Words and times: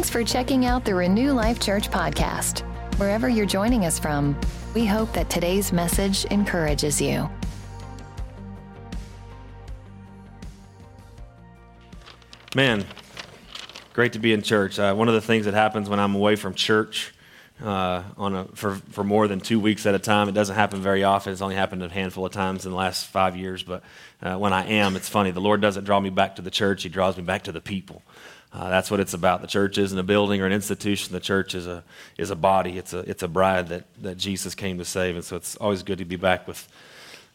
Thanks 0.00 0.08
for 0.08 0.24
checking 0.24 0.64
out 0.64 0.86
the 0.86 0.94
Renew 0.94 1.32
Life 1.32 1.60
Church 1.60 1.90
podcast. 1.90 2.60
Wherever 2.98 3.28
you're 3.28 3.44
joining 3.44 3.84
us 3.84 3.98
from, 3.98 4.34
we 4.72 4.86
hope 4.86 5.12
that 5.12 5.28
today's 5.28 5.74
message 5.74 6.24
encourages 6.24 7.02
you. 7.02 7.28
Man, 12.56 12.86
great 13.92 14.14
to 14.14 14.18
be 14.18 14.32
in 14.32 14.40
church. 14.40 14.78
Uh, 14.78 14.94
one 14.94 15.08
of 15.08 15.12
the 15.12 15.20
things 15.20 15.44
that 15.44 15.52
happens 15.52 15.86
when 15.86 16.00
I'm 16.00 16.14
away 16.14 16.34
from 16.34 16.54
church 16.54 17.12
uh, 17.62 18.02
on 18.16 18.34
a, 18.34 18.44
for, 18.54 18.76
for 18.76 19.04
more 19.04 19.28
than 19.28 19.38
two 19.38 19.60
weeks 19.60 19.84
at 19.84 19.94
a 19.94 19.98
time, 19.98 20.30
it 20.30 20.32
doesn't 20.32 20.56
happen 20.56 20.80
very 20.80 21.04
often. 21.04 21.30
It's 21.34 21.42
only 21.42 21.56
happened 21.56 21.82
a 21.82 21.90
handful 21.90 22.24
of 22.24 22.32
times 22.32 22.64
in 22.64 22.70
the 22.70 22.78
last 22.78 23.06
five 23.08 23.36
years. 23.36 23.62
But 23.62 23.82
uh, 24.22 24.38
when 24.38 24.54
I 24.54 24.64
am, 24.64 24.96
it's 24.96 25.10
funny. 25.10 25.30
The 25.30 25.42
Lord 25.42 25.60
doesn't 25.60 25.84
draw 25.84 26.00
me 26.00 26.08
back 26.08 26.36
to 26.36 26.42
the 26.42 26.50
church, 26.50 26.84
He 26.84 26.88
draws 26.88 27.18
me 27.18 27.22
back 27.22 27.42
to 27.42 27.52
the 27.52 27.60
people. 27.60 28.02
Uh, 28.52 28.68
that's 28.68 28.90
what 28.90 28.98
it's 28.98 29.14
about. 29.14 29.42
The 29.42 29.46
church 29.46 29.78
isn't 29.78 29.98
a 29.98 30.02
building 30.02 30.40
or 30.40 30.46
an 30.46 30.52
institution. 30.52 31.12
The 31.12 31.20
church 31.20 31.54
is 31.54 31.66
a, 31.66 31.84
is 32.18 32.30
a 32.30 32.36
body. 32.36 32.78
It's 32.78 32.92
a, 32.92 32.98
it's 33.00 33.22
a 33.22 33.28
bride 33.28 33.68
that, 33.68 33.84
that 34.02 34.16
Jesus 34.16 34.54
came 34.54 34.78
to 34.78 34.84
save. 34.84 35.14
And 35.14 35.24
so 35.24 35.36
it's 35.36 35.56
always 35.56 35.82
good 35.82 35.98
to 35.98 36.04
be 36.04 36.16
back 36.16 36.48
with 36.48 36.68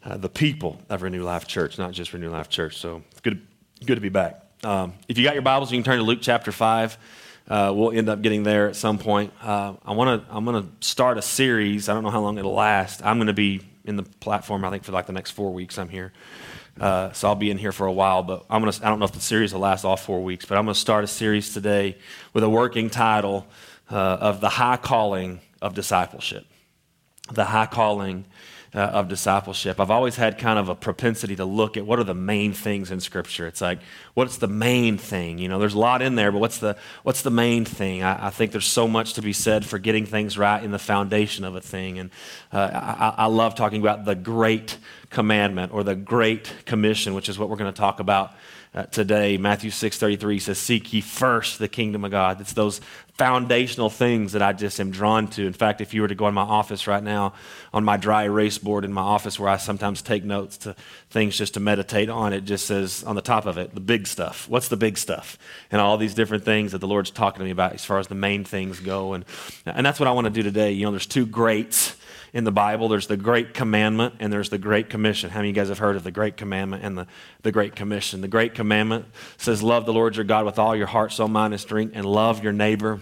uh, 0.04 0.18
the 0.18 0.30
people 0.30 0.82
of 0.90 1.02
Renew 1.02 1.24
Life 1.24 1.48
Church, 1.48 1.78
not 1.78 1.94
just 1.94 2.12
Renew 2.12 2.30
Life 2.30 2.50
Church. 2.50 2.78
So 2.78 3.02
it's 3.12 3.22
good, 3.22 3.46
good 3.86 3.96
to 3.96 4.02
be 4.02 4.10
back. 4.10 4.46
Um, 4.64 4.94
if 5.08 5.18
you 5.18 5.24
got 5.24 5.36
your 5.36 5.42
Bibles, 5.42 5.72
you 5.72 5.78
can 5.78 5.84
turn 5.84 5.98
to 6.00 6.04
Luke 6.04 6.20
chapter 6.22 6.52
5. 6.52 6.98
Uh, 7.48 7.72
we'll 7.76 7.92
end 7.92 8.10
up 8.10 8.22
getting 8.22 8.44
there 8.44 8.68
at 8.68 8.76
some 8.76 8.98
point. 8.98 9.32
Uh, 9.42 9.76
I 9.86 9.94
want 9.94 10.26
to. 10.26 10.36
I'm 10.36 10.46
going 10.46 10.64
to 10.64 10.70
start 10.86 11.18
a 11.18 11.22
series. 11.22 11.88
I 11.90 11.94
don't 11.94 12.04
know 12.04 12.10
how 12.10 12.22
long 12.22 12.40
it'll 12.40 12.54
last. 12.54 13.06
I'm 13.06 13.18
going 13.18 13.28
to 13.28 13.34
be 13.34 13.62
in 13.84 13.98
the 13.98 14.04
platform. 14.04 14.66
I 14.66 14.72
think 14.72 14.84
for 14.84 14.92
like 14.92 15.06
the 15.06 15.14
next 15.14 15.32
four 15.32 15.54
weeks. 15.54 15.78
I'm 15.78 15.90
here, 15.90 16.12
uh, 16.80 17.12
so 17.14 17.28
I'll 17.28 17.36
be 17.36 17.52
in 17.52 17.58
here 17.58 17.72
for 17.72 17.88
a 17.88 17.92
while. 17.92 18.24
But 18.24 18.46
I'm 18.50 18.70
to. 18.70 18.86
I 18.86 18.90
don't 18.90 19.00
know 19.00 19.06
if 19.06 19.14
the 19.14 19.22
series 19.22 19.54
will 19.54 19.62
last 19.62 19.86
all 19.86 19.98
four 19.98 20.24
weeks, 20.24 20.46
but 20.46 20.58
I'm 20.58 20.66
going 20.66 20.74
to 20.74 20.80
start 20.80 21.04
a 21.04 21.08
series 21.08 21.54
today 21.54 21.98
with 22.34 22.44
a 22.44 22.50
working 22.50 22.90
title 22.90 23.48
uh, 23.90 23.96
of 23.96 24.42
the 24.42 24.50
high 24.50 24.78
calling 24.78 25.40
of 25.62 25.74
discipleship. 25.74 26.46
The 27.32 27.46
high 27.46 27.66
calling 27.66 28.26
uh, 28.76 28.80
of 28.80 29.08
discipleship. 29.08 29.80
I've 29.80 29.90
always 29.90 30.18
had 30.18 30.38
kind 30.38 30.60
of 30.60 30.68
a 30.68 30.76
propensity 30.76 31.38
to 31.38 31.46
look 31.46 31.78
at 31.78 31.86
what 31.86 31.98
are 31.98 32.04
the 32.04 32.14
main 32.14 32.52
things 32.52 32.92
in 32.92 33.00
Scripture. 33.00 33.48
It's 33.48 33.62
like, 33.62 33.80
what's 34.16 34.38
the 34.38 34.50
main 34.50 34.98
thing? 34.98 35.38
You 35.38 35.48
know, 35.48 35.60
there's 35.60 35.76
a 35.76 35.80
lot 35.80 36.02
in 36.02 36.16
there, 36.16 36.30
but 36.32 36.40
what's 36.40 36.58
the 36.58 36.76
what's 37.04 37.22
the 37.22 37.32
main 37.32 37.64
thing? 37.64 38.04
I, 38.04 38.28
I 38.28 38.30
think 38.32 38.52
there's 38.52 38.68
so 38.68 38.86
much 38.88 39.14
to 39.14 39.22
be 39.22 39.32
said 39.32 39.66
for 39.66 39.80
getting 39.80 40.06
things 40.06 40.38
right 40.38 40.62
in 40.62 40.72
the 40.72 40.80
foundation 40.80 41.46
of 41.46 41.56
a 41.56 41.62
thing, 41.62 42.00
and 42.00 42.10
uh, 42.52 42.70
I, 42.74 43.24
I 43.24 43.26
love 43.28 43.56
talking 43.56 43.80
about 43.80 44.04
the 44.04 44.16
great 44.16 44.78
commandment 45.10 45.72
or 45.74 45.84
the 45.84 45.96
great 45.96 46.52
commission, 46.66 47.14
which 47.14 47.30
is 47.30 47.40
what 47.40 47.50
we're 47.50 47.56
going 47.56 47.74
to 47.74 47.80
talk 47.80 48.02
about 48.02 48.34
uh, 48.76 48.84
today. 48.88 49.38
Matthew 49.38 49.72
6:33 49.72 50.40
says, 50.40 50.58
"Seek 50.58 50.92
ye 50.92 51.02
first 51.02 51.60
the 51.60 51.68
kingdom 51.70 52.04
of 52.04 52.12
God." 52.12 52.42
It's 52.42 52.54
those 52.54 52.82
foundational 53.18 53.90
things 53.90 54.34
that 54.34 54.42
I 54.42 54.52
just 54.52 54.78
am 54.82 54.92
drawn 54.92 55.30
to. 55.30 55.48
In 55.48 55.54
fact, 55.54 55.80
if 55.80 55.94
you 55.94 56.02
were 56.02 56.10
to 56.10 56.16
go 56.16 56.28
in 56.28 56.34
my 56.34 56.42
office 56.42 56.86
right 56.86 57.02
now, 57.02 57.32
on 57.74 57.86
my 57.86 57.96
dry 57.96 58.24
erase 58.24 58.58
board 58.58 58.84
in 58.84 58.92
my 58.92 59.02
office 59.02 59.40
where 59.40 59.48
I 59.48 59.56
sometimes 59.56 60.02
take 60.02 60.26
notes 60.26 60.58
to 60.58 60.76
things 61.10 61.38
just 61.38 61.54
to 61.54 61.62
meditate 61.62 62.10
on, 62.10 62.34
it 62.34 62.42
just 62.42 62.66
says 62.66 63.06
on 63.06 63.16
the 63.16 63.22
top 63.22 63.46
of 63.46 63.58
it, 63.58 63.74
the 63.74 63.80
big 63.80 64.06
stuff. 64.06 64.50
What's 64.50 64.68
the 64.68 64.76
big 64.76 64.98
stuff? 64.98 65.38
And 65.72 65.80
all 65.80 65.98
these 65.98 66.14
different 66.14 66.44
things 66.44 66.74
that 66.74 66.80
the 66.80 66.88
Lord's 66.88 67.10
talking 67.10 67.40
to 67.40 67.46
me 67.46 67.52
about 67.52 67.72
as 67.72 67.86
far 67.86 68.00
as 68.00 68.08
the 68.08 68.16
main 68.16 68.44
things 68.44 68.82
go. 68.82 69.14
And, 69.14 69.24
and 69.66 69.86
that's 69.86 70.00
what 70.00 70.08
I 70.08 70.12
want 70.12 70.26
to 70.26 70.32
do 70.32 70.44
today. 70.44 70.74
You 70.74 70.86
know, 70.86 70.92
there's 70.92 71.06
two 71.06 71.26
greats 71.26 71.96
in 72.36 72.44
the 72.44 72.52
Bible. 72.52 72.90
There's 72.90 73.08
the 73.08 73.16
Great 73.16 73.54
Commandment 73.54 74.16
and 74.20 74.32
there's 74.32 74.50
the 74.50 74.58
Great 74.58 74.90
Commission. 74.90 75.30
How 75.30 75.40
many 75.40 75.50
of 75.50 75.56
you 75.56 75.62
guys 75.62 75.70
have 75.70 75.80
heard 75.80 75.96
of 75.96 76.04
the 76.04 76.12
Great 76.12 76.36
Commandment 76.36 76.84
and 76.84 76.98
the, 76.98 77.08
the 77.44 77.52
Great 77.54 77.78
Commission? 77.78 78.20
The 78.20 78.28
Great 78.28 78.54
Commandment 78.54 79.06
says, 79.38 79.64
Love 79.64 79.86
the 79.86 79.94
Lord 79.94 80.18
your 80.18 80.26
God 80.26 80.46
with 80.46 80.60
all 80.60 80.76
your 80.76 80.86
heart, 80.86 81.14
soul, 81.14 81.30
mind, 81.30 81.54
and 81.54 81.62
strength, 81.62 81.94
and 81.96 82.06
love 82.06 82.44
your 82.44 82.52
neighbor 82.52 83.00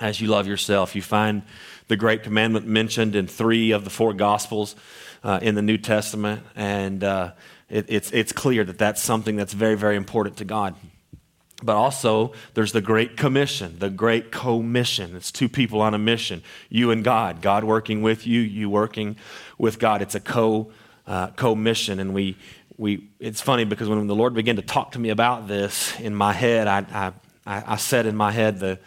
as 0.00 0.20
you 0.20 0.26
love 0.26 0.48
yourself. 0.48 0.96
You 0.96 1.02
find 1.02 1.42
the 1.86 1.96
Great 1.96 2.24
Commandment 2.24 2.66
mentioned 2.66 3.14
in 3.14 3.28
three 3.28 3.70
of 3.70 3.84
the 3.84 3.90
four 3.90 4.12
Gospels 4.12 4.74
uh, 5.22 5.38
in 5.40 5.54
the 5.54 5.62
New 5.62 5.78
Testament, 5.78 6.42
and 6.56 7.04
uh, 7.04 7.32
it, 7.70 7.86
it's, 7.88 8.10
it's 8.10 8.32
clear 8.32 8.64
that 8.64 8.76
that's 8.76 9.00
something 9.00 9.36
that's 9.36 9.52
very, 9.52 9.76
very 9.76 9.94
important 9.94 10.38
to 10.38 10.44
God. 10.44 10.74
But 11.62 11.74
also, 11.74 12.32
there's 12.54 12.72
the 12.72 12.80
Great 12.80 13.16
Commission, 13.16 13.80
the 13.80 13.90
Great 13.90 14.30
Commission. 14.30 15.16
It's 15.16 15.32
two 15.32 15.48
people 15.48 15.80
on 15.80 15.92
a 15.92 15.98
mission, 15.98 16.42
you 16.68 16.92
and 16.92 17.02
God. 17.02 17.42
God 17.42 17.64
working 17.64 18.00
with 18.00 18.26
you, 18.28 18.40
you 18.40 18.70
working 18.70 19.16
with 19.58 19.80
God. 19.80 20.00
It's 20.00 20.14
a 20.14 20.20
co 20.20 20.70
uh, 21.06 21.28
co-mission, 21.28 21.98
and 21.98 22.14
we 22.14 22.36
we. 22.76 23.08
It's 23.18 23.40
funny 23.40 23.64
because 23.64 23.88
when 23.88 24.06
the 24.06 24.14
Lord 24.14 24.34
began 24.34 24.56
to 24.56 24.62
talk 24.62 24.92
to 24.92 25.00
me 25.00 25.08
about 25.08 25.48
this 25.48 25.98
in 25.98 26.14
my 26.14 26.32
head, 26.32 26.68
I 26.68 27.12
I, 27.44 27.64
I 27.72 27.76
said 27.76 28.06
in 28.06 28.14
my 28.14 28.30
head 28.30 28.60
the 28.60 28.78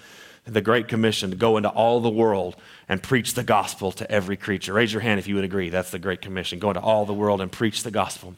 the 0.45 0.61
Great 0.61 0.87
Commission 0.87 1.31
to 1.31 1.35
go 1.35 1.57
into 1.57 1.69
all 1.69 1.99
the 1.99 2.09
world 2.09 2.55
and 2.87 3.03
preach 3.03 3.33
the 3.33 3.43
gospel 3.43 3.91
to 3.91 4.09
every 4.09 4.37
creature. 4.37 4.73
Raise 4.73 4.93
your 4.93 5.01
hand 5.01 5.19
if 5.19 5.27
you 5.27 5.35
would 5.35 5.43
agree. 5.43 5.69
That's 5.69 5.91
the 5.91 5.99
Great 5.99 6.21
Commission. 6.21 6.57
Go 6.57 6.69
into 6.69 6.81
all 6.81 7.05
the 7.05 7.13
world 7.13 7.41
and 7.41 7.51
preach 7.51 7.83
the 7.83 7.91
gospel 7.91 8.35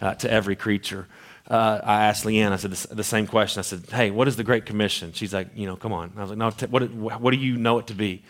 uh, 0.00 0.14
to 0.14 0.30
every 0.30 0.56
creature 0.56 1.06
uh, 1.48 1.80
I 1.82 2.06
asked 2.06 2.24
Leanne, 2.24 2.52
I 2.52 2.56
said 2.56 2.70
the, 2.70 3.04
same 3.04 3.26
question. 3.26 3.58
I 3.60 3.62
said, 3.62 3.84
hey, 3.90 4.10
what 4.10 4.28
is 4.28 4.36
the 4.36 4.44
Great 4.44 4.64
Commission? 4.64 5.12
She's 5.12 5.34
like, 5.34 5.48
you 5.54 5.66
know, 5.66 5.76
come 5.76 5.92
on. 5.92 6.12
I 6.16 6.20
was 6.22 6.30
like, 6.30 6.38
no, 6.38 6.50
t- 6.50 6.66
what, 6.66 6.90
what 6.92 7.30
do 7.32 7.36
you 7.36 7.58
know 7.58 7.78
it 7.78 7.88
to 7.88 7.94
be? 7.94 8.22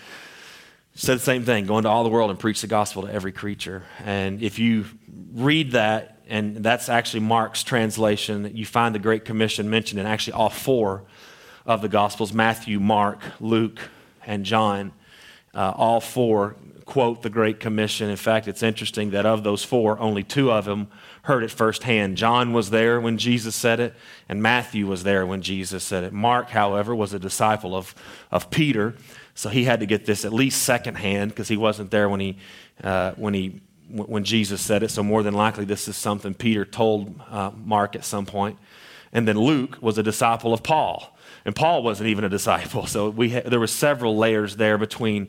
She 0.97 1.07
said 1.07 1.19
the 1.19 1.23
same 1.23 1.45
thing, 1.45 1.67
go 1.67 1.79
into 1.79 1.89
all 1.89 2.03
the 2.03 2.11
world 2.11 2.31
and 2.31 2.39
preach 2.39 2.61
the 2.61 2.67
gospel 2.67 3.03
to 3.03 3.13
every 3.13 3.33
creature. 3.33 3.85
And 4.05 4.43
if 4.43 4.59
you 4.59 4.87
read 5.33 5.73
that, 5.73 6.23
and 6.29 6.57
that's 6.57 6.89
actually 6.89 7.21
Mark's 7.21 7.63
translation, 7.63 8.51
you 8.55 8.67
find 8.67 8.95
the 8.95 9.01
Great 9.01 9.25
Commission 9.25 9.71
mentioned 9.71 10.01
in 10.01 10.07
actually 10.07 10.33
all 10.33 10.51
four 10.51 11.05
of 11.67 11.83
the 11.83 11.89
Gospels 11.89 12.33
Matthew, 12.33 12.81
Mark, 12.81 13.21
Luke, 13.41 13.79
and 14.27 14.45
John. 14.45 14.93
Uh, 15.55 15.73
all 15.77 16.01
four 16.01 16.57
quote 16.85 17.23
the 17.23 17.31
Great 17.31 17.61
Commission. 17.61 18.11
In 18.11 18.17
fact, 18.17 18.49
it's 18.49 18.63
interesting 18.63 19.11
that 19.11 19.25
of 19.25 19.45
those 19.45 19.63
four, 19.63 19.99
only 20.01 20.25
two 20.25 20.51
of 20.51 20.65
them 20.65 20.89
heard 21.25 21.43
it 21.43 21.51
firsthand. 21.51 22.17
John 22.17 22.53
was 22.53 22.71
there 22.71 23.01
when 23.01 23.17
Jesus 23.17 23.55
said 23.55 23.81
it, 23.81 23.95
and 24.29 24.43
Matthew 24.43 24.87
was 24.87 25.05
there 25.05 25.27
when 25.27 25.41
Jesus 25.41 25.83
said 25.83 26.05
it. 26.05 26.13
Mark, 26.13 26.51
however, 26.51 26.95
was 26.95 27.15
a 27.15 27.19
disciple 27.19 27.75
of, 27.75 27.95
of 28.31 28.51
Peter, 28.51 28.95
so 29.35 29.49
he 29.49 29.65
had 29.65 29.81
to 29.81 29.87
get 29.87 30.05
this 30.05 30.25
at 30.25 30.33
least 30.33 30.63
secondhand 30.63 31.31
because 31.31 31.49
he 31.49 31.57
wasn't 31.57 31.91
there 31.91 32.09
when 32.09 32.21
he, 32.21 32.37
uh, 32.83 33.13
when 33.13 33.35
he 33.35 33.61
when 33.89 34.25
Jesus 34.25 34.61
said 34.61 34.83
it. 34.83 34.91
So 34.91 35.03
more 35.03 35.23
than 35.23 35.35
likely, 35.35 35.65
this 35.65 35.89
is 35.89 35.97
something 35.97 36.35
Peter 36.35 36.65
told 36.65 37.21
uh, 37.31 37.51
Mark 37.55 37.95
at 37.97 38.05
some 38.05 38.27
point. 38.27 38.59
And 39.13 39.29
then 39.29 39.39
Luke 39.39 39.79
was 39.81 39.99
a 39.99 40.03
disciple 40.03 40.53
of 40.53 40.63
Paul, 40.63 41.17
and 41.45 41.55
Paul 41.55 41.83
wasn't 41.83 42.09
even 42.09 42.25
a 42.25 42.29
disciple. 42.29 42.87
So 42.95 43.09
we 43.09 43.31
ha- 43.31 43.43
there 43.47 43.61
were 43.61 43.67
several 43.67 44.17
layers 44.17 44.57
there 44.57 44.77
between 44.77 45.29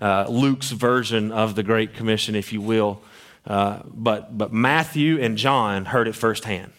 uh, 0.00 0.26
Luke's 0.28 0.70
version 0.70 1.32
of 1.32 1.54
the 1.54 1.62
Great 1.62 1.94
Commission, 1.94 2.34
if 2.34 2.52
you 2.52 2.60
will, 2.60 3.02
uh, 3.46 3.80
but, 3.84 4.36
but 4.36 4.52
Matthew 4.52 5.20
and 5.20 5.36
John 5.36 5.86
heard 5.86 6.08
it 6.08 6.14
firsthand. 6.14 6.72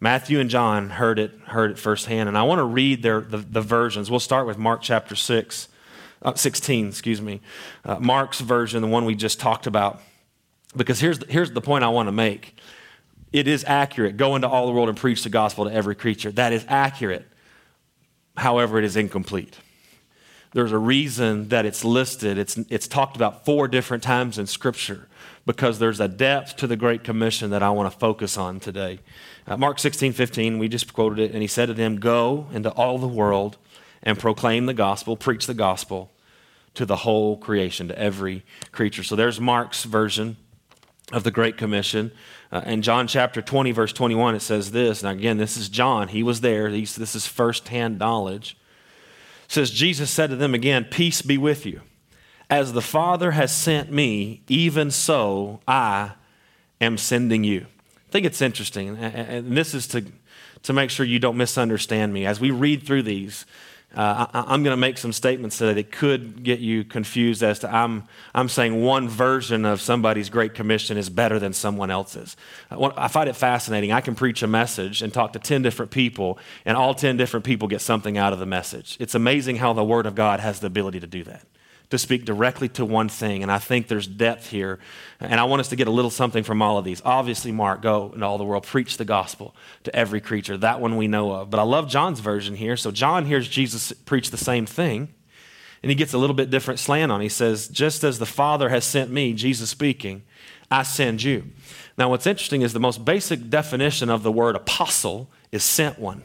Matthew 0.00 0.38
and 0.38 0.50
John 0.50 0.90
heard 0.90 1.18
it, 1.18 1.32
heard 1.46 1.70
it 1.70 1.78
firsthand. 1.78 2.28
And 2.28 2.36
I 2.36 2.42
want 2.42 2.58
to 2.58 2.64
read 2.64 3.02
their, 3.02 3.20
the, 3.20 3.38
the 3.38 3.62
versions. 3.62 4.10
We'll 4.10 4.20
start 4.20 4.46
with 4.46 4.58
Mark 4.58 4.82
chapter 4.82 5.14
6, 5.14 5.68
uh, 6.22 6.34
16, 6.34 6.88
excuse 6.88 7.22
me. 7.22 7.40
Uh, 7.84 7.98
Mark's 8.00 8.40
version, 8.40 8.82
the 8.82 8.88
one 8.88 9.06
we 9.06 9.14
just 9.14 9.40
talked 9.40 9.66
about. 9.66 10.02
Because 10.76 11.00
here's 11.00 11.20
the, 11.20 11.26
here's 11.26 11.52
the 11.52 11.60
point 11.60 11.84
I 11.84 11.88
want 11.88 12.08
to 12.08 12.12
make 12.12 12.58
it 13.32 13.48
is 13.48 13.64
accurate. 13.66 14.16
Go 14.16 14.36
into 14.36 14.48
all 14.48 14.66
the 14.66 14.72
world 14.72 14.88
and 14.88 14.96
preach 14.96 15.24
the 15.24 15.28
gospel 15.28 15.64
to 15.64 15.72
every 15.72 15.96
creature. 15.96 16.30
That 16.30 16.52
is 16.52 16.64
accurate. 16.68 17.26
However, 18.36 18.78
it 18.78 18.84
is 18.84 18.94
incomplete. 18.94 19.58
There's 20.52 20.70
a 20.70 20.78
reason 20.78 21.48
that 21.48 21.66
it's 21.66 21.84
listed. 21.84 22.38
It's, 22.38 22.56
it's 22.68 22.86
talked 22.86 23.16
about 23.16 23.44
four 23.44 23.66
different 23.66 24.04
times 24.04 24.38
in 24.38 24.46
Scripture 24.46 25.08
because 25.46 25.78
there's 25.78 26.00
a 26.00 26.08
depth 26.08 26.56
to 26.56 26.66
the 26.66 26.76
Great 26.76 27.04
Commission 27.04 27.50
that 27.50 27.62
I 27.62 27.70
want 27.70 27.92
to 27.92 27.98
focus 27.98 28.36
on 28.38 28.60
today. 28.60 29.00
Uh, 29.46 29.56
Mark 29.56 29.78
16, 29.78 30.12
15, 30.12 30.58
we 30.58 30.68
just 30.68 30.92
quoted 30.92 31.18
it, 31.18 31.32
and 31.32 31.42
he 31.42 31.48
said 31.48 31.66
to 31.66 31.74
them, 31.74 32.00
Go 32.00 32.46
into 32.52 32.70
all 32.70 32.98
the 32.98 33.08
world 33.08 33.58
and 34.02 34.18
proclaim 34.18 34.66
the 34.66 34.74
gospel, 34.74 35.16
preach 35.16 35.46
the 35.46 35.54
gospel 35.54 36.10
to 36.74 36.86
the 36.86 36.96
whole 36.96 37.36
creation, 37.36 37.88
to 37.88 37.98
every 37.98 38.44
creature. 38.72 39.02
So 39.02 39.16
there's 39.16 39.40
Mark's 39.40 39.84
version 39.84 40.36
of 41.12 41.24
the 41.24 41.30
Great 41.30 41.56
Commission. 41.56 42.10
Uh, 42.50 42.62
in 42.66 42.82
John 42.82 43.06
chapter 43.06 43.42
20, 43.42 43.72
verse 43.72 43.92
21, 43.92 44.34
it 44.34 44.40
says 44.40 44.70
this. 44.70 45.02
Now, 45.02 45.10
again, 45.10 45.36
this 45.36 45.56
is 45.56 45.68
John. 45.68 46.08
He 46.08 46.22
was 46.22 46.40
there. 46.40 46.68
He's, 46.68 46.96
this 46.96 47.14
is 47.14 47.26
firsthand 47.26 47.98
knowledge. 47.98 48.56
It 49.46 49.52
says, 49.52 49.70
Jesus 49.70 50.10
said 50.10 50.30
to 50.30 50.36
them 50.36 50.54
again, 50.54 50.84
Peace 50.84 51.20
be 51.20 51.36
with 51.36 51.66
you. 51.66 51.82
As 52.50 52.72
the 52.72 52.82
Father 52.82 53.32
has 53.32 53.54
sent 53.54 53.90
me, 53.90 54.42
even 54.48 54.90
so 54.90 55.60
I 55.66 56.12
am 56.80 56.98
sending 56.98 57.44
you. 57.44 57.66
I 58.08 58.10
think 58.10 58.26
it's 58.26 58.42
interesting, 58.42 58.96
and 58.96 59.56
this 59.56 59.74
is 59.74 59.86
to, 59.88 60.04
to 60.62 60.72
make 60.72 60.90
sure 60.90 61.04
you 61.04 61.18
don't 61.18 61.36
misunderstand 61.36 62.12
me. 62.12 62.26
As 62.26 62.40
we 62.40 62.50
read 62.50 62.84
through 62.86 63.02
these, 63.02 63.44
Uh, 63.96 64.26
I, 64.34 64.54
am 64.54 64.64
going 64.64 64.72
to 64.72 64.76
make 64.76 64.98
some 64.98 65.12
statements 65.12 65.58
today 65.58 65.74
that 65.74 65.92
could 65.92 66.42
get 66.42 66.58
you 66.58 66.82
confused 66.82 67.44
as 67.44 67.60
to 67.60 67.72
I'm, 67.72 68.08
I'm 68.34 68.48
saying 68.48 68.82
one 68.82 69.08
version 69.08 69.64
of 69.64 69.80
somebody's 69.80 70.30
Great 70.30 70.52
Commission 70.52 70.96
is 70.96 71.08
better 71.08 71.38
than 71.38 71.52
someone 71.52 71.92
else's. 71.92 72.36
Uh, 72.72 72.90
I 72.96 73.06
find 73.06 73.28
it 73.28 73.36
fascinating. 73.36 73.92
I 73.92 74.00
can 74.00 74.16
preach 74.16 74.42
a 74.42 74.48
message 74.48 75.00
and 75.00 75.14
talk 75.14 75.32
to 75.34 75.38
10 75.38 75.62
different 75.62 75.92
people, 75.92 76.38
and 76.64 76.76
all 76.76 76.94
10 76.94 77.16
different 77.16 77.46
people 77.46 77.68
get 77.68 77.80
something 77.80 78.18
out 78.18 78.32
of 78.32 78.40
the 78.40 78.46
message. 78.46 78.96
It's 78.98 79.14
amazing 79.14 79.56
how 79.56 79.72
the 79.72 79.84
Word 79.84 80.06
of 80.06 80.16
God 80.16 80.40
has 80.40 80.58
the 80.58 80.66
ability 80.66 80.98
to 80.98 81.06
do 81.06 81.22
that 81.24 81.46
to 81.94 81.98
speak 81.98 82.24
directly 82.24 82.68
to 82.70 82.84
one 82.84 83.08
thing. 83.08 83.42
And 83.42 83.50
I 83.50 83.58
think 83.58 83.88
there's 83.88 84.06
depth 84.06 84.50
here. 84.50 84.78
And 85.20 85.40
I 85.40 85.44
want 85.44 85.60
us 85.60 85.68
to 85.68 85.76
get 85.76 85.88
a 85.88 85.90
little 85.90 86.10
something 86.10 86.44
from 86.44 86.60
all 86.60 86.78
of 86.78 86.84
these. 86.84 87.00
Obviously, 87.04 87.50
Mark, 87.50 87.82
go 87.82 88.12
into 88.12 88.26
all 88.26 88.38
the 88.38 88.44
world, 88.44 88.64
preach 88.64 88.96
the 88.96 89.04
gospel 89.04 89.54
to 89.84 89.94
every 89.94 90.20
creature. 90.20 90.56
That 90.56 90.80
one 90.80 90.96
we 90.96 91.08
know 91.08 91.32
of. 91.32 91.50
But 91.50 91.60
I 91.60 91.62
love 91.62 91.88
John's 91.88 92.20
version 92.20 92.54
here. 92.56 92.76
So 92.76 92.90
John 92.90 93.24
hears 93.24 93.48
Jesus 93.48 93.92
preach 93.92 94.30
the 94.30 94.36
same 94.36 94.66
thing. 94.66 95.14
And 95.82 95.90
he 95.90 95.94
gets 95.94 96.14
a 96.14 96.18
little 96.18 96.36
bit 96.36 96.50
different 96.50 96.80
slant 96.80 97.12
on. 97.12 97.20
He 97.20 97.28
says, 97.28 97.68
Just 97.68 98.04
as 98.04 98.18
the 98.18 98.26
Father 98.26 98.70
has 98.70 98.84
sent 98.84 99.10
me, 99.10 99.34
Jesus 99.34 99.68
speaking, 99.68 100.22
I 100.70 100.82
send 100.82 101.22
you. 101.22 101.50
Now, 101.98 102.08
what's 102.08 102.26
interesting 102.26 102.62
is 102.62 102.72
the 102.72 102.80
most 102.80 103.04
basic 103.04 103.50
definition 103.50 104.08
of 104.08 104.22
the 104.22 104.32
word 104.32 104.56
apostle 104.56 105.30
is 105.52 105.62
sent 105.62 105.98
one. 105.98 106.24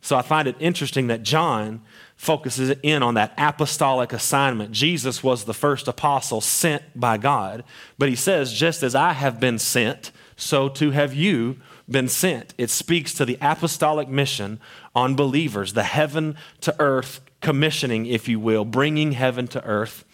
So 0.00 0.16
I 0.16 0.22
find 0.22 0.48
it 0.48 0.56
interesting 0.58 1.08
that 1.08 1.22
John 1.22 1.82
focuses 2.20 2.76
in 2.82 3.02
on 3.02 3.14
that 3.14 3.32
apostolic 3.38 4.12
assignment. 4.12 4.72
Jesus 4.72 5.22
was 5.22 5.46
the 5.46 5.54
first 5.54 5.88
apostle 5.88 6.42
sent 6.42 6.82
by 6.94 7.16
God, 7.16 7.64
but 7.96 8.10
he 8.10 8.14
says, 8.14 8.52
just 8.52 8.82
as 8.82 8.94
I 8.94 9.14
have 9.14 9.40
been 9.40 9.58
sent, 9.58 10.12
so 10.36 10.68
too 10.68 10.90
have 10.90 11.14
you 11.14 11.56
been 11.88 12.08
sent. 12.08 12.52
It 12.58 12.68
speaks 12.68 13.14
to 13.14 13.24
the 13.24 13.38
apostolic 13.40 14.06
mission 14.06 14.60
on 14.94 15.14
believers, 15.14 15.72
the 15.72 15.82
heaven 15.82 16.36
to 16.60 16.76
earth 16.78 17.22
commissioning, 17.40 18.04
if 18.04 18.28
you 18.28 18.38
will, 18.38 18.66
bringing 18.66 19.12
heaven 19.12 19.48
to 19.48 19.64
earth 19.64 20.04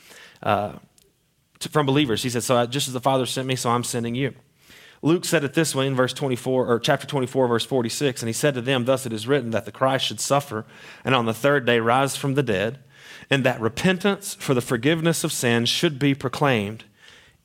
uh, 0.44 0.74
to, 1.58 1.68
from 1.68 1.86
believers. 1.86 2.22
He 2.22 2.30
said, 2.30 2.44
So 2.44 2.66
just 2.66 2.86
as 2.86 2.94
the 2.94 3.00
Father 3.00 3.26
sent 3.26 3.48
me, 3.48 3.56
so 3.56 3.70
I'm 3.70 3.82
sending 3.82 4.14
you. 4.14 4.32
Luke 5.06 5.24
said 5.24 5.44
it 5.44 5.54
this 5.54 5.72
way 5.72 5.86
in 5.86 5.94
verse 5.94 6.12
24 6.12 6.66
or 6.66 6.80
chapter 6.80 7.06
24 7.06 7.46
verse 7.46 7.64
46 7.64 8.22
and 8.22 8.28
he 8.28 8.32
said 8.32 8.54
to 8.54 8.60
them 8.60 8.86
thus 8.86 9.06
it 9.06 9.12
is 9.12 9.28
written 9.28 9.52
that 9.52 9.64
the 9.64 9.70
Christ 9.70 10.04
should 10.04 10.18
suffer 10.18 10.66
and 11.04 11.14
on 11.14 11.26
the 11.26 11.32
third 11.32 11.64
day 11.64 11.78
rise 11.78 12.16
from 12.16 12.34
the 12.34 12.42
dead 12.42 12.80
and 13.30 13.44
that 13.44 13.60
repentance 13.60 14.34
for 14.34 14.52
the 14.52 14.60
forgiveness 14.60 15.22
of 15.22 15.30
sins 15.30 15.68
should 15.68 16.00
be 16.00 16.12
proclaimed 16.12 16.86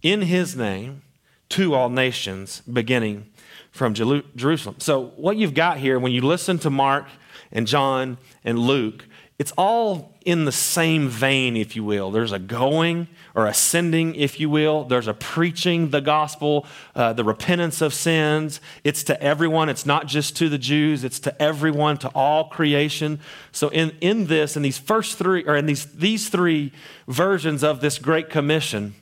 in 0.02 0.24
his 0.24 0.56
name 0.56 1.04
to 1.50 1.76
all 1.76 1.90
nations 1.90 2.62
beginning 2.62 3.30
from 3.70 3.94
Jerusalem. 3.94 4.78
So 4.80 5.12
what 5.16 5.38
you've 5.38 5.54
got 5.54 5.78
here 5.78 6.00
when 6.00 6.12
you 6.12 6.22
listen 6.22 6.58
to 6.60 6.72
Mark 6.72 7.06
and 7.52 7.68
John 7.68 8.18
and 8.44 8.58
Luke 8.58 9.06
it's 9.42 9.52
all 9.58 10.14
in 10.24 10.46
the 10.46 10.52
same 10.52 11.10
vein, 11.10 11.58
if 11.58 11.76
you 11.76 11.84
will. 11.84 12.12
There's 12.12 12.32
a 12.32 12.38
going 12.38 13.08
or 13.34 13.48
ascending, 13.48 14.14
if 14.14 14.40
you 14.40 14.52
will. 14.52 14.84
There's 14.84 15.08
a 15.08 15.16
preaching 15.16 15.90
the 15.90 16.00
gospel, 16.00 16.68
uh, 16.96 17.14
the 17.14 17.24
repentance 17.24 17.82
of 17.82 17.92
sins. 17.92 18.62
It's 18.84 19.02
to 19.06 19.20
everyone. 19.20 19.68
It's 19.68 19.84
not 19.84 20.06
just 20.06 20.38
to 20.38 20.48
the 20.48 20.60
Jews. 20.60 21.04
It's 21.04 21.20
to 21.22 21.42
everyone, 21.42 21.98
to 21.98 22.10
all 22.10 22.50
creation. 22.50 23.20
So 23.52 23.70
in, 23.70 23.98
in 24.00 24.28
this, 24.28 24.56
in 24.56 24.62
these 24.62 24.78
first 24.78 25.18
three, 25.18 25.44
or 25.46 25.56
in 25.56 25.66
these, 25.66 25.88
these 25.88 26.30
three 26.30 26.72
versions 27.08 27.64
of 27.64 27.82
this 27.82 27.98
Great 27.98 28.30
Commission, 28.30 28.94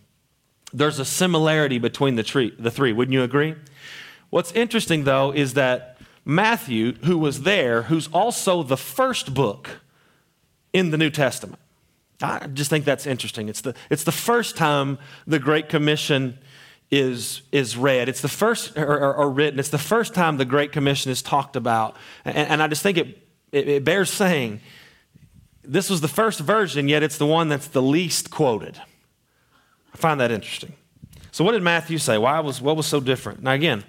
there's 0.72 1.00
a 1.00 1.06
similarity 1.06 1.80
between 1.80 2.16
the, 2.16 2.24
tree, 2.24 2.56
the 2.58 2.72
three. 2.72 2.94
Wouldn't 2.94 3.14
you 3.14 3.24
agree? 3.24 3.56
What's 4.30 4.54
interesting, 4.54 5.04
though, 5.04 5.34
is 5.34 5.56
that 5.56 5.98
Matthew, 6.24 6.94
who 7.04 7.18
was 7.18 7.42
there, 7.42 7.82
who's 7.82 8.08
also 8.14 8.64
the 8.64 8.78
first 8.78 9.34
book 9.34 9.82
in 10.74 10.92
the 10.92 10.98
New 10.98 11.10
Testament. 11.10 11.60
I 12.22 12.48
just 12.48 12.70
think 12.70 12.86
that's 12.86 13.06
interesting. 13.06 13.48
It's 13.48 13.62
the, 13.62 13.74
it's 13.90 14.04
the 14.04 14.12
first 14.12 14.58
time 14.58 15.00
the 15.26 15.40
Great 15.40 15.70
Commission 15.70 16.38
is, 16.92 17.44
is 17.52 17.78
read. 17.78 18.10
It's 18.10 18.22
the 18.22 18.28
first, 18.28 18.78
or, 18.78 18.98
or, 18.98 19.16
or 19.16 19.30
written. 19.30 19.60
It's 19.60 19.70
the 19.70 19.78
first 19.78 20.14
time 20.14 20.38
the 20.38 20.46
Great 20.46 20.72
Commission 20.72 21.12
is 21.12 21.22
talked 21.22 21.56
about. 21.56 21.96
And, 22.26 22.38
and 22.38 22.64
I 22.64 22.68
just 22.68 22.84
think 22.84 22.98
it, 22.98 23.28
it, 23.52 23.68
it 23.70 23.84
bears 23.84 24.12
saying 24.12 24.60
this 25.64 25.90
was 25.90 26.02
the 26.02 26.08
first 26.08 26.40
version, 26.40 26.88
yet 26.88 27.04
it's 27.04 27.18
the 27.18 27.28
one 27.28 27.48
that's 27.48 27.68
the 27.68 27.82
least 27.82 28.32
quoted. 28.32 28.82
I 29.94 29.98
find 29.98 30.20
that 30.20 30.32
interesting. 30.32 30.74
So, 31.32 31.44
what 31.44 31.52
did 31.52 31.62
Matthew 31.62 32.00
say? 32.00 32.18
Why 32.18 32.40
was, 32.40 32.60
what 32.60 32.76
was 32.76 32.88
so 32.88 33.00
different? 33.00 33.44
Now, 33.44 33.52
again, 33.52 33.84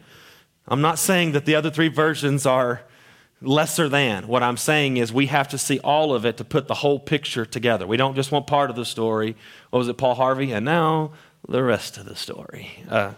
I'm 0.68 0.82
not 0.82 0.98
saying 0.98 1.32
that 1.32 1.46
the 1.46 1.54
other 1.54 1.70
three 1.70 1.88
versions 1.88 2.46
are 2.46 2.82
lesser 3.42 3.88
than. 3.88 4.28
What 4.28 4.42
I'm 4.42 4.56
saying 4.56 4.96
is 4.96 5.12
we 5.12 5.26
have 5.26 5.48
to 5.48 5.58
see 5.58 5.78
all 5.80 6.14
of 6.14 6.24
it 6.24 6.36
to 6.38 6.44
put 6.44 6.68
the 6.68 6.74
whole 6.74 6.98
picture 6.98 7.46
together. 7.46 7.86
We 7.86 7.96
don't 7.96 8.14
just 8.14 8.32
want 8.32 8.46
part 8.46 8.70
of 8.70 8.76
the 8.76 8.84
story. 8.84 9.36
What 9.70 9.78
was 9.78 9.88
it, 9.88 9.96
Paul 9.96 10.14
Harvey? 10.14 10.52
And 10.52 10.64
now 10.64 11.12
the 11.48 11.62
rest 11.62 11.96
of 11.96 12.06
the 12.06 12.16
story. 12.16 12.70
Uh, 12.88 13.12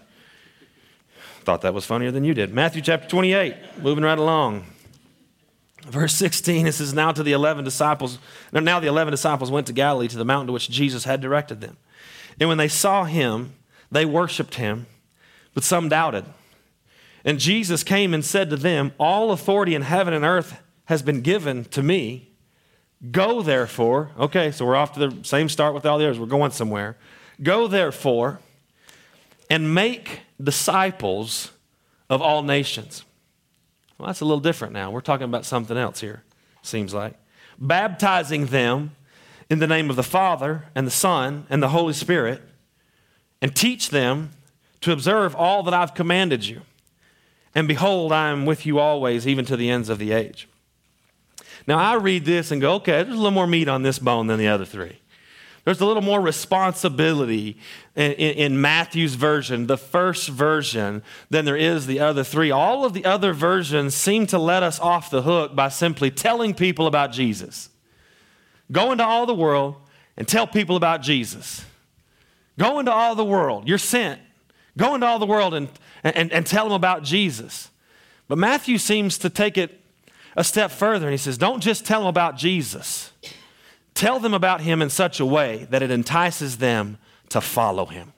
thought 1.42 1.62
that 1.62 1.74
was 1.74 1.84
funnier 1.84 2.10
than 2.10 2.24
you 2.24 2.34
did. 2.34 2.54
Matthew 2.54 2.82
chapter 2.82 3.08
28, 3.08 3.56
moving 3.82 4.04
right 4.04 4.18
along. 4.18 4.64
Verse 5.84 6.14
16, 6.14 6.68
it 6.68 6.72
says, 6.72 6.94
Now 6.94 7.10
to 7.10 7.24
the 7.24 7.32
11 7.32 7.64
disciples, 7.64 8.18
now 8.52 8.78
the 8.78 8.86
11 8.86 9.10
disciples 9.10 9.50
went 9.50 9.66
to 9.66 9.72
Galilee 9.72 10.06
to 10.08 10.16
the 10.16 10.24
mountain 10.24 10.46
to 10.46 10.52
which 10.52 10.70
Jesus 10.70 11.04
had 11.04 11.20
directed 11.20 11.60
them. 11.60 11.76
And 12.38 12.48
when 12.48 12.58
they 12.58 12.68
saw 12.68 13.04
him, 13.04 13.54
they 13.90 14.06
worshiped 14.06 14.54
him, 14.54 14.86
but 15.54 15.64
some 15.64 15.88
doubted. 15.88 16.24
And 17.24 17.38
Jesus 17.38 17.84
came 17.84 18.14
and 18.14 18.24
said 18.24 18.50
to 18.50 18.56
them, 18.56 18.92
All 18.98 19.30
authority 19.30 19.74
in 19.74 19.82
heaven 19.82 20.12
and 20.12 20.24
earth 20.24 20.60
has 20.86 21.02
been 21.02 21.20
given 21.20 21.64
to 21.66 21.82
me. 21.82 22.30
Go 23.10 23.42
therefore. 23.42 24.10
Okay, 24.18 24.50
so 24.50 24.64
we're 24.64 24.76
off 24.76 24.92
to 24.94 25.08
the 25.08 25.24
same 25.24 25.48
start 25.48 25.74
with 25.74 25.86
all 25.86 25.98
the 25.98 26.04
others. 26.04 26.18
We're 26.18 26.26
going 26.26 26.50
somewhere. 26.50 26.96
Go 27.42 27.66
therefore 27.66 28.40
and 29.50 29.74
make 29.74 30.20
disciples 30.42 31.52
of 32.08 32.22
all 32.22 32.42
nations. 32.42 33.04
Well, 33.98 34.06
that's 34.06 34.20
a 34.20 34.24
little 34.24 34.40
different 34.40 34.72
now. 34.72 34.90
We're 34.90 35.00
talking 35.00 35.24
about 35.24 35.44
something 35.44 35.76
else 35.76 36.00
here, 36.00 36.22
seems 36.62 36.92
like. 36.92 37.14
Baptizing 37.58 38.46
them 38.46 38.92
in 39.48 39.58
the 39.58 39.66
name 39.66 39.90
of 39.90 39.96
the 39.96 40.02
Father 40.02 40.64
and 40.74 40.86
the 40.86 40.92
Son 40.92 41.46
and 41.50 41.62
the 41.62 41.68
Holy 41.68 41.92
Spirit, 41.92 42.42
and 43.40 43.54
teach 43.54 43.90
them 43.90 44.30
to 44.80 44.92
observe 44.92 45.36
all 45.36 45.62
that 45.64 45.74
I've 45.74 45.94
commanded 45.94 46.46
you. 46.46 46.62
And 47.54 47.68
behold, 47.68 48.12
I 48.12 48.30
am 48.30 48.46
with 48.46 48.64
you 48.64 48.78
always, 48.78 49.26
even 49.26 49.44
to 49.46 49.56
the 49.56 49.70
ends 49.70 49.88
of 49.88 49.98
the 49.98 50.12
age. 50.12 50.48
Now, 51.66 51.78
I 51.78 51.94
read 51.94 52.24
this 52.24 52.50
and 52.50 52.60
go, 52.60 52.74
okay, 52.74 53.02
there's 53.02 53.14
a 53.14 53.16
little 53.16 53.30
more 53.30 53.46
meat 53.46 53.68
on 53.68 53.82
this 53.82 53.98
bone 53.98 54.26
than 54.26 54.38
the 54.38 54.48
other 54.48 54.64
three. 54.64 54.98
There's 55.64 55.80
a 55.80 55.86
little 55.86 56.02
more 56.02 56.20
responsibility 56.20 57.56
in, 57.94 58.12
in, 58.12 58.34
in, 58.34 58.60
Matthew's 58.60 59.14
version, 59.14 59.68
the 59.68 59.76
first 59.76 60.28
version, 60.28 61.04
than 61.30 61.44
there 61.44 61.56
is 61.56 61.86
the 61.86 62.00
other 62.00 62.24
three. 62.24 62.50
All 62.50 62.84
of 62.84 62.94
the 62.94 63.04
other 63.04 63.32
versions 63.32 63.94
seem 63.94 64.26
to 64.28 64.38
let 64.38 64.64
us 64.64 64.80
off 64.80 65.08
the 65.08 65.22
hook 65.22 65.54
by 65.54 65.68
simply 65.68 66.10
telling 66.10 66.52
people 66.52 66.88
about 66.88 67.12
Jesus. 67.12 67.68
Go 68.72 68.90
into 68.90 69.04
all 69.04 69.24
the 69.24 69.34
world 69.34 69.76
and 70.16 70.26
tell 70.26 70.48
people 70.48 70.74
about 70.74 71.00
Jesus. 71.00 71.64
Go 72.58 72.80
into 72.80 72.92
all 72.92 73.14
the 73.14 73.24
world. 73.24 73.68
You're 73.68 73.78
sent. 73.78 74.20
Go 74.76 74.94
into 74.94 75.06
all 75.06 75.20
the 75.20 75.26
world 75.26 75.54
and 75.54 75.68
and, 76.04 76.32
and 76.32 76.46
tell 76.46 76.64
them 76.64 76.72
about 76.72 77.02
Jesus. 77.02 77.70
But 78.28 78.38
Matthew 78.38 78.78
seems 78.78 79.18
to 79.18 79.30
take 79.30 79.58
it 79.58 79.80
a 80.36 80.44
step 80.44 80.70
further 80.70 81.06
and 81.06 81.12
he 81.12 81.18
says, 81.18 81.38
Don't 81.38 81.60
just 81.60 81.84
tell 81.84 82.00
them 82.00 82.08
about 82.08 82.36
Jesus, 82.36 83.12
tell 83.94 84.18
them 84.18 84.34
about 84.34 84.62
him 84.62 84.82
in 84.82 84.90
such 84.90 85.20
a 85.20 85.26
way 85.26 85.66
that 85.70 85.82
it 85.82 85.90
entices 85.90 86.58
them 86.58 86.98
to 87.28 87.40
follow 87.40 87.86
him. 87.86 88.12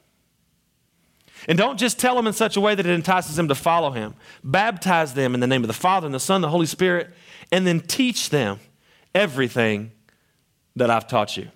And 1.46 1.58
don't 1.58 1.78
just 1.78 1.98
tell 1.98 2.16
them 2.16 2.26
in 2.26 2.32
such 2.32 2.56
a 2.56 2.60
way 2.60 2.74
that 2.74 2.86
it 2.86 2.92
entices 2.92 3.36
them 3.36 3.48
to 3.48 3.54
follow 3.54 3.90
him. 3.90 4.14
Baptize 4.42 5.12
them 5.12 5.34
in 5.34 5.40
the 5.40 5.46
name 5.46 5.62
of 5.62 5.68
the 5.68 5.74
Father 5.74 6.06
and 6.06 6.14
the 6.14 6.20
Son 6.20 6.36
and 6.36 6.44
the 6.44 6.48
Holy 6.48 6.66
Spirit, 6.66 7.10
and 7.52 7.66
then 7.66 7.80
teach 7.80 8.30
them 8.30 8.60
everything 9.14 9.92
that 10.76 10.90
I've 10.90 11.06
taught 11.06 11.36
you. 11.36 11.48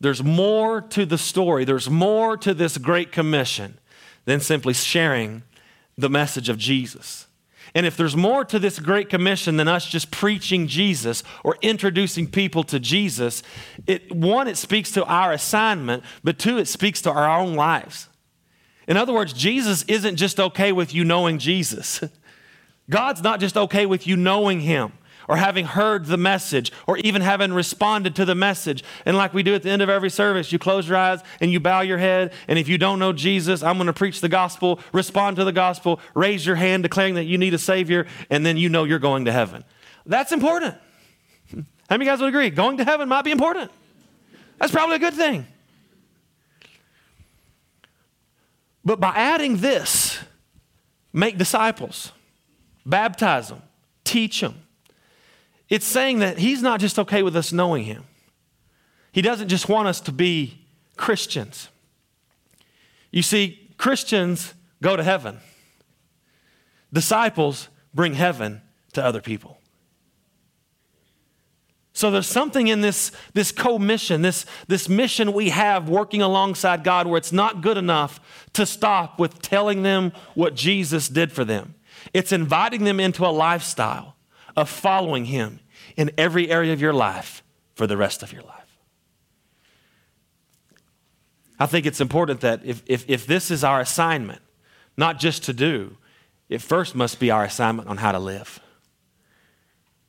There's 0.00 0.22
more 0.22 0.80
to 0.80 1.06
the 1.06 1.16
story, 1.16 1.64
there's 1.64 1.88
more 1.88 2.36
to 2.38 2.52
this 2.52 2.76
great 2.76 3.12
commission 3.12 3.78
than 4.24 4.40
simply 4.40 4.74
sharing 4.74 5.42
the 5.96 6.08
message 6.08 6.48
of 6.48 6.58
Jesus. 6.58 7.26
And 7.74 7.86
if 7.86 7.96
there's 7.96 8.16
more 8.16 8.44
to 8.44 8.58
this 8.58 8.78
Great 8.78 9.08
Commission 9.08 9.56
than 9.56 9.66
us 9.66 9.86
just 9.86 10.10
preaching 10.10 10.66
Jesus 10.66 11.22
or 11.42 11.56
introducing 11.62 12.26
people 12.26 12.64
to 12.64 12.78
Jesus, 12.78 13.42
it, 13.86 14.12
one, 14.12 14.46
it 14.46 14.58
speaks 14.58 14.90
to 14.92 15.04
our 15.06 15.32
assignment, 15.32 16.02
but 16.22 16.38
two, 16.38 16.58
it 16.58 16.68
speaks 16.68 17.00
to 17.02 17.10
our 17.10 17.40
own 17.40 17.54
lives. 17.54 18.08
In 18.86 18.96
other 18.96 19.12
words, 19.12 19.32
Jesus 19.32 19.84
isn't 19.84 20.16
just 20.16 20.38
okay 20.38 20.72
with 20.72 20.92
you 20.92 21.04
knowing 21.04 21.38
Jesus. 21.38 22.02
God's 22.90 23.22
not 23.22 23.40
just 23.40 23.56
okay 23.56 23.86
with 23.86 24.06
you 24.06 24.16
knowing 24.16 24.60
Him 24.60 24.92
or 25.28 25.36
having 25.36 25.64
heard 25.64 26.06
the 26.06 26.16
message 26.16 26.72
or 26.86 26.98
even 26.98 27.22
having 27.22 27.52
responded 27.52 28.14
to 28.16 28.24
the 28.24 28.34
message. 28.34 28.84
And 29.04 29.16
like 29.16 29.34
we 29.34 29.42
do 29.42 29.54
at 29.54 29.62
the 29.62 29.70
end 29.70 29.82
of 29.82 29.88
every 29.88 30.10
service, 30.10 30.52
you 30.52 30.58
close 30.58 30.88
your 30.88 30.96
eyes 30.96 31.20
and 31.40 31.52
you 31.52 31.60
bow 31.60 31.80
your 31.80 31.98
head. 31.98 32.32
And 32.48 32.58
if 32.58 32.68
you 32.68 32.78
don't 32.78 32.98
know 32.98 33.12
Jesus, 33.12 33.62
I'm 33.62 33.76
going 33.76 33.86
to 33.86 33.92
preach 33.92 34.20
the 34.20 34.28
gospel, 34.28 34.80
respond 34.92 35.36
to 35.36 35.44
the 35.44 35.52
gospel, 35.52 36.00
raise 36.14 36.46
your 36.46 36.56
hand 36.56 36.82
declaring 36.82 37.14
that 37.14 37.24
you 37.24 37.38
need 37.38 37.54
a 37.54 37.58
Savior, 37.58 38.06
and 38.30 38.44
then 38.44 38.56
you 38.56 38.68
know 38.68 38.84
you're 38.84 38.98
going 38.98 39.24
to 39.26 39.32
heaven. 39.32 39.64
That's 40.06 40.32
important. 40.32 40.74
How 41.54 41.62
many 41.96 42.04
guys 42.04 42.20
would 42.20 42.28
agree? 42.28 42.50
Going 42.50 42.76
to 42.78 42.84
heaven 42.84 43.08
might 43.08 43.24
be 43.24 43.30
important. 43.30 43.70
That's 44.58 44.72
probably 44.72 44.96
a 44.96 45.00
good 45.00 45.14
thing. 45.14 45.46
But 48.84 49.00
by 49.00 49.12
adding 49.14 49.58
this, 49.58 50.18
make 51.12 51.38
disciples, 51.38 52.12
baptize 52.84 53.48
them, 53.48 53.62
teach 54.04 54.40
them, 54.40 54.61
it's 55.72 55.86
saying 55.86 56.18
that 56.18 56.36
He's 56.36 56.60
not 56.60 56.80
just 56.80 56.98
okay 56.98 57.22
with 57.22 57.34
us 57.34 57.50
knowing 57.50 57.84
Him. 57.84 58.04
He 59.10 59.22
doesn't 59.22 59.48
just 59.48 59.70
want 59.70 59.88
us 59.88 60.02
to 60.02 60.12
be 60.12 60.58
Christians. 60.98 61.70
You 63.10 63.22
see, 63.22 63.70
Christians 63.78 64.52
go 64.82 64.96
to 64.96 65.02
heaven, 65.02 65.40
disciples 66.92 67.70
bring 67.94 68.12
heaven 68.12 68.60
to 68.92 69.02
other 69.02 69.22
people. 69.22 69.60
So 71.94 72.10
there's 72.10 72.26
something 72.26 72.68
in 72.68 72.82
this, 72.82 73.10
this 73.32 73.50
co-mission, 73.50 74.20
this, 74.20 74.44
this 74.68 74.90
mission 74.90 75.32
we 75.32 75.48
have 75.48 75.88
working 75.88 76.20
alongside 76.20 76.84
God 76.84 77.06
where 77.06 77.16
it's 77.16 77.32
not 77.32 77.62
good 77.62 77.78
enough 77.78 78.20
to 78.52 78.66
stop 78.66 79.18
with 79.18 79.40
telling 79.40 79.82
them 79.82 80.12
what 80.34 80.54
Jesus 80.54 81.08
did 81.08 81.32
for 81.32 81.46
them. 81.46 81.76
It's 82.12 82.30
inviting 82.30 82.84
them 82.84 83.00
into 83.00 83.24
a 83.24 83.32
lifestyle 83.32 84.16
of 84.54 84.68
following 84.68 85.26
Him 85.26 85.60
in 85.96 86.10
every 86.16 86.50
area 86.50 86.72
of 86.72 86.80
your 86.80 86.92
life 86.92 87.42
for 87.74 87.86
the 87.86 87.96
rest 87.96 88.22
of 88.22 88.32
your 88.32 88.42
life. 88.42 88.78
I 91.58 91.66
think 91.66 91.86
it's 91.86 92.00
important 92.00 92.40
that 92.40 92.60
if, 92.64 92.82
if, 92.86 93.04
if 93.08 93.26
this 93.26 93.50
is 93.50 93.62
our 93.62 93.80
assignment, 93.80 94.42
not 94.96 95.18
just 95.18 95.44
to 95.44 95.52
do, 95.52 95.96
it 96.48 96.60
first 96.60 96.94
must 96.94 97.20
be 97.20 97.30
our 97.30 97.44
assignment 97.44 97.88
on 97.88 97.98
how 97.98 98.12
to 98.12 98.18
live. 98.18 98.60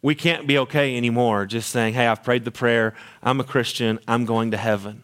We 0.01 0.15
can't 0.15 0.47
be 0.47 0.57
okay 0.57 0.97
anymore 0.97 1.45
just 1.45 1.69
saying, 1.69 1.93
hey, 1.93 2.07
I've 2.07 2.23
prayed 2.23 2.43
the 2.43 2.51
prayer, 2.51 2.93
I'm 3.21 3.39
a 3.39 3.43
Christian, 3.43 3.99
I'm 4.07 4.25
going 4.25 4.51
to 4.51 4.57
heaven. 4.57 5.03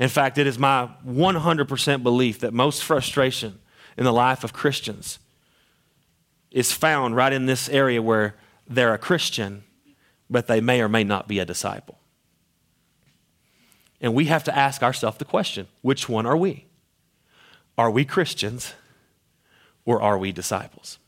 In 0.00 0.08
fact, 0.08 0.38
it 0.38 0.46
is 0.46 0.58
my 0.58 0.88
100% 1.06 2.02
belief 2.02 2.40
that 2.40 2.54
most 2.54 2.82
frustration 2.82 3.60
in 3.96 4.04
the 4.04 4.12
life 4.12 4.42
of 4.42 4.52
Christians 4.52 5.18
is 6.50 6.72
found 6.72 7.14
right 7.14 7.32
in 7.32 7.46
this 7.46 7.68
area 7.68 8.02
where 8.02 8.34
they're 8.66 8.94
a 8.94 8.98
Christian, 8.98 9.62
but 10.30 10.46
they 10.46 10.60
may 10.60 10.80
or 10.80 10.88
may 10.88 11.02
not 11.02 11.26
be 11.26 11.40
a 11.40 11.44
disciple. 11.44 11.98
And 14.00 14.14
we 14.14 14.26
have 14.26 14.44
to 14.44 14.56
ask 14.56 14.82
ourselves 14.82 15.18
the 15.18 15.24
question 15.24 15.66
which 15.82 16.08
one 16.08 16.24
are 16.24 16.36
we? 16.36 16.66
Are 17.76 17.90
we 17.90 18.04
Christians 18.04 18.74
or 19.84 20.00
are 20.00 20.16
we 20.16 20.32
disciples? 20.32 20.98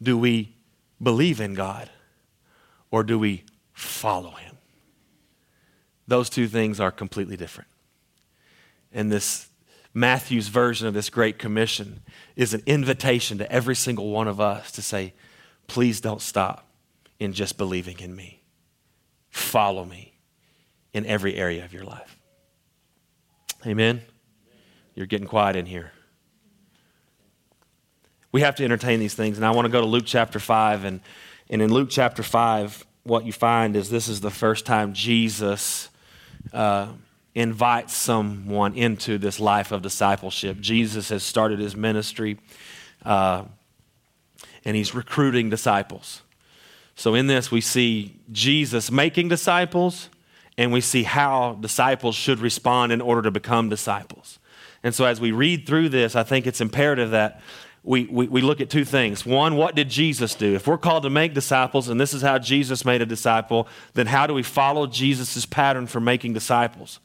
Do 0.00 0.16
we 0.16 0.54
believe 1.02 1.40
in 1.40 1.54
God 1.54 1.90
or 2.90 3.02
do 3.02 3.18
we 3.18 3.44
follow 3.72 4.30
him? 4.30 4.56
Those 6.06 6.30
two 6.30 6.48
things 6.48 6.80
are 6.80 6.90
completely 6.90 7.36
different. 7.36 7.68
And 8.92 9.12
this 9.12 9.48
Matthew's 9.92 10.48
version 10.48 10.86
of 10.86 10.94
this 10.94 11.10
Great 11.10 11.38
Commission 11.38 12.02
is 12.36 12.54
an 12.54 12.62
invitation 12.64 13.36
to 13.38 13.52
every 13.52 13.76
single 13.76 14.10
one 14.10 14.28
of 14.28 14.40
us 14.40 14.72
to 14.72 14.82
say, 14.82 15.12
please 15.66 16.00
don't 16.00 16.22
stop 16.22 16.67
in 17.18 17.32
just 17.32 17.56
believing 17.58 17.98
in 18.00 18.14
me. 18.14 18.42
Follow 19.30 19.84
me 19.84 20.14
in 20.92 21.04
every 21.06 21.34
area 21.34 21.64
of 21.64 21.72
your 21.72 21.84
life. 21.84 22.16
Amen? 23.66 24.02
You're 24.94 25.06
getting 25.06 25.26
quiet 25.26 25.56
in 25.56 25.66
here. 25.66 25.92
We 28.30 28.42
have 28.42 28.56
to 28.56 28.64
entertain 28.64 29.00
these 29.00 29.14
things, 29.14 29.36
and 29.36 29.46
I 29.46 29.50
want 29.50 29.66
to 29.66 29.72
go 29.72 29.80
to 29.80 29.86
Luke 29.86 30.04
chapter 30.06 30.38
5 30.38 30.84
and 30.84 31.00
and 31.50 31.62
in 31.62 31.72
Luke 31.72 31.88
chapter 31.90 32.22
5, 32.22 32.86
what 33.04 33.24
you 33.24 33.32
find 33.32 33.74
is 33.74 33.88
this 33.88 34.08
is 34.08 34.20
the 34.20 34.30
first 34.30 34.66
time 34.66 34.92
Jesus 34.92 35.88
uh, 36.52 36.88
invites 37.34 37.94
someone 37.94 38.74
into 38.74 39.16
this 39.16 39.40
life 39.40 39.72
of 39.72 39.80
discipleship. 39.80 40.60
Jesus 40.60 41.08
has 41.08 41.22
started 41.22 41.58
his 41.58 41.74
ministry 41.74 42.38
uh, 43.04 43.44
and 44.64 44.76
he's 44.76 44.94
recruiting 44.94 45.48
disciples. 45.48 46.20
So, 46.98 47.14
in 47.14 47.28
this, 47.28 47.52
we 47.52 47.60
see 47.60 48.16
Jesus 48.32 48.90
making 48.90 49.28
disciples 49.28 50.08
and 50.56 50.72
we 50.72 50.80
see 50.80 51.04
how 51.04 51.52
disciples 51.60 52.16
should 52.16 52.40
respond 52.40 52.90
in 52.90 53.00
order 53.00 53.22
to 53.22 53.30
become 53.30 53.68
disciples. 53.68 54.40
And 54.82 54.92
so, 54.92 55.04
as 55.04 55.20
we 55.20 55.30
read 55.30 55.64
through 55.64 55.90
this, 55.90 56.16
I 56.16 56.24
think 56.24 56.44
it's 56.44 56.60
imperative 56.60 57.12
that 57.12 57.40
we, 57.84 58.06
we, 58.06 58.26
we 58.26 58.40
look 58.40 58.60
at 58.60 58.68
two 58.68 58.84
things. 58.84 59.24
One, 59.24 59.54
what 59.54 59.76
did 59.76 59.88
Jesus 59.88 60.34
do? 60.34 60.56
If 60.56 60.66
we're 60.66 60.76
called 60.76 61.04
to 61.04 61.10
make 61.10 61.34
disciples, 61.34 61.88
and 61.88 62.00
this 62.00 62.12
is 62.12 62.20
how 62.20 62.36
Jesus 62.40 62.84
made 62.84 63.00
a 63.00 63.06
disciple, 63.06 63.68
then 63.94 64.08
how 64.08 64.26
do 64.26 64.34
we 64.34 64.42
follow 64.42 64.88
Jesus' 64.88 65.46
pattern 65.46 65.86
for 65.86 66.00
making 66.00 66.32
disciples? 66.32 66.98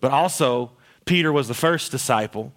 But 0.00 0.10
also, 0.10 0.72
Peter 1.06 1.32
was 1.32 1.48
the 1.48 1.54
first 1.54 1.90
disciple. 1.90 2.52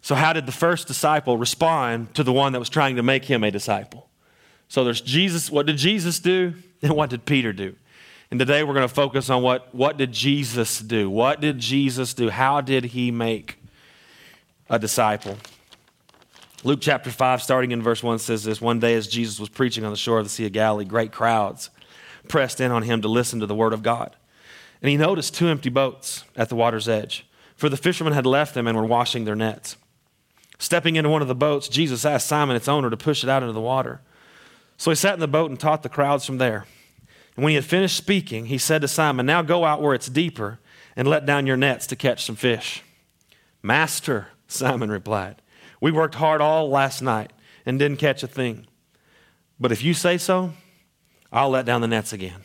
So, 0.00 0.14
how 0.14 0.32
did 0.32 0.46
the 0.46 0.52
first 0.52 0.86
disciple 0.86 1.36
respond 1.36 2.14
to 2.14 2.22
the 2.22 2.32
one 2.32 2.54
that 2.54 2.60
was 2.60 2.70
trying 2.70 2.96
to 2.96 3.02
make 3.02 3.26
him 3.26 3.44
a 3.44 3.50
disciple? 3.50 4.06
So, 4.70 4.84
there's 4.84 5.00
Jesus. 5.00 5.50
What 5.50 5.66
did 5.66 5.76
Jesus 5.76 6.18
do? 6.18 6.54
And 6.82 6.92
what 6.92 7.10
did 7.10 7.26
Peter 7.26 7.52
do? 7.52 7.76
And 8.30 8.40
today 8.40 8.64
we're 8.64 8.72
going 8.72 8.88
to 8.88 8.94
focus 8.94 9.28
on 9.28 9.42
what, 9.42 9.74
what 9.74 9.98
did 9.98 10.12
Jesus 10.12 10.78
do? 10.78 11.10
What 11.10 11.42
did 11.42 11.58
Jesus 11.58 12.14
do? 12.14 12.30
How 12.30 12.62
did 12.62 12.84
he 12.84 13.10
make 13.10 13.58
a 14.70 14.78
disciple? 14.78 15.36
Luke 16.64 16.78
chapter 16.80 17.10
5, 17.10 17.42
starting 17.42 17.72
in 17.72 17.82
verse 17.82 18.02
1, 18.02 18.18
says 18.18 18.44
this 18.44 18.62
One 18.62 18.80
day, 18.80 18.94
as 18.94 19.08
Jesus 19.08 19.38
was 19.38 19.50
preaching 19.50 19.84
on 19.84 19.90
the 19.90 19.96
shore 19.98 20.18
of 20.18 20.24
the 20.24 20.30
Sea 20.30 20.46
of 20.46 20.52
Galilee, 20.52 20.86
great 20.86 21.12
crowds 21.12 21.68
pressed 22.28 22.62
in 22.62 22.70
on 22.70 22.82
him 22.82 23.02
to 23.02 23.08
listen 23.08 23.40
to 23.40 23.46
the 23.46 23.54
word 23.54 23.74
of 23.74 23.82
God. 23.82 24.16
And 24.80 24.88
he 24.88 24.96
noticed 24.96 25.34
two 25.34 25.48
empty 25.48 25.68
boats 25.68 26.24
at 26.34 26.48
the 26.48 26.56
water's 26.56 26.88
edge, 26.88 27.26
for 27.56 27.68
the 27.68 27.76
fishermen 27.76 28.14
had 28.14 28.24
left 28.24 28.54
them 28.54 28.66
and 28.66 28.74
were 28.74 28.86
washing 28.86 29.26
their 29.26 29.36
nets. 29.36 29.76
Stepping 30.58 30.96
into 30.96 31.10
one 31.10 31.20
of 31.20 31.28
the 31.28 31.34
boats, 31.34 31.68
Jesus 31.68 32.06
asked 32.06 32.26
Simon, 32.26 32.56
its 32.56 32.68
owner, 32.68 32.88
to 32.88 32.96
push 32.96 33.22
it 33.22 33.28
out 33.28 33.42
into 33.42 33.52
the 33.52 33.60
water. 33.60 34.00
So 34.80 34.90
he 34.90 34.94
sat 34.94 35.12
in 35.12 35.20
the 35.20 35.28
boat 35.28 35.50
and 35.50 35.60
taught 35.60 35.82
the 35.82 35.90
crowds 35.90 36.24
from 36.24 36.38
there. 36.38 36.64
And 37.36 37.44
when 37.44 37.50
he 37.50 37.56
had 37.56 37.66
finished 37.66 37.98
speaking, 37.98 38.46
he 38.46 38.56
said 38.56 38.80
to 38.80 38.88
Simon, 38.88 39.26
Now 39.26 39.42
go 39.42 39.66
out 39.66 39.82
where 39.82 39.92
it's 39.92 40.08
deeper 40.08 40.58
and 40.96 41.06
let 41.06 41.26
down 41.26 41.46
your 41.46 41.58
nets 41.58 41.86
to 41.88 41.96
catch 41.96 42.24
some 42.24 42.34
fish. 42.34 42.82
Master, 43.62 44.28
Simon 44.48 44.90
replied. 44.90 45.42
We 45.82 45.92
worked 45.92 46.14
hard 46.14 46.40
all 46.40 46.70
last 46.70 47.02
night 47.02 47.30
and 47.66 47.78
didn't 47.78 47.98
catch 47.98 48.22
a 48.22 48.26
thing. 48.26 48.66
But 49.60 49.70
if 49.70 49.84
you 49.84 49.92
say 49.92 50.16
so, 50.16 50.54
I'll 51.30 51.50
let 51.50 51.66
down 51.66 51.82
the 51.82 51.86
nets 51.86 52.14
again. 52.14 52.40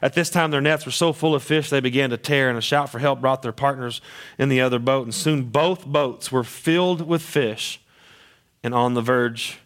At 0.00 0.14
this 0.14 0.30
time, 0.30 0.52
their 0.52 0.60
nets 0.60 0.86
were 0.86 0.92
so 0.92 1.12
full 1.12 1.34
of 1.34 1.42
fish 1.42 1.70
they 1.70 1.80
began 1.80 2.10
to 2.10 2.16
tear, 2.16 2.50
and 2.50 2.58
a 2.58 2.62
shout 2.62 2.88
for 2.88 3.00
help 3.00 3.20
brought 3.20 3.42
their 3.42 3.50
partners 3.50 4.00
in 4.38 4.48
the 4.48 4.60
other 4.60 4.78
boat. 4.78 5.06
And 5.06 5.14
soon 5.14 5.46
both 5.46 5.86
boats 5.86 6.30
were 6.30 6.44
filled 6.44 7.04
with 7.04 7.20
fish 7.20 7.80
and 8.62 8.72
on 8.72 8.94
the 8.94 9.02
verge 9.02 9.58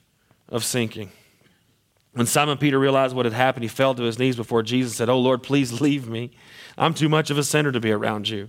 of 0.49 0.64
sinking. 0.64 1.12
When 2.16 2.26
Simon 2.26 2.56
Peter 2.56 2.78
realized 2.78 3.14
what 3.14 3.26
had 3.26 3.35
happened, 3.35 3.64
he 3.64 3.68
fell 3.68 3.94
to 3.94 4.04
his 4.04 4.18
knees 4.18 4.37
before 4.37 4.62
Jesus 4.62 4.92
and 4.92 4.96
said, 4.96 5.08
Oh 5.11 5.18
Lord, 5.18 5.42
please 5.42 5.80
leave 5.82 6.08
me. 6.08 6.30
I'm 6.78 6.94
too 6.94 7.11
much 7.11 7.28
of 7.28 7.37
a 7.37 7.44
sinner 7.44 7.70
to 7.73 7.78
be 7.78 7.92
around 7.92 8.30
you. 8.30 8.49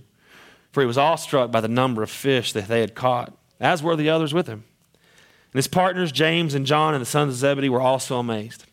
For 0.72 0.80
he 0.80 0.86
was 0.86 0.96
awestruck 0.96 1.50
by 1.50 1.60
the 1.60 1.68
number 1.68 2.02
of 2.02 2.08
fish 2.08 2.54
that 2.54 2.66
they 2.66 2.80
had 2.80 2.94
caught 2.94 3.36
as 3.60 3.82
were 3.82 3.94
the 3.94 4.08
others 4.08 4.32
with 4.32 4.46
him. 4.46 4.64
And 4.94 5.58
his 5.58 5.68
partners, 5.68 6.12
James 6.12 6.54
and 6.54 6.64
John 6.64 6.94
and 6.94 7.02
the 7.02 7.06
sons 7.06 7.34
of 7.34 7.40
Zebedee, 7.40 7.68
were 7.68 7.80
also 7.80 8.18
amazed. 8.18 8.64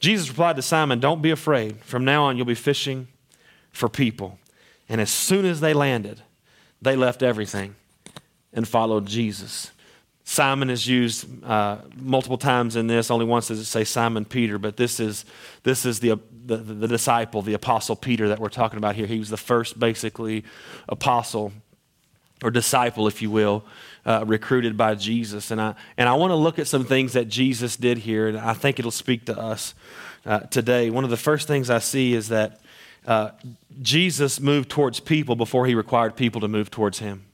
Jesus 0.00 0.30
replied 0.30 0.56
to 0.56 0.62
Simon, 0.62 0.98
Don't 0.98 1.20
be 1.20 1.30
afraid. 1.30 1.82
From 1.82 2.02
now 2.02 2.24
on, 2.24 2.38
you'll 2.38 2.46
be 2.46 2.54
fishing 2.54 3.08
for 3.70 3.90
people. 3.90 4.38
And 4.88 4.98
as 4.98 5.10
soon 5.10 5.44
as 5.44 5.60
they 5.60 5.74
landed, 5.74 6.22
they 6.80 6.96
left 6.96 7.22
everything 7.22 7.74
and 8.50 8.66
followed 8.66 9.06
Jesus. 9.06 9.72
Simon 10.24 10.70
is 10.70 10.86
used 10.86 11.26
uh, 11.44 11.78
multiple 11.96 12.38
times 12.38 12.76
in 12.76 12.86
this. 12.86 13.10
Only 13.10 13.24
once 13.24 13.48
does 13.48 13.58
it 13.58 13.64
say 13.64 13.84
Simon 13.84 14.24
Peter, 14.24 14.58
but 14.58 14.76
this 14.76 15.00
is, 15.00 15.24
this 15.64 15.84
is 15.84 16.00
the, 16.00 16.18
the, 16.46 16.56
the 16.56 16.88
disciple, 16.88 17.42
the 17.42 17.54
apostle 17.54 17.96
Peter 17.96 18.28
that 18.28 18.38
we're 18.38 18.48
talking 18.48 18.78
about 18.78 18.94
here. 18.94 19.06
He 19.06 19.18
was 19.18 19.30
the 19.30 19.36
first, 19.36 19.78
basically, 19.78 20.44
apostle 20.88 21.52
or 22.42 22.50
disciple, 22.50 23.06
if 23.08 23.20
you 23.20 23.30
will, 23.30 23.64
uh, 24.04 24.24
recruited 24.26 24.76
by 24.76 24.94
Jesus. 24.94 25.50
And 25.50 25.60
I, 25.60 25.74
and 25.96 26.08
I 26.08 26.14
want 26.14 26.30
to 26.30 26.36
look 26.36 26.58
at 26.58 26.66
some 26.66 26.84
things 26.84 27.12
that 27.12 27.28
Jesus 27.28 27.76
did 27.76 27.98
here, 27.98 28.28
and 28.28 28.38
I 28.38 28.54
think 28.54 28.78
it'll 28.78 28.90
speak 28.90 29.26
to 29.26 29.38
us 29.38 29.74
uh, 30.24 30.40
today. 30.40 30.90
One 30.90 31.04
of 31.04 31.10
the 31.10 31.16
first 31.16 31.48
things 31.48 31.68
I 31.70 31.78
see 31.78 32.14
is 32.14 32.28
that 32.28 32.60
uh, 33.06 33.30
Jesus 33.80 34.40
moved 34.40 34.70
towards 34.70 35.00
people 35.00 35.34
before 35.34 35.66
he 35.66 35.74
required 35.74 36.16
people 36.16 36.40
to 36.40 36.48
move 36.48 36.70
towards 36.70 37.00
him. 37.00 37.24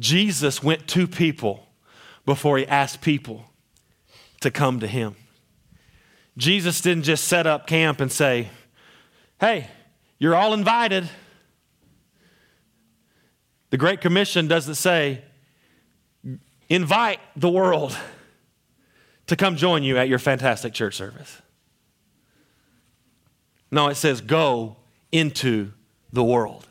Jesus 0.00 0.62
went 0.62 0.88
to 0.88 1.06
people 1.06 1.68
before 2.26 2.58
he 2.58 2.66
asked 2.66 3.00
people 3.00 3.44
to 4.40 4.50
come 4.50 4.80
to 4.80 4.86
him. 4.86 5.14
Jesus 6.36 6.80
didn't 6.80 7.04
just 7.04 7.24
set 7.24 7.46
up 7.46 7.66
camp 7.66 8.00
and 8.00 8.10
say, 8.10 8.48
Hey, 9.38 9.68
you're 10.18 10.34
all 10.34 10.52
invited. 10.52 11.08
The 13.70 13.76
Great 13.76 14.00
Commission 14.00 14.48
doesn't 14.48 14.74
say, 14.74 15.22
invite 16.68 17.20
the 17.36 17.48
world 17.48 17.96
to 19.26 19.36
come 19.36 19.56
join 19.56 19.82
you 19.82 19.96
at 19.96 20.08
your 20.08 20.18
fantastic 20.18 20.74
church 20.74 20.96
service. 20.96 21.40
No, 23.70 23.88
it 23.88 23.94
says 23.94 24.20
go 24.20 24.76
into 25.12 25.72
the 26.12 26.24
world. 26.24 26.66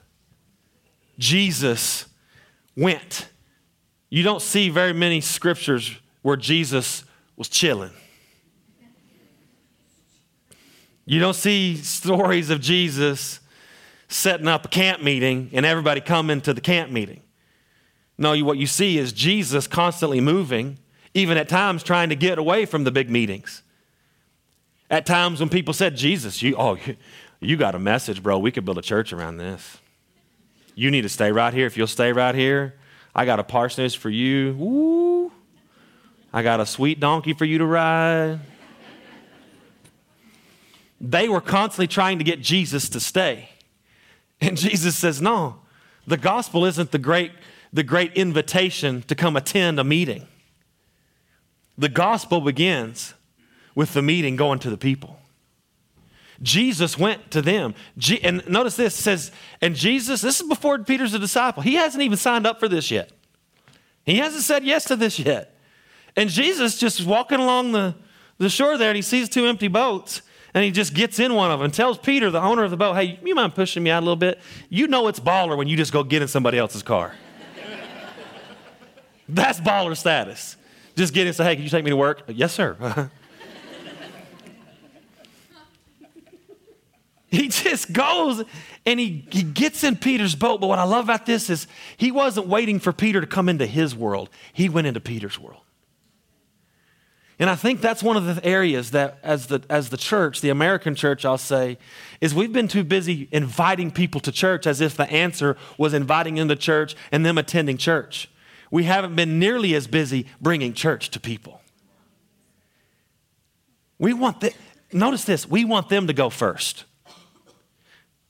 Jesus 1.18 2.06
went. 2.80 3.30
You 4.10 4.24
don't 4.24 4.42
see 4.42 4.70
very 4.70 4.94
many 4.94 5.22
scriptures 5.22 5.96
where 6.22 6.38
Jesus 6.38 7.04
was 7.36 7.50
chilling. 7.50 7.92
You 11.06 11.20
don't 11.20 11.36
see 11.36 11.76
stories 11.78 12.50
of 12.50 12.62
Jesus 12.62 13.40
setting 14.08 14.48
up 14.48 14.66
a 14.66 14.68
camp 14.68 15.02
meeting 15.02 15.50
and 15.54 15.66
everybody 15.66 16.02
coming 16.02 16.42
to 16.42 16.54
the 16.54 16.62
camp 16.62 16.92
meeting. 16.92 17.22
No, 18.18 18.38
what 18.44 18.58
you 18.58 18.68
see 18.68 18.98
is 18.98 19.14
Jesus 19.14 19.66
constantly 19.66 20.20
moving, 20.20 20.78
even 21.14 21.38
at 21.38 21.48
times 21.48 21.84
trying 21.84 22.10
to 22.10 22.16
get 22.16 22.38
away 22.38 22.66
from 22.66 22.84
the 22.84 22.92
big 22.92 23.10
meetings. 23.10 23.64
At 24.90 25.06
times 25.06 25.40
when 25.40 25.50
people 25.50 25.74
said, 25.74 25.96
Jesus, 25.96 26.42
you, 26.42 26.56
oh, 26.58 26.78
you 27.40 27.56
got 27.56 27.76
a 27.76 27.80
message, 27.80 28.22
bro. 28.22 28.38
We 28.38 28.52
could 28.52 28.66
build 28.66 28.78
a 28.78 28.84
church 28.84 29.14
around 29.14 29.38
this. 29.38 29.78
You 30.80 30.92
need 30.92 31.02
to 31.02 31.10
stay 31.10 31.30
right 31.34 31.54
here. 31.54 31.68
If 31.68 31.76
you'll 31.76 31.88
stay 31.88 32.14
right 32.14 32.34
here, 32.34 32.74
I 33.14 33.26
got 33.26 33.38
a 33.38 33.44
parsonage 33.44 33.98
for 33.98 34.10
you. 34.10 34.56
Woo. 34.58 35.30
I 36.32 36.42
got 36.42 36.62
a 36.62 36.66
sweet 36.66 37.02
donkey 37.02 37.34
for 37.34 37.44
you 37.44 37.58
to 37.58 37.66
ride. 37.66 38.40
They 41.02 41.28
were 41.28 41.42
constantly 41.42 41.88
trying 41.88 42.18
to 42.20 42.24
get 42.24 42.40
Jesus 42.40 42.88
to 42.90 43.02
stay. 43.02 43.50
And 44.40 44.56
Jesus 44.56 44.96
says, 44.96 45.22
No, 45.22 45.60
the 46.08 46.16
gospel 46.16 46.64
isn't 46.64 46.92
the 46.92 46.98
great, 46.98 47.34
the 47.74 47.84
great 47.84 48.14
invitation 48.14 49.02
to 49.10 49.16
come 49.16 49.36
attend 49.36 49.82
a 49.82 49.84
meeting. 49.84 50.28
The 51.78 51.90
gospel 51.90 52.40
begins 52.40 53.16
with 53.76 53.92
the 53.92 54.02
meeting 54.02 54.38
going 54.38 54.60
to 54.60 54.70
the 54.70 54.78
people. 54.78 55.19
Jesus 56.42 56.98
went 56.98 57.32
to 57.32 57.42
them. 57.42 57.76
and 58.24 58.48
notice 58.48 58.76
this 58.76 58.96
says, 58.96 59.32
and 59.62 59.76
Jesus, 59.76 60.22
this 60.22 60.40
is 60.40 60.48
before 60.48 60.80
Peter's 60.80 61.14
a 61.14 61.20
disciple. 61.20 61.64
He 61.64 61.76
hasn't 61.76 62.02
even 62.02 62.18
signed 62.18 62.48
up 62.48 62.60
for 62.60 62.68
this 62.68 62.90
yet. 62.90 63.12
He 64.06 64.18
hasn't 64.18 64.44
said 64.44 64.64
yes 64.64 64.86
to 64.86 64.96
this 64.96 65.20
yet. 65.20 65.56
And 66.16 66.30
Jesus 66.30 66.78
just 66.78 67.06
walking 67.06 67.40
along 67.40 67.74
the, 67.74 67.96
the 68.38 68.50
shore 68.50 68.78
there 68.78 68.90
and 68.90 68.96
he 68.96 69.02
sees 69.02 69.30
two 69.30 69.46
empty 69.46 69.68
boats 69.68 70.22
and 70.54 70.64
he 70.64 70.72
just 70.72 70.94
gets 70.94 71.20
in 71.20 71.36
one 71.36 71.52
of 71.52 71.60
them 71.60 71.66
and 71.66 71.74
tells 71.74 71.98
Peter, 71.98 72.32
the 72.32 72.42
owner 72.42 72.64
of 72.64 72.72
the 72.72 72.78
boat, 72.78 72.96
hey, 72.96 73.20
you 73.24 73.36
mind 73.36 73.54
pushing 73.54 73.84
me 73.84 73.92
out 73.92 74.00
a 74.00 74.06
little 74.06 74.16
bit? 74.16 74.40
You 74.70 74.88
know 74.88 75.08
it's 75.08 75.20
baller 75.20 75.58
when 75.58 75.68
you 75.68 75.78
just 75.78 75.94
go 75.94 76.04
get 76.04 76.22
in 76.22 76.28
somebody 76.28 76.58
else's 76.58 76.82
car. 76.82 77.14
That's 79.30 79.60
baller 79.60 79.96
status. 79.96 80.56
Just 80.96 81.14
get 81.14 81.22
in 81.22 81.28
and 81.28 81.36
say, 81.36 81.44
hey, 81.44 81.56
can 81.56 81.64
you 81.64 81.70
take 81.70 81.84
me 81.84 81.92
to 81.92 81.98
work? 81.98 82.24
Yes, 82.28 82.54
sir. 82.54 83.10
he 87.32 87.48
just 87.48 87.94
goes 87.94 88.44
and 88.86 89.00
he, 89.00 89.28
he 89.32 89.44
gets 89.44 89.84
in 89.84 89.96
Peter's 89.96 90.36
boat. 90.36 90.62
But 90.62 90.68
what 90.68 90.80
I 90.80 90.84
love 90.84 91.06
about 91.06 91.26
this 91.26 91.50
is 91.50 91.68
he 91.98 92.12
wasn't 92.12 92.48
waiting 92.48 92.80
for 92.80 92.92
Peter 92.92 93.22
to 93.22 93.28
come 93.28 93.50
into 93.50 93.66
his 93.66 93.96
world, 93.96 94.30
he 94.54 94.70
went 94.70 94.88
into 94.88 95.00
Peter's 95.00 95.40
world. 95.40 95.62
And 97.42 97.50
I 97.50 97.56
think 97.56 97.80
that's 97.80 98.04
one 98.04 98.18
of 98.18 98.26
the 98.26 98.46
areas 98.46 98.92
that, 98.92 99.18
as 99.24 99.48
the, 99.48 99.64
as 99.70 99.90
the 99.90 99.96
church, 99.96 100.42
the 100.42 100.50
American 100.50 100.94
church, 100.94 101.24
I'll 101.24 101.38
say, 101.38 101.78
is 102.20 102.36
we've 102.36 102.52
been 102.52 102.68
too 102.68 102.84
busy 102.84 103.30
inviting 103.32 103.92
people 103.92 104.20
to 104.22 104.32
church 104.32 104.68
as 104.68 104.82
if 104.82 104.98
the 104.98 105.10
answer 105.10 105.56
was 105.78 105.94
inviting 105.94 106.36
them 106.36 106.50
to 106.50 106.58
church 106.58 106.98
and 107.14 107.26
them 107.26 107.38
attending 107.38 107.78
church. 107.78 108.30
We 108.72 108.84
haven't 108.84 109.16
been 109.16 109.40
nearly 109.40 109.74
as 109.74 109.88
busy 109.88 110.26
bringing 110.42 110.74
church 110.74 111.12
to 111.12 111.20
people. 111.20 111.62
We 114.00 114.12
want 114.12 114.42
the, 114.42 114.54
notice 114.92 115.24
this, 115.24 115.48
we 115.48 115.64
want 115.64 115.88
them 115.88 116.08
to 116.08 116.14
go 116.14 116.30
first. 116.30 116.84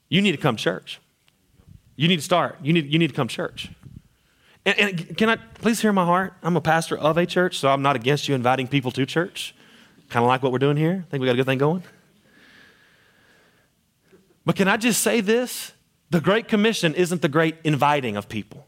You 0.09 0.21
need 0.21 0.31
to 0.31 0.37
come 0.37 0.55
church. 0.55 0.99
You 1.95 2.07
need 2.07 2.17
to 2.17 2.23
start. 2.23 2.57
You 2.61 2.73
need, 2.73 2.91
you 2.91 2.99
need 2.99 3.09
to 3.09 3.15
come 3.15 3.27
church. 3.27 3.69
And, 4.65 4.79
and, 4.79 5.17
can 5.17 5.29
I 5.29 5.35
please 5.35 5.81
hear 5.81 5.93
my 5.93 6.05
heart? 6.05 6.33
I'm 6.43 6.57
a 6.57 6.61
pastor 6.61 6.97
of 6.97 7.17
a 7.17 7.25
church, 7.25 7.57
so 7.57 7.69
I'm 7.69 7.81
not 7.81 7.95
against 7.95 8.27
you 8.27 8.35
inviting 8.35 8.67
people 8.67 8.91
to 8.91 9.05
church. 9.05 9.55
Kind 10.09 10.23
of 10.23 10.27
like 10.27 10.41
what 10.41 10.51
we're 10.51 10.59
doing 10.59 10.77
here. 10.77 11.05
Think 11.09 11.21
we 11.21 11.27
got 11.27 11.33
a 11.33 11.37
good 11.37 11.45
thing 11.45 11.59
going? 11.59 11.83
But 14.45 14.55
can 14.55 14.67
I 14.67 14.77
just 14.77 15.01
say 15.01 15.21
this? 15.21 15.73
The 16.09 16.19
Great 16.19 16.47
Commission 16.47 16.95
isn't 16.95 17.21
the 17.21 17.29
great 17.29 17.55
inviting 17.63 18.17
of 18.17 18.27
people, 18.27 18.65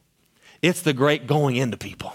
it's 0.61 0.81
the 0.81 0.93
great 0.93 1.25
going 1.25 1.55
into 1.55 1.77
people. 1.77 2.13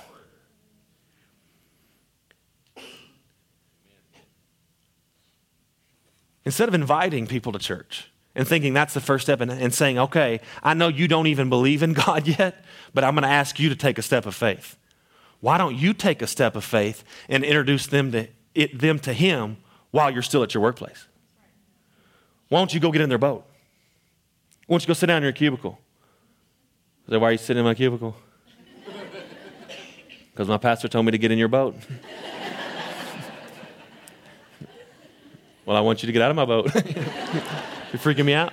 Instead 6.45 6.69
of 6.69 6.75
inviting 6.75 7.27
people 7.27 7.51
to 7.51 7.59
church, 7.59 8.09
and 8.37 8.47
thinking 8.47 8.75
that's 8.75 8.95
the 8.95 9.01
first 9.01 9.25
step 9.25 9.41
and, 9.41 9.51
and 9.51 9.75
saying, 9.75 9.99
okay, 9.99 10.41
I 10.63 10.75
know 10.75 10.89
you 10.89 11.09
don't 11.09 11.27
even 11.27 11.49
believe 11.49 11.83
in 11.83 11.93
God 11.95 12.29
yet, 12.29 12.65
but 12.95 13.03
I'm 13.03 13.15
going 13.15 13.23
to 13.23 13.29
ask 13.29 13.59
you 13.59 13.69
to 13.71 13.75
take 13.75 13.99
a 13.99 14.03
step 14.03 14.27
of 14.27 14.37
faith. 14.37 14.77
Why 15.41 15.59
don't 15.59 15.75
you 15.75 15.93
take 15.93 16.23
a 16.23 16.27
step 16.27 16.55
of 16.55 16.63
faith 16.63 17.03
and 17.29 17.43
introduce 17.43 17.87
them 17.87 18.13
to, 18.13 18.29
it, 18.55 18.79
them 18.79 18.99
to 19.01 19.13
Him 19.13 19.57
while 19.91 20.11
you're 20.11 20.23
still 20.23 20.43
at 20.43 20.55
your 20.55 20.63
workplace? 20.63 21.07
Why 22.49 22.61
don't 22.61 22.73
you 22.73 22.79
go 22.79 22.93
get 22.93 23.01
in 23.01 23.09
their 23.09 23.19
boat? 23.19 23.45
Why 24.67 24.75
don't 24.75 24.83
you 24.83 24.87
go 24.87 24.93
sit 24.93 25.07
down 25.07 25.19
in 25.19 25.23
your 25.25 25.33
cubicle? 25.33 25.79
Is 27.07 27.11
that 27.11 27.21
why 27.21 27.31
you 27.31 27.39
sit 27.39 27.57
in 27.57 27.65
my 27.65 27.75
cubicle? 27.75 28.17
Because 30.33 30.49
my 30.49 30.59
pastor 30.59 30.87
told 30.87 31.07
me 31.07 31.13
to 31.13 31.19
get 31.19 31.31
in 31.31 31.39
your 31.39 31.49
boat. 31.49 31.77
well, 35.65 35.79
I 35.79 35.81
want 35.81 36.03
you 36.03 36.09
to 36.09 36.13
get 36.13 36.21
out 36.21 36.29
of 36.29 36.37
my 36.37 36.45
boat. 36.45 36.71
You're 37.93 38.01
freaking 38.01 38.25
me 38.25 38.35
out? 38.35 38.53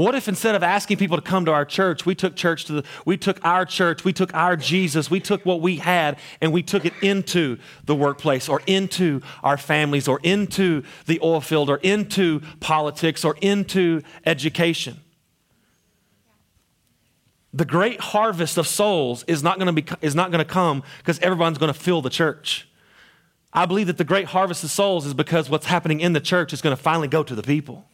What 0.00 0.14
if 0.14 0.28
instead 0.28 0.54
of 0.54 0.62
asking 0.62 0.96
people 0.96 1.18
to 1.18 1.22
come 1.22 1.44
to 1.44 1.52
our 1.52 1.66
church, 1.66 2.06
we 2.06 2.14
took 2.14 2.34
church 2.34 2.64
to 2.64 2.72
the, 2.72 2.84
we 3.04 3.18
took 3.18 3.38
our 3.44 3.66
church, 3.66 4.02
we 4.02 4.14
took 4.14 4.32
our 4.32 4.56
Jesus, 4.56 5.10
we 5.10 5.20
took 5.20 5.44
what 5.44 5.60
we 5.60 5.76
had 5.76 6.18
and 6.40 6.54
we 6.54 6.62
took 6.62 6.86
it 6.86 6.94
into 7.02 7.58
the 7.84 7.94
workplace 7.94 8.48
or 8.48 8.62
into 8.66 9.20
our 9.42 9.58
families 9.58 10.08
or 10.08 10.18
into 10.22 10.84
the 11.04 11.20
oil 11.22 11.42
field 11.42 11.68
or 11.68 11.76
into 11.82 12.40
politics 12.60 13.26
or 13.26 13.36
into 13.42 14.00
education? 14.24 15.00
The 17.52 17.66
great 17.66 18.00
harvest 18.00 18.56
of 18.56 18.66
souls 18.66 19.22
is 19.24 19.42
not 19.42 19.58
going 19.58 19.74
to 19.74 19.82
be 19.82 19.84
is 20.00 20.14
not 20.14 20.30
going 20.30 20.42
to 20.42 20.50
come 20.50 20.82
because 20.96 21.18
everyone's 21.18 21.58
going 21.58 21.72
to 21.72 21.78
fill 21.78 22.00
the 22.00 22.08
church. 22.08 22.69
I 23.52 23.66
believe 23.66 23.88
that 23.88 23.98
the 23.98 24.04
great 24.04 24.26
harvest 24.26 24.62
of 24.64 24.70
souls 24.70 25.06
is 25.06 25.14
because 25.14 25.50
what's 25.50 25.66
happening 25.66 26.00
in 26.00 26.12
the 26.12 26.20
church 26.20 26.52
is 26.52 26.62
going 26.62 26.76
to 26.76 26.82
finally 26.82 27.08
go 27.08 27.22
to 27.22 27.34
the 27.34 27.42
people. 27.42 27.84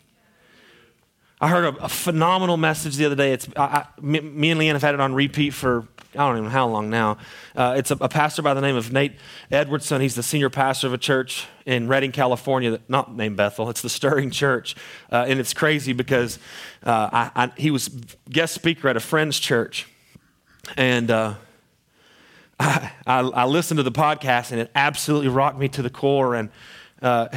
I 1.41 1.49
heard 1.49 1.75
a, 1.75 1.85
a 1.85 1.89
phenomenal 1.89 2.57
message 2.57 2.97
the 2.97 3.07
other 3.07 3.15
day. 3.15 3.33
It's, 3.33 3.49
I, 3.57 3.63
I, 3.63 3.87
me, 4.01 4.51
and 4.51 4.61
Leanne 4.61 4.73
have 4.73 4.83
had 4.83 4.95
it 4.95 5.01
on 5.01 5.15
repeat 5.15 5.51
for 5.51 5.87
I 6.15 6.27
don't 6.29 6.39
even 6.39 6.45
know 6.45 6.51
how 6.51 6.67
long 6.67 6.89
now. 6.89 7.19
Uh, 7.55 7.75
it's 7.77 7.91
a, 7.91 7.97
a, 8.01 8.09
pastor 8.09 8.41
by 8.41 8.55
the 8.55 8.61
name 8.61 8.77
of 8.77 8.93
Nate 8.93 9.13
Edwardson. 9.51 10.01
He's 10.01 10.15
the 10.15 10.23
senior 10.23 10.49
pastor 10.49 10.87
of 10.87 10.95
a 10.95 10.99
church 10.99 11.47
in 11.67 11.89
Redding, 11.89 12.13
California, 12.13 12.71
that, 12.71 12.89
not 12.89 13.15
named 13.15 13.37
Bethel. 13.37 13.69
It's 13.69 13.83
the 13.83 13.91
Stirring 13.91 14.31
Church. 14.31 14.77
Uh, 15.13 15.27
and 15.29 15.39
it's 15.39 15.53
crazy 15.53 15.93
because 15.93 16.39
uh, 16.85 17.29
I, 17.35 17.53
he 17.57 17.71
was 17.71 17.89
guest 18.31 18.55
speaker 18.55 18.89
at 18.89 18.97
a 18.97 19.01
friend's 19.01 19.39
church. 19.39 19.87
And 20.77 21.11
uh, 21.11 21.35
I, 22.61 22.91
I, 23.07 23.45
listened 23.45 23.79
to 23.79 23.83
the 23.83 23.93
podcast 23.93 24.51
and 24.51 24.61
it 24.61 24.71
absolutely 24.75 25.29
rocked 25.29 25.59
me 25.59 25.69
to 25.69 25.83
the 25.83 25.91
core. 25.91 26.35
And 26.35 26.51
uh, 27.03 27.29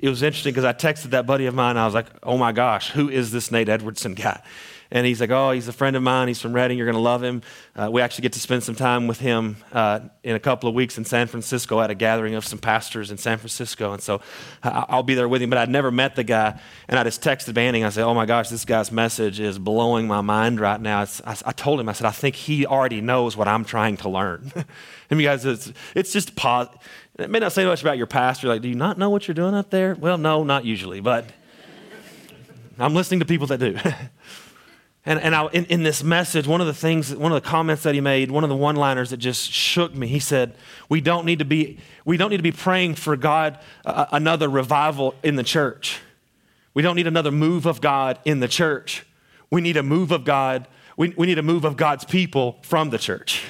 it 0.00 0.08
was 0.08 0.22
interesting 0.22 0.52
because 0.52 0.64
I 0.64 0.72
texted 0.72 1.10
that 1.10 1.26
buddy 1.26 1.46
of 1.46 1.54
mine. 1.54 1.76
I 1.76 1.84
was 1.84 1.94
like, 1.94 2.06
oh 2.22 2.38
my 2.38 2.52
gosh, 2.52 2.90
who 2.90 3.08
is 3.08 3.32
this 3.32 3.50
Nate 3.50 3.68
Edwardson 3.68 4.14
guy? 4.14 4.40
And 4.90 5.06
he's 5.06 5.20
like, 5.20 5.30
oh, 5.30 5.50
he's 5.50 5.68
a 5.68 5.72
friend 5.72 5.96
of 5.96 6.02
mine. 6.02 6.28
He's 6.28 6.40
from 6.40 6.54
Redding. 6.54 6.78
You're 6.78 6.86
going 6.86 6.96
to 6.96 7.00
love 7.00 7.22
him. 7.22 7.42
Uh, 7.76 7.90
we 7.92 8.00
actually 8.00 8.22
get 8.22 8.32
to 8.32 8.40
spend 8.40 8.62
some 8.62 8.74
time 8.74 9.06
with 9.06 9.20
him 9.20 9.58
uh, 9.72 10.00
in 10.22 10.34
a 10.34 10.40
couple 10.40 10.68
of 10.68 10.74
weeks 10.74 10.96
in 10.96 11.04
San 11.04 11.26
Francisco 11.26 11.80
at 11.80 11.90
a 11.90 11.94
gathering 11.94 12.34
of 12.34 12.46
some 12.46 12.58
pastors 12.58 13.10
in 13.10 13.18
San 13.18 13.36
Francisco. 13.36 13.92
And 13.92 14.02
so 14.02 14.22
I'll 14.62 15.02
be 15.02 15.14
there 15.14 15.28
with 15.28 15.42
him. 15.42 15.50
But 15.50 15.58
I'd 15.58 15.68
never 15.68 15.90
met 15.90 16.16
the 16.16 16.24
guy. 16.24 16.58
And 16.88 16.98
I 16.98 17.04
just 17.04 17.22
texted 17.22 17.52
Banning. 17.52 17.84
I 17.84 17.90
said, 17.90 18.04
oh 18.04 18.14
my 18.14 18.24
gosh, 18.24 18.48
this 18.48 18.64
guy's 18.64 18.90
message 18.90 19.40
is 19.40 19.58
blowing 19.58 20.06
my 20.06 20.22
mind 20.22 20.58
right 20.58 20.80
now. 20.80 21.00
I, 21.00 21.36
I, 21.44 21.52
told 21.52 21.80
him, 21.80 21.88
I 21.88 21.92
said, 21.92 22.06
I 22.06 22.10
think 22.10 22.34
he 22.34 22.64
already 22.64 23.02
knows 23.02 23.36
what 23.36 23.46
I'm 23.46 23.66
trying 23.66 23.98
to 23.98 24.08
learn. 24.08 24.52
and 25.10 25.20
you 25.20 25.26
guys, 25.26 25.44
it's, 25.44 25.70
it's 25.94 26.12
just 26.14 26.34
pause. 26.34 26.68
It 27.18 27.28
may 27.28 27.40
not 27.40 27.52
say 27.52 27.66
much 27.66 27.82
about 27.82 27.98
your 27.98 28.06
pastor. 28.06 28.48
Like, 28.48 28.62
do 28.62 28.68
you 28.68 28.74
not 28.74 28.96
know 28.96 29.10
what 29.10 29.28
you're 29.28 29.34
doing 29.34 29.54
up 29.54 29.68
there? 29.68 29.94
Well, 29.94 30.16
no, 30.16 30.44
not 30.44 30.64
usually. 30.64 31.00
But 31.00 31.26
I'm 32.78 32.94
listening 32.94 33.20
to 33.20 33.26
people 33.26 33.48
that 33.48 33.58
do. 33.58 33.76
And, 35.08 35.18
and 35.22 35.34
I, 35.34 35.46
in, 35.46 35.64
in, 35.64 35.82
this 35.84 36.04
message, 36.04 36.46
one 36.46 36.60
of 36.60 36.66
the 36.66 36.74
things, 36.74 37.16
one 37.16 37.32
of 37.32 37.42
the 37.42 37.48
comments 37.48 37.82
that 37.84 37.94
he 37.94 38.00
made, 38.02 38.30
one 38.30 38.44
of 38.44 38.50
the 38.50 38.56
one-liners 38.56 39.08
that 39.08 39.16
just 39.16 39.50
shook 39.50 39.94
me, 39.94 40.06
he 40.06 40.18
said, 40.18 40.54
"We 40.90 41.00
don't 41.00 41.24
need 41.24 41.38
to 41.38 41.46
be, 41.46 41.78
we 42.04 42.18
don't 42.18 42.28
need 42.28 42.36
to 42.36 42.42
be 42.42 42.52
praying 42.52 42.96
for 42.96 43.16
God 43.16 43.58
uh, 43.86 44.04
another 44.12 44.50
revival 44.50 45.14
in 45.22 45.36
the 45.36 45.42
church. 45.42 46.00
We 46.74 46.82
don't 46.82 46.94
need 46.94 47.06
another 47.06 47.30
move 47.30 47.64
of 47.64 47.80
God 47.80 48.18
in 48.26 48.40
the 48.40 48.48
church. 48.48 49.06
We 49.50 49.62
need 49.62 49.78
a 49.78 49.82
move 49.82 50.12
of 50.12 50.26
God. 50.26 50.68
We, 50.98 51.14
we 51.16 51.26
need 51.26 51.38
a 51.38 51.42
move 51.42 51.64
of 51.64 51.78
God's 51.78 52.04
people 52.04 52.58
from 52.60 52.90
the 52.90 52.98
church." 52.98 53.42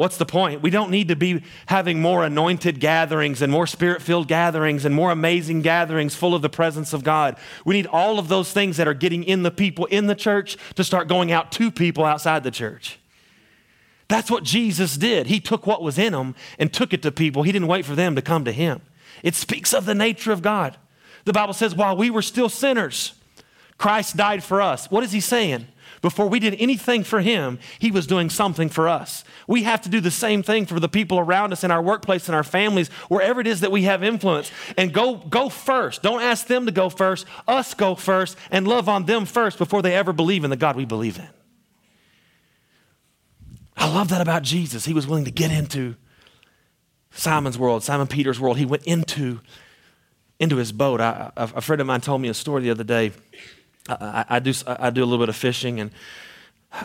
What's 0.00 0.16
the 0.16 0.24
point? 0.24 0.62
We 0.62 0.70
don't 0.70 0.90
need 0.90 1.08
to 1.08 1.14
be 1.14 1.42
having 1.66 2.00
more 2.00 2.24
anointed 2.24 2.80
gatherings 2.80 3.42
and 3.42 3.52
more 3.52 3.66
spirit 3.66 4.00
filled 4.00 4.28
gatherings 4.28 4.86
and 4.86 4.94
more 4.94 5.10
amazing 5.10 5.60
gatherings 5.60 6.14
full 6.14 6.34
of 6.34 6.40
the 6.40 6.48
presence 6.48 6.94
of 6.94 7.04
God. 7.04 7.36
We 7.66 7.74
need 7.74 7.86
all 7.86 8.18
of 8.18 8.28
those 8.28 8.50
things 8.50 8.78
that 8.78 8.88
are 8.88 8.94
getting 8.94 9.22
in 9.24 9.42
the 9.42 9.50
people 9.50 9.84
in 9.84 10.06
the 10.06 10.14
church 10.14 10.56
to 10.76 10.84
start 10.84 11.06
going 11.06 11.30
out 11.30 11.52
to 11.52 11.70
people 11.70 12.06
outside 12.06 12.44
the 12.44 12.50
church. 12.50 12.98
That's 14.08 14.30
what 14.30 14.42
Jesus 14.42 14.96
did. 14.96 15.26
He 15.26 15.38
took 15.38 15.66
what 15.66 15.82
was 15.82 15.98
in 15.98 16.14
them 16.14 16.34
and 16.58 16.72
took 16.72 16.94
it 16.94 17.02
to 17.02 17.12
people. 17.12 17.42
He 17.42 17.52
didn't 17.52 17.68
wait 17.68 17.84
for 17.84 17.94
them 17.94 18.16
to 18.16 18.22
come 18.22 18.46
to 18.46 18.52
him. 18.52 18.80
It 19.22 19.34
speaks 19.34 19.74
of 19.74 19.84
the 19.84 19.94
nature 19.94 20.32
of 20.32 20.40
God. 20.40 20.78
The 21.26 21.34
Bible 21.34 21.52
says, 21.52 21.74
while 21.74 21.94
we 21.94 22.08
were 22.08 22.22
still 22.22 22.48
sinners, 22.48 23.12
Christ 23.76 24.16
died 24.16 24.42
for 24.42 24.62
us. 24.62 24.90
What 24.90 25.04
is 25.04 25.12
he 25.12 25.20
saying? 25.20 25.66
Before 26.02 26.28
we 26.28 26.40
did 26.40 26.56
anything 26.58 27.04
for 27.04 27.20
him, 27.20 27.58
he 27.78 27.90
was 27.90 28.06
doing 28.06 28.30
something 28.30 28.70
for 28.70 28.88
us. 28.88 29.22
We 29.46 29.64
have 29.64 29.82
to 29.82 29.90
do 29.90 30.00
the 30.00 30.10
same 30.10 30.42
thing 30.42 30.64
for 30.64 30.80
the 30.80 30.88
people 30.88 31.18
around 31.18 31.52
us 31.52 31.62
in 31.62 31.70
our 31.70 31.82
workplace, 31.82 32.26
in 32.26 32.34
our 32.34 32.42
families, 32.42 32.88
wherever 33.08 33.38
it 33.40 33.46
is 33.46 33.60
that 33.60 33.70
we 33.70 33.82
have 33.82 34.02
influence. 34.02 34.50
And 34.78 34.94
go, 34.94 35.16
go 35.16 35.50
first. 35.50 36.02
Don't 36.02 36.22
ask 36.22 36.46
them 36.46 36.64
to 36.64 36.72
go 36.72 36.88
first. 36.88 37.26
Us 37.46 37.74
go 37.74 37.94
first 37.94 38.38
and 38.50 38.66
love 38.66 38.88
on 38.88 39.04
them 39.04 39.26
first 39.26 39.58
before 39.58 39.82
they 39.82 39.94
ever 39.94 40.14
believe 40.14 40.42
in 40.42 40.48
the 40.48 40.56
God 40.56 40.74
we 40.74 40.86
believe 40.86 41.18
in. 41.18 41.28
I 43.76 43.92
love 43.92 44.08
that 44.08 44.22
about 44.22 44.42
Jesus. 44.42 44.86
He 44.86 44.94
was 44.94 45.06
willing 45.06 45.26
to 45.26 45.30
get 45.30 45.50
into 45.50 45.96
Simon's 47.10 47.58
world, 47.58 47.82
Simon 47.82 48.06
Peter's 48.06 48.40
world. 48.40 48.56
He 48.56 48.64
went 48.64 48.84
into, 48.84 49.40
into 50.38 50.56
his 50.56 50.72
boat. 50.72 51.00
A 51.02 51.60
friend 51.60 51.80
of 51.80 51.86
mine 51.86 52.00
told 52.00 52.22
me 52.22 52.28
a 52.28 52.34
story 52.34 52.62
the 52.62 52.70
other 52.70 52.84
day. 52.84 53.12
I, 54.00 54.24
I, 54.28 54.38
do, 54.38 54.52
I 54.66 54.90
do 54.90 55.02
a 55.02 55.06
little 55.06 55.18
bit 55.18 55.28
of 55.28 55.36
fishing, 55.36 55.80
and 55.80 55.90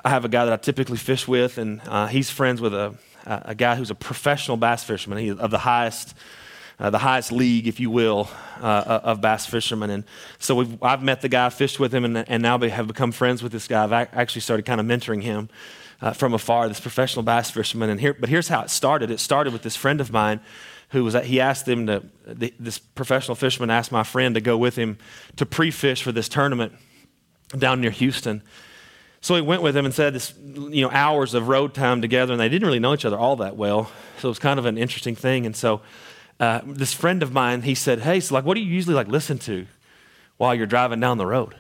I 0.03 0.09
have 0.09 0.25
a 0.25 0.29
guy 0.29 0.45
that 0.45 0.53
I 0.53 0.57
typically 0.57 0.97
fish 0.97 1.27
with, 1.27 1.57
and 1.57 1.81
uh, 1.85 2.07
he's 2.07 2.29
friends 2.29 2.61
with 2.61 2.73
a, 2.73 2.95
a 3.25 3.55
guy 3.55 3.75
who's 3.75 3.91
a 3.91 3.95
professional 3.95 4.57
bass 4.57 4.83
fisherman 4.83 5.19
he, 5.19 5.29
of 5.29 5.51
the 5.51 5.59
highest, 5.59 6.15
uh, 6.79 6.89
the 6.89 6.97
highest 6.97 7.31
league, 7.31 7.67
if 7.67 7.79
you 7.79 7.89
will, 7.91 8.29
uh, 8.61 8.99
of 9.03 9.21
bass 9.21 9.45
fishermen. 9.45 9.89
And 9.89 10.03
so 10.39 10.65
I've 10.81 11.03
met 11.03 11.21
the 11.21 11.29
guy, 11.29 11.49
fished 11.49 11.79
with 11.79 11.93
him, 11.93 12.05
and, 12.05 12.17
and 12.29 12.41
now 12.41 12.57
have 12.57 12.87
become 12.87 13.11
friends 13.11 13.43
with 13.43 13.51
this 13.51 13.67
guy. 13.67 13.83
I've 13.83 13.93
actually 13.93 14.41
started 14.41 14.65
kind 14.65 14.79
of 14.79 14.87
mentoring 14.87 15.21
him 15.21 15.49
uh, 16.01 16.13
from 16.13 16.33
afar, 16.33 16.67
this 16.67 16.79
professional 16.79 17.23
bass 17.23 17.51
fisherman. 17.51 17.89
And 17.89 17.99
here, 17.99 18.13
but 18.13 18.29
here's 18.29 18.47
how 18.47 18.61
it 18.61 18.69
started. 18.69 19.11
It 19.11 19.19
started 19.19 19.53
with 19.53 19.61
this 19.61 19.75
friend 19.75 20.01
of 20.01 20.11
mine 20.11 20.39
who 20.89 21.03
was 21.03 21.13
he 21.13 21.41
asked 21.41 21.65
them 21.65 21.87
to 21.87 22.03
the, 22.25 22.53
this 22.59 22.77
professional 22.77 23.35
fisherman 23.35 23.69
asked 23.69 23.91
my 23.91 24.03
friend 24.03 24.35
to 24.35 24.41
go 24.41 24.57
with 24.57 24.75
him 24.75 24.97
to 25.35 25.45
pre-fish 25.45 26.03
for 26.03 26.11
this 26.11 26.29
tournament 26.29 26.73
down 27.49 27.81
near 27.81 27.91
Houston. 27.91 28.41
So 29.21 29.33
he 29.33 29.41
went 29.41 29.63
with 29.63 29.75
him 29.75 29.85
and 29.85 29.93
said 29.93 30.13
this, 30.13 30.35
you 30.37 30.81
know, 30.81 30.91
hours 30.91 31.33
of 31.33 31.47
road 31.47 31.73
time 31.73 31.99
together, 31.99 32.33
and 32.33 32.39
they 32.39 32.47
didn't 32.47 32.67
really 32.67 32.79
know 32.79 32.93
each 32.93 33.05
other 33.05 33.17
all 33.17 33.35
that 33.37 33.55
well. 33.55 33.89
So 34.19 34.27
it 34.27 34.29
was 34.29 34.37
kind 34.39 34.59
of 34.59 34.67
an 34.67 34.77
interesting 34.77 35.15
thing. 35.15 35.47
And 35.47 35.55
so 35.55 35.81
uh, 36.39 36.61
this 36.63 36.93
friend 36.93 37.23
of 37.23 37.33
mine, 37.33 37.63
he 37.63 37.73
said, 37.73 38.01
"Hey, 38.01 38.19
so 38.19 38.35
like, 38.35 38.45
what 38.45 38.53
do 38.53 38.59
you 38.59 38.71
usually 38.71 38.93
like 38.93 39.07
listen 39.07 39.39
to 39.39 39.65
while 40.37 40.53
you're 40.53 40.67
driving 40.67 40.99
down 40.99 41.17
the 41.17 41.25
road?" 41.25 41.55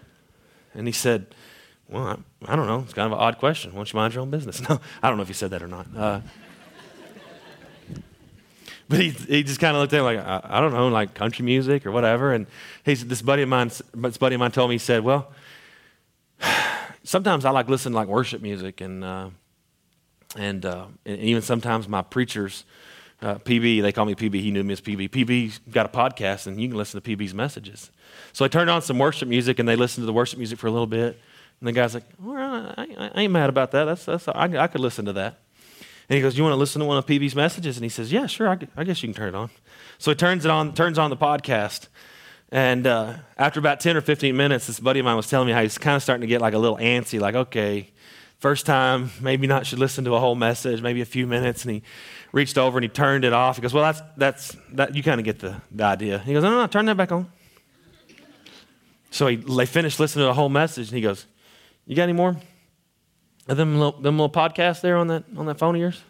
And 0.75 0.85
he 0.85 0.93
said, 0.93 1.25
"Well, 1.89 2.03
I, 2.03 2.53
I 2.53 2.55
don't 2.55 2.67
know. 2.67 2.81
It's 2.81 2.93
kind 2.93 3.07
of 3.07 3.13
an 3.13 3.23
odd 3.23 3.39
question. 3.39 3.71
Why 3.71 3.77
don't 3.77 3.93
you 3.93 3.97
mind 3.97 4.13
your 4.13 4.21
own 4.21 4.29
business?" 4.29 4.61
No, 4.69 4.79
I 5.01 5.07
don't 5.07 5.17
know 5.17 5.23
if 5.23 5.29
he 5.29 5.33
said 5.33 5.49
that 5.51 5.63
or 5.63 5.67
not. 5.67 5.87
Uh, 5.95 6.21
but 8.89 8.99
he, 8.99 9.09
he 9.09 9.41
just 9.41 9.59
kind 9.59 9.75
of 9.75 9.81
looked 9.81 9.93
at 9.93 9.99
him 9.99 10.05
like, 10.05 10.19
I, 10.19 10.41
I, 10.43 10.61
don't 10.61 10.73
know, 10.73 10.89
like 10.89 11.15
country 11.15 11.45
music 11.45 11.85
or 11.85 11.91
whatever. 11.91 12.31
And 12.31 12.45
he 12.83 12.95
said, 12.95 13.09
this 13.09 13.23
buddy 13.23 13.41
of 13.41 13.49
mine, 13.49 13.71
this 13.95 14.17
buddy 14.17 14.35
of 14.35 14.39
mine 14.39 14.51
told 14.51 14.69
me, 14.69 14.75
he 14.75 14.79
said, 14.79 15.03
well, 15.03 15.31
sometimes 17.05 17.45
I 17.45 17.51
like 17.51 17.69
listening 17.69 17.93
to 17.93 17.97
like 17.97 18.07
worship 18.07 18.41
music 18.41 18.81
and, 18.81 19.03
uh, 19.03 19.29
and, 20.35 20.65
uh, 20.65 20.87
and, 21.05 21.19
even 21.19 21.41
sometimes 21.41 21.87
my 21.87 22.01
preachers, 22.01 22.65
uh, 23.21 23.35
PB, 23.35 23.81
they 23.81 23.91
call 23.93 24.05
me 24.05 24.15
PB, 24.15 24.33
he 24.41 24.51
knew 24.51 24.63
me 24.63 24.73
as 24.73 24.81
PB. 24.81 25.09
PB's 25.09 25.59
got 25.71 25.85
a 25.85 25.89
podcast 25.89 26.47
and 26.47 26.61
you 26.61 26.67
can 26.67 26.77
listen 26.77 27.01
to 27.01 27.17
PB's 27.17 27.33
messages. 27.33 27.91
So 28.33 28.43
I 28.43 28.49
turned 28.49 28.69
on 28.69 28.81
some 28.81 28.99
worship 28.99 29.29
music 29.29 29.59
and 29.59 29.69
they 29.69 29.75
listened 29.75 30.01
to 30.01 30.05
the 30.07 30.13
worship 30.13 30.37
music 30.37 30.59
for 30.59 30.67
a 30.67 30.71
little 30.71 30.87
bit. 30.87 31.19
And 31.61 31.67
the 31.67 31.71
guy's 31.71 31.93
like, 31.93 32.03
I, 32.27 33.11
I 33.15 33.21
ain't 33.21 33.31
mad 33.31 33.49
about 33.49 33.71
that. 33.71 33.85
That's, 33.85 34.05
that's, 34.05 34.27
I, 34.27 34.43
I 34.57 34.67
could 34.67 34.81
listen 34.81 35.05
to 35.05 35.13
that. 35.13 35.39
And 36.09 36.17
he 36.17 36.21
goes, 36.21 36.37
You 36.37 36.43
want 36.43 36.53
to 36.53 36.57
listen 36.57 36.81
to 36.81 36.85
one 36.85 36.97
of 36.97 37.05
PB's 37.05 37.35
messages? 37.35 37.77
And 37.77 37.83
he 37.83 37.89
says, 37.89 38.11
Yeah, 38.11 38.27
sure. 38.27 38.49
I, 38.49 38.57
I 38.75 38.83
guess 38.83 39.01
you 39.01 39.07
can 39.07 39.15
turn 39.15 39.29
it 39.29 39.35
on. 39.35 39.49
So 39.97 40.11
he 40.11 40.15
turns 40.15 40.45
it 40.45 40.51
on, 40.51 40.73
turns 40.73 40.99
on 40.99 41.09
the 41.09 41.17
podcast. 41.17 41.87
And 42.51 42.85
uh, 42.87 43.15
after 43.37 43.59
about 43.59 43.79
10 43.79 43.97
or 43.97 44.01
15 44.01 44.35
minutes, 44.35 44.67
this 44.67 44.79
buddy 44.79 44.99
of 44.99 45.05
mine 45.05 45.15
was 45.15 45.29
telling 45.29 45.47
me 45.47 45.53
how 45.53 45.61
he's 45.61 45.77
kind 45.77 45.95
of 45.95 46.03
starting 46.03 46.21
to 46.21 46.27
get 46.27 46.41
like 46.41 46.53
a 46.53 46.59
little 46.59 46.77
antsy, 46.77 47.19
like, 47.19 47.35
okay, 47.35 47.89
first 48.37 48.65
time, 48.65 49.11
maybe 49.19 49.47
not 49.47 49.65
should 49.65 49.79
listen 49.79 50.05
to 50.05 50.13
a 50.13 50.19
whole 50.19 50.35
message, 50.35 50.81
maybe 50.81 51.01
a 51.01 51.05
few 51.05 51.25
minutes. 51.27 51.65
And 51.65 51.75
he 51.75 51.83
reached 52.31 52.57
over 52.57 52.77
and 52.77 52.83
he 52.83 52.89
turned 52.89 53.25
it 53.25 53.33
off. 53.33 53.55
He 53.55 53.61
goes, 53.61 53.73
Well, 53.73 53.83
that's, 53.83 54.01
that's, 54.17 54.57
that, 54.73 54.95
you 54.95 55.03
kind 55.03 55.19
of 55.19 55.25
get 55.25 55.39
the, 55.39 55.61
the 55.71 55.83
idea. 55.83 56.19
He 56.19 56.33
goes, 56.33 56.43
No, 56.43 56.51
no, 56.51 56.61
no, 56.61 56.67
turn 56.67 56.85
that 56.85 56.97
back 56.97 57.11
on. 57.11 57.31
So 59.09 59.27
he, 59.27 59.37
they 59.37 59.65
finished 59.65 59.99
listening 59.99 60.23
to 60.23 60.27
the 60.27 60.33
whole 60.33 60.49
message 60.49 60.89
and 60.89 60.95
he 60.95 61.01
goes, 61.01 61.25
You 61.85 61.95
got 61.95 62.03
any 62.03 62.13
more? 62.13 62.37
them 63.47 63.77
little, 63.77 64.01
them 64.01 64.17
little 64.17 64.31
podcasts 64.31 64.81
there 64.81 64.97
on 64.97 65.07
that 65.07 65.23
on 65.37 65.45
that 65.45 65.59
phone 65.59 65.75
of 65.75 65.81
yours. 65.81 66.01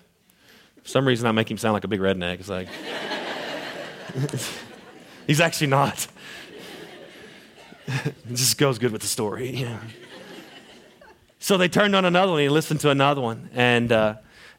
For 0.84 0.90
some 0.90 1.08
reason, 1.08 1.28
I 1.28 1.32
make 1.32 1.50
him 1.50 1.58
sound 1.58 1.74
like 1.74 1.84
a 1.84 1.88
big 1.88 2.00
redneck. 2.00 2.40
It's 2.40 2.50
like 2.50 2.70
he's 5.28 5.40
actually 5.40 5.68
not. 5.68 6.08
it 7.88 8.16
just 8.34 8.58
goes 8.58 8.80
good 8.80 8.92
with 8.92 9.02
the 9.02 9.08
story. 9.08 9.50
Yeah. 9.50 9.80
So 11.40 11.58
they 11.58 11.68
turned 11.68 11.96
on 11.96 12.06
another 12.06 12.32
one. 12.32 12.42
He 12.42 12.50
listened 12.50 12.80
to 12.82 12.90
another 12.90 13.22
one, 13.22 13.50
and 13.54 13.92
uh, 13.92 14.16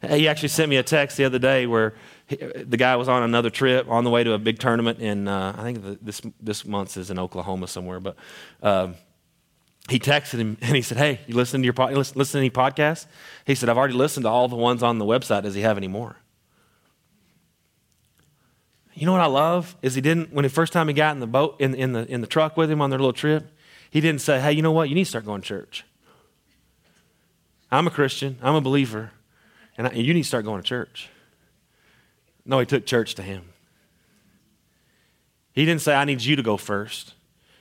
he 0.09 0.27
actually 0.27 0.49
sent 0.49 0.69
me 0.69 0.77
a 0.77 0.83
text 0.83 1.17
the 1.17 1.25
other 1.25 1.39
day 1.39 1.65
where 1.65 1.95
he, 2.27 2.37
the 2.37 2.77
guy 2.77 2.95
was 2.95 3.09
on 3.09 3.23
another 3.23 3.49
trip 3.49 3.89
on 3.89 4.03
the 4.03 4.09
way 4.09 4.23
to 4.23 4.33
a 4.33 4.37
big 4.37 4.59
tournament 4.59 4.99
in 4.99 5.27
uh, 5.27 5.53
I 5.57 5.63
think 5.63 5.83
the, 5.83 5.99
this 6.01 6.21
this 6.39 6.65
month 6.65 6.95
is 6.95 7.09
in 7.11 7.19
Oklahoma 7.19 7.67
somewhere, 7.67 7.99
but. 7.99 8.15
Um, 8.61 8.95
he 9.89 9.99
texted 9.99 10.39
him 10.39 10.57
and 10.61 10.75
he 10.75 10.81
said, 10.81 10.97
Hey, 10.97 11.21
you 11.27 11.35
listen 11.35 11.61
to 11.61 11.65
your 11.65 11.71
po- 11.71 11.85
listen, 11.85 12.17
listen 12.17 12.39
to 12.39 12.45
any 12.45 12.49
podcasts? 12.49 13.05
He 13.45 13.55
said, 13.55 13.69
I've 13.69 13.77
already 13.77 13.93
listened 13.93 14.25
to 14.25 14.29
all 14.29 14.49
the 14.49 14.57
ones 14.57 14.83
on 14.83 14.97
the 14.97 15.05
website. 15.05 15.43
Does 15.43 15.55
he 15.55 15.61
have 15.61 15.77
any 15.77 15.87
more? 15.87 16.17
You 18.97 19.05
know 19.05 19.11
what 19.11 19.21
I 19.21 19.27
love 19.27 19.75
is 19.83 19.93
he 19.93 20.01
didn't 20.01 20.33
when 20.33 20.41
the 20.41 20.49
first 20.49 20.73
time 20.73 20.87
he 20.87 20.93
got 20.95 21.13
in 21.13 21.19
the 21.19 21.27
boat 21.27 21.57
in, 21.59 21.75
in 21.75 21.93
the 21.93 22.11
in 22.11 22.21
the 22.21 22.27
truck 22.27 22.57
with 22.57 22.71
him 22.71 22.81
on 22.81 22.89
their 22.89 22.97
little 22.97 23.13
trip, 23.13 23.47
he 23.91 24.01
didn't 24.01 24.21
say, 24.21 24.41
Hey, 24.41 24.53
you 24.53 24.63
know 24.63 24.71
what? 24.71 24.89
You 24.89 24.95
need 24.95 25.03
to 25.03 25.09
start 25.09 25.23
going 25.23 25.41
to 25.41 25.47
church. 25.47 25.85
I'm 27.71 27.85
a 27.85 27.91
Christian, 27.91 28.39
I'm 28.41 28.55
a 28.55 28.61
believer, 28.61 29.11
and 29.77 29.87
I, 29.87 29.91
you 29.91 30.15
need 30.15 30.23
to 30.23 30.27
start 30.27 30.45
going 30.45 30.63
to 30.63 30.67
church. 30.67 31.09
No, 32.43 32.57
he 32.57 32.65
took 32.65 32.87
church 32.87 33.13
to 33.15 33.21
him. 33.21 33.49
He 35.53 35.63
didn't 35.63 35.81
say, 35.81 35.93
I 35.93 36.05
need 36.05 36.23
you 36.23 36.35
to 36.35 36.41
go 36.41 36.57
first. 36.57 37.13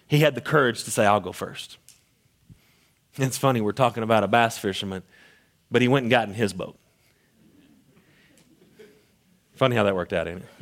He 0.06 0.20
had 0.20 0.36
the 0.36 0.40
courage 0.40 0.84
to 0.84 0.90
say, 0.90 1.04
I'll 1.04 1.20
go 1.20 1.32
first. 1.32 1.76
It's 3.16 3.36
funny, 3.36 3.60
we're 3.60 3.72
talking 3.72 4.02
about 4.02 4.24
a 4.24 4.28
bass 4.28 4.56
fisherman, 4.56 5.02
but 5.70 5.82
he 5.82 5.88
went 5.88 6.04
and 6.04 6.10
got 6.10 6.28
in 6.28 6.34
his 6.34 6.52
boat. 6.52 6.78
Funny 9.54 9.76
how 9.76 9.82
that 9.82 9.94
worked 9.94 10.12
out, 10.12 10.28
ain't 10.28 10.42
it? 10.42 10.55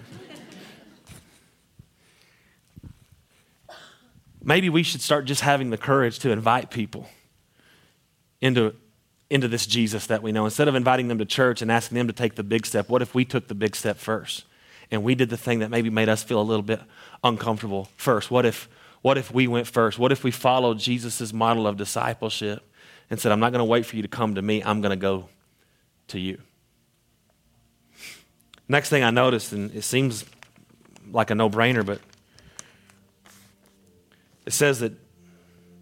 Maybe 4.45 4.69
we 4.69 4.83
should 4.83 5.01
start 5.01 5.25
just 5.25 5.41
having 5.41 5.71
the 5.71 5.79
courage 5.79 6.19
to 6.21 6.31
invite 6.31 6.71
people 6.71 7.09
into, 8.41 8.75
into 9.31 9.49
this 9.49 9.67
Jesus 9.67 10.07
that 10.09 10.23
we 10.23 10.33
know. 10.33 10.45
Instead 10.45 10.69
of 10.69 10.75
inviting 10.75 11.09
them 11.09 11.19
to 11.19 11.25
church 11.25 11.63
and 11.63 11.73
asking 11.73 11.97
them 11.97 12.07
to 12.09 12.13
take 12.13 12.35
the 12.35 12.43
big 12.43 12.67
step, 12.67 12.89
what 12.91 13.01
if 13.01 13.15
we 13.15 13.25
took 13.25 13.49
the 13.49 13.55
big 13.55 13.75
step 13.75 13.97
first? 13.97 14.45
And 14.91 15.03
we 15.03 15.15
did 15.15 15.31
the 15.31 15.39
thing 15.39 15.61
that 15.61 15.71
maybe 15.71 15.89
made 15.89 16.11
us 16.11 16.23
feel 16.23 16.41
a 16.41 16.43
little 16.43 16.63
bit 16.63 16.81
uncomfortable 17.23 17.89
first. 17.97 18.31
What 18.31 18.45
if 18.45 18.69
what 19.05 19.19
if 19.19 19.31
we 19.31 19.47
went 19.47 19.67
first? 19.67 19.99
What 19.99 20.13
if 20.13 20.25
we 20.25 20.31
followed 20.31 20.79
Jesus' 20.79 21.31
model 21.31 21.67
of 21.67 21.77
discipleship 21.77 22.67
and 23.11 23.21
said, 23.21 23.33
I'm 23.33 23.41
not 23.41 23.53
going 23.53 23.59
to 23.59 23.67
wait 23.67 23.85
for 23.85 23.97
you 23.97 24.03
to 24.03 24.09
come 24.09 24.37
to 24.37 24.41
me, 24.41 24.63
I'm 24.63 24.81
going 24.81 24.91
to 24.91 24.97
go 24.97 25.29
to 26.09 26.19
you? 26.19 26.41
Next 28.67 28.89
thing 28.89 29.05
I 29.05 29.11
noticed, 29.11 29.53
and 29.53 29.71
it 29.75 29.83
seems 29.83 30.25
like 31.13 31.31
a 31.31 31.35
no 31.35 31.51
brainer, 31.51 31.85
but 31.85 32.01
it 34.47 34.53
says 34.53 34.81
that 34.81 34.93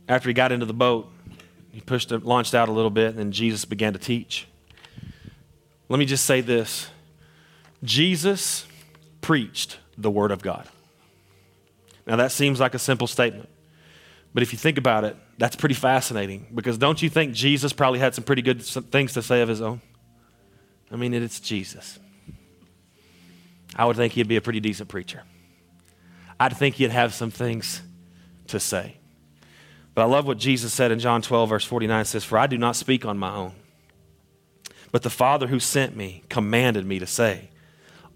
after 0.08 0.28
he 0.28 0.34
got 0.34 0.52
into 0.52 0.66
the 0.66 0.74
boat, 0.74 1.10
he 1.72 1.80
pushed 1.80 2.10
launched 2.10 2.54
out 2.54 2.68
a 2.68 2.72
little 2.72 2.90
bit, 2.90 3.16
and 3.16 3.32
Jesus 3.32 3.64
began 3.64 3.92
to 3.92 3.98
teach. 3.98 4.46
Let 5.88 5.98
me 5.98 6.04
just 6.04 6.24
say 6.24 6.40
this 6.40 6.90
Jesus 7.82 8.66
preached 9.20 9.78
the 9.96 10.10
Word 10.10 10.30
of 10.30 10.42
God. 10.42 10.68
Now, 12.06 12.16
that 12.16 12.32
seems 12.32 12.60
like 12.60 12.74
a 12.74 12.78
simple 12.78 13.06
statement. 13.06 13.48
But 14.34 14.42
if 14.42 14.52
you 14.52 14.58
think 14.58 14.78
about 14.78 15.04
it, 15.04 15.16
that's 15.38 15.56
pretty 15.56 15.74
fascinating 15.74 16.46
because 16.54 16.78
don't 16.78 17.02
you 17.02 17.10
think 17.10 17.34
Jesus 17.34 17.72
probably 17.72 17.98
had 17.98 18.14
some 18.14 18.24
pretty 18.24 18.42
good 18.42 18.62
things 18.62 19.12
to 19.12 19.22
say 19.22 19.42
of 19.42 19.48
his 19.48 19.60
own? 19.60 19.80
I 20.90 20.96
mean, 20.96 21.14
it's 21.14 21.40
Jesus. 21.40 21.98
I 23.76 23.84
would 23.84 23.96
think 23.96 24.14
he'd 24.14 24.28
be 24.28 24.36
a 24.36 24.40
pretty 24.40 24.60
decent 24.60 24.88
preacher. 24.88 25.22
I'd 26.40 26.56
think 26.56 26.76
he'd 26.76 26.90
have 26.90 27.14
some 27.14 27.30
things 27.30 27.82
to 28.52 28.60
say. 28.60 28.96
But 29.94 30.02
I 30.02 30.04
love 30.06 30.26
what 30.26 30.38
Jesus 30.38 30.72
said 30.72 30.90
in 30.90 30.98
John 30.98 31.20
12, 31.20 31.48
verse 31.48 31.64
49 31.64 32.00
it 32.00 32.04
says, 32.06 32.24
For 32.24 32.38
I 32.38 32.46
do 32.46 32.56
not 32.56 32.76
speak 32.76 33.04
on 33.04 33.18
my 33.18 33.34
own, 33.34 33.52
but 34.90 35.02
the 35.02 35.10
Father 35.10 35.48
who 35.48 35.60
sent 35.60 35.96
me 35.96 36.22
commanded 36.28 36.86
me 36.86 36.98
to 36.98 37.06
say 37.06 37.50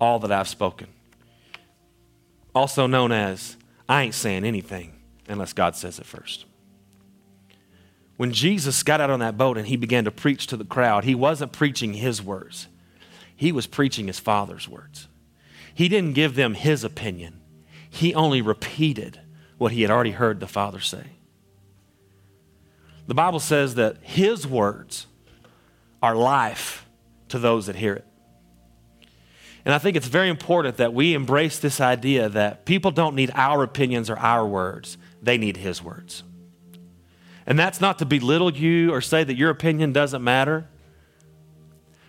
all 0.01 0.19
that 0.21 0.33
I've 0.33 0.49
spoken. 0.49 0.89
Also 2.55 2.87
known 2.87 3.13
as, 3.13 3.57
I 3.89 4.03
ain't 4.03 4.15
saying 4.15 4.45
anything 4.45 4.95
unless 5.29 5.53
God 5.53 5.77
says 5.77 5.99
it 5.99 6.07
first. 6.07 6.47
When 8.17 8.33
Jesus 8.33 8.83
got 8.83 9.01
out 9.01 9.11
on 9.11 9.21
that 9.21 9.37
boat 9.37 9.59
and 9.59 9.67
he 9.67 9.77
began 9.77 10.05
to 10.05 10.11
preach 10.11 10.47
to 10.47 10.57
the 10.57 10.65
crowd, 10.65 11.05
he 11.05 11.15
wasn't 11.15 11.53
preaching 11.53 11.95
his 11.95 12.23
words, 12.23 12.69
he 13.35 13.53
was 13.53 13.67
preaching 13.67 14.07
his 14.07 14.19
Father's 14.19 14.69
words. 14.69 15.09
He 15.75 15.91
didn't 15.91 16.15
give 16.15 16.35
them 16.35 16.55
his 16.55 16.85
opinion, 16.85 17.43
he 17.91 18.15
only 18.15 18.41
repeated 18.41 19.21
what 19.59 19.73
he 19.73 19.83
had 19.83 19.91
already 19.91 20.11
heard 20.13 20.41
the 20.41 20.47
Father 20.47 20.81
say. 20.81 21.05
The 23.07 23.15
Bible 23.15 23.41
says 23.41 23.77
that 23.77 23.99
his 24.03 24.47
words 24.47 25.07
are 26.03 26.15
life 26.15 26.87
to 27.29 27.39
those 27.39 27.67
that 27.67 27.77
hear 27.77 27.95
it. 27.95 28.05
And 29.65 29.75
I 29.75 29.79
think 29.79 29.97
it's 29.97 30.07
very 30.07 30.29
important 30.29 30.77
that 30.77 30.95
we 30.95 31.15
embrace 31.15 31.59
this 31.59 31.81
idea 31.81 32.29
that 32.29 32.65
people 32.65 32.93
don't 32.93 33.17
need 33.17 33.33
our 33.35 33.63
opinions 33.65 34.09
or 34.09 34.19
our 34.19 34.47
words, 34.47 34.97
they 35.21 35.39
need 35.39 35.57
his 35.57 35.83
words. 35.83 36.23
And 37.47 37.59
that's 37.59 37.81
not 37.81 37.99
to 37.99 38.07
belittle 38.07 38.53
you 38.53 38.93
or 38.93 39.01
say 39.01 39.25
that 39.25 39.37
your 39.37 39.51
opinion 39.51 39.93
doesn't 39.93 40.23
matter. 40.23 40.69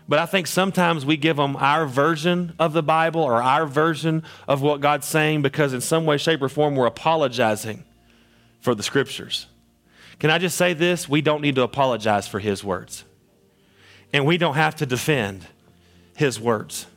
But 0.10 0.20
I 0.20 0.26
think 0.26 0.48
sometimes 0.48 1.06
we 1.06 1.18
give 1.18 1.36
them 1.36 1.56
our 1.58 1.86
version 1.86 2.54
of 2.60 2.72
the 2.74 2.84
Bible 2.84 3.22
or 3.22 3.42
our 3.42 3.66
version 3.66 4.24
of 4.48 4.62
what 4.62 4.80
God's 4.80 5.06
saying 5.06 5.42
because, 5.42 5.74
in 5.74 5.82
some 5.82 6.06
way, 6.06 6.18
shape, 6.18 6.42
or 6.42 6.50
form, 6.50 6.76
we're 6.76 6.86
apologizing 6.86 7.84
for 8.62 8.74
the 8.74 8.84
scriptures. 8.84 9.48
Can 10.20 10.30
I 10.30 10.38
just 10.38 10.58
say 10.58 10.74
this? 10.74 11.10
We 11.10 11.22
don't 11.22 11.42
need 11.42 11.56
to 11.56 11.62
apologize 11.62 12.28
for 12.28 12.40
His 12.40 12.64
words. 12.64 13.04
And 14.14 14.26
we 14.26 14.38
don't 14.38 14.56
have 14.56 14.78
to 14.78 14.86
defend 14.86 15.46
His 16.16 16.40
words. 16.40 16.88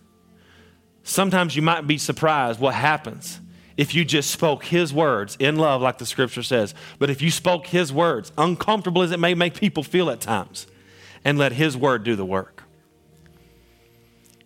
Sometimes 1.03 1.57
you 1.57 1.63
might 1.63 1.87
be 1.87 1.99
surprised 1.99 2.61
what 2.61 2.75
happens 2.75 3.41
if 3.77 3.95
you 3.95 4.05
just 4.05 4.31
spoke 4.31 4.65
His 4.65 4.93
words 4.93 5.37
in 5.41 5.57
love, 5.57 5.83
like 5.83 5.99
the 5.99 6.07
scripture 6.07 6.45
says. 6.45 6.75
But 7.01 7.11
if 7.11 7.21
you 7.21 7.33
spoke 7.33 7.67
His 7.67 7.93
words, 7.93 8.31
uncomfortable 8.39 9.03
as 9.03 9.11
it 9.11 9.19
may 9.19 9.35
make 9.35 9.55
people 9.55 9.83
feel 9.83 10.11
at 10.11 10.21
times, 10.21 10.69
and 11.25 11.39
let 11.39 11.53
His 11.53 11.77
word 11.77 12.05
do 12.05 12.15
the 12.15 12.25
work. 12.25 12.60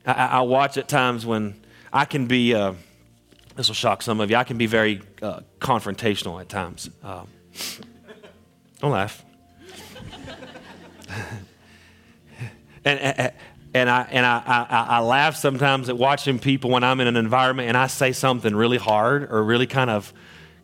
I, 0.06 0.12
I 0.12 0.40
watch 0.42 0.76
at 0.76 0.88
times 0.88 1.24
when 1.24 1.60
I 1.92 2.04
can 2.04 2.26
be, 2.26 2.54
uh, 2.54 2.74
this 3.56 3.68
will 3.68 3.74
shock 3.74 4.02
some 4.02 4.20
of 4.20 4.30
you, 4.30 4.36
I 4.36 4.44
can 4.44 4.58
be 4.58 4.66
very 4.66 5.00
uh, 5.22 5.40
confrontational 5.60 6.40
at 6.40 6.48
times. 6.48 6.90
Um, 7.02 7.28
don't 8.80 8.90
laugh. 8.90 9.24
and, 12.84 13.00
and, 13.00 13.32
and, 13.72 13.90
I, 13.90 14.02
and 14.10 14.26
I, 14.26 14.42
I, 14.46 14.86
I 14.96 15.00
laugh 15.00 15.36
sometimes 15.36 15.88
at 15.88 15.96
watching 15.96 16.38
people 16.38 16.70
when 16.70 16.84
I'm 16.84 17.00
in 17.00 17.06
an 17.06 17.16
environment 17.16 17.68
and 17.68 17.76
I 17.76 17.86
say 17.86 18.12
something 18.12 18.54
really 18.54 18.78
hard 18.78 19.30
or 19.30 19.42
really 19.42 19.66
kind 19.66 19.90
of 19.90 20.12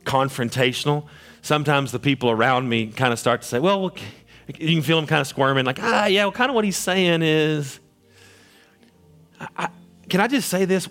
confrontational. 0.04 1.06
Sometimes 1.42 1.92
the 1.92 1.98
people 1.98 2.30
around 2.30 2.68
me 2.68 2.88
kind 2.88 3.12
of 3.12 3.18
start 3.18 3.42
to 3.42 3.48
say, 3.48 3.58
well, 3.58 3.94
you 4.58 4.74
can 4.74 4.82
feel 4.82 4.96
them 4.96 5.06
kind 5.06 5.20
of 5.20 5.26
squirming, 5.26 5.64
like, 5.64 5.78
ah, 5.80 6.06
yeah, 6.06 6.24
well, 6.24 6.32
kind 6.32 6.50
of 6.50 6.54
what 6.54 6.64
he's 6.64 6.76
saying 6.76 7.22
is. 7.22 7.80
I, 9.56 9.68
can 10.08 10.20
I 10.20 10.26
just 10.26 10.48
say 10.48 10.64
this? 10.64 10.88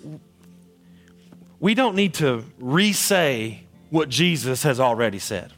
We 1.58 1.74
don't 1.74 1.94
need 1.94 2.14
to 2.14 2.44
re 2.58 2.92
say 2.92 3.64
what 3.90 4.08
Jesus 4.08 4.62
has 4.62 4.80
already 4.80 5.18
said. 5.18 5.52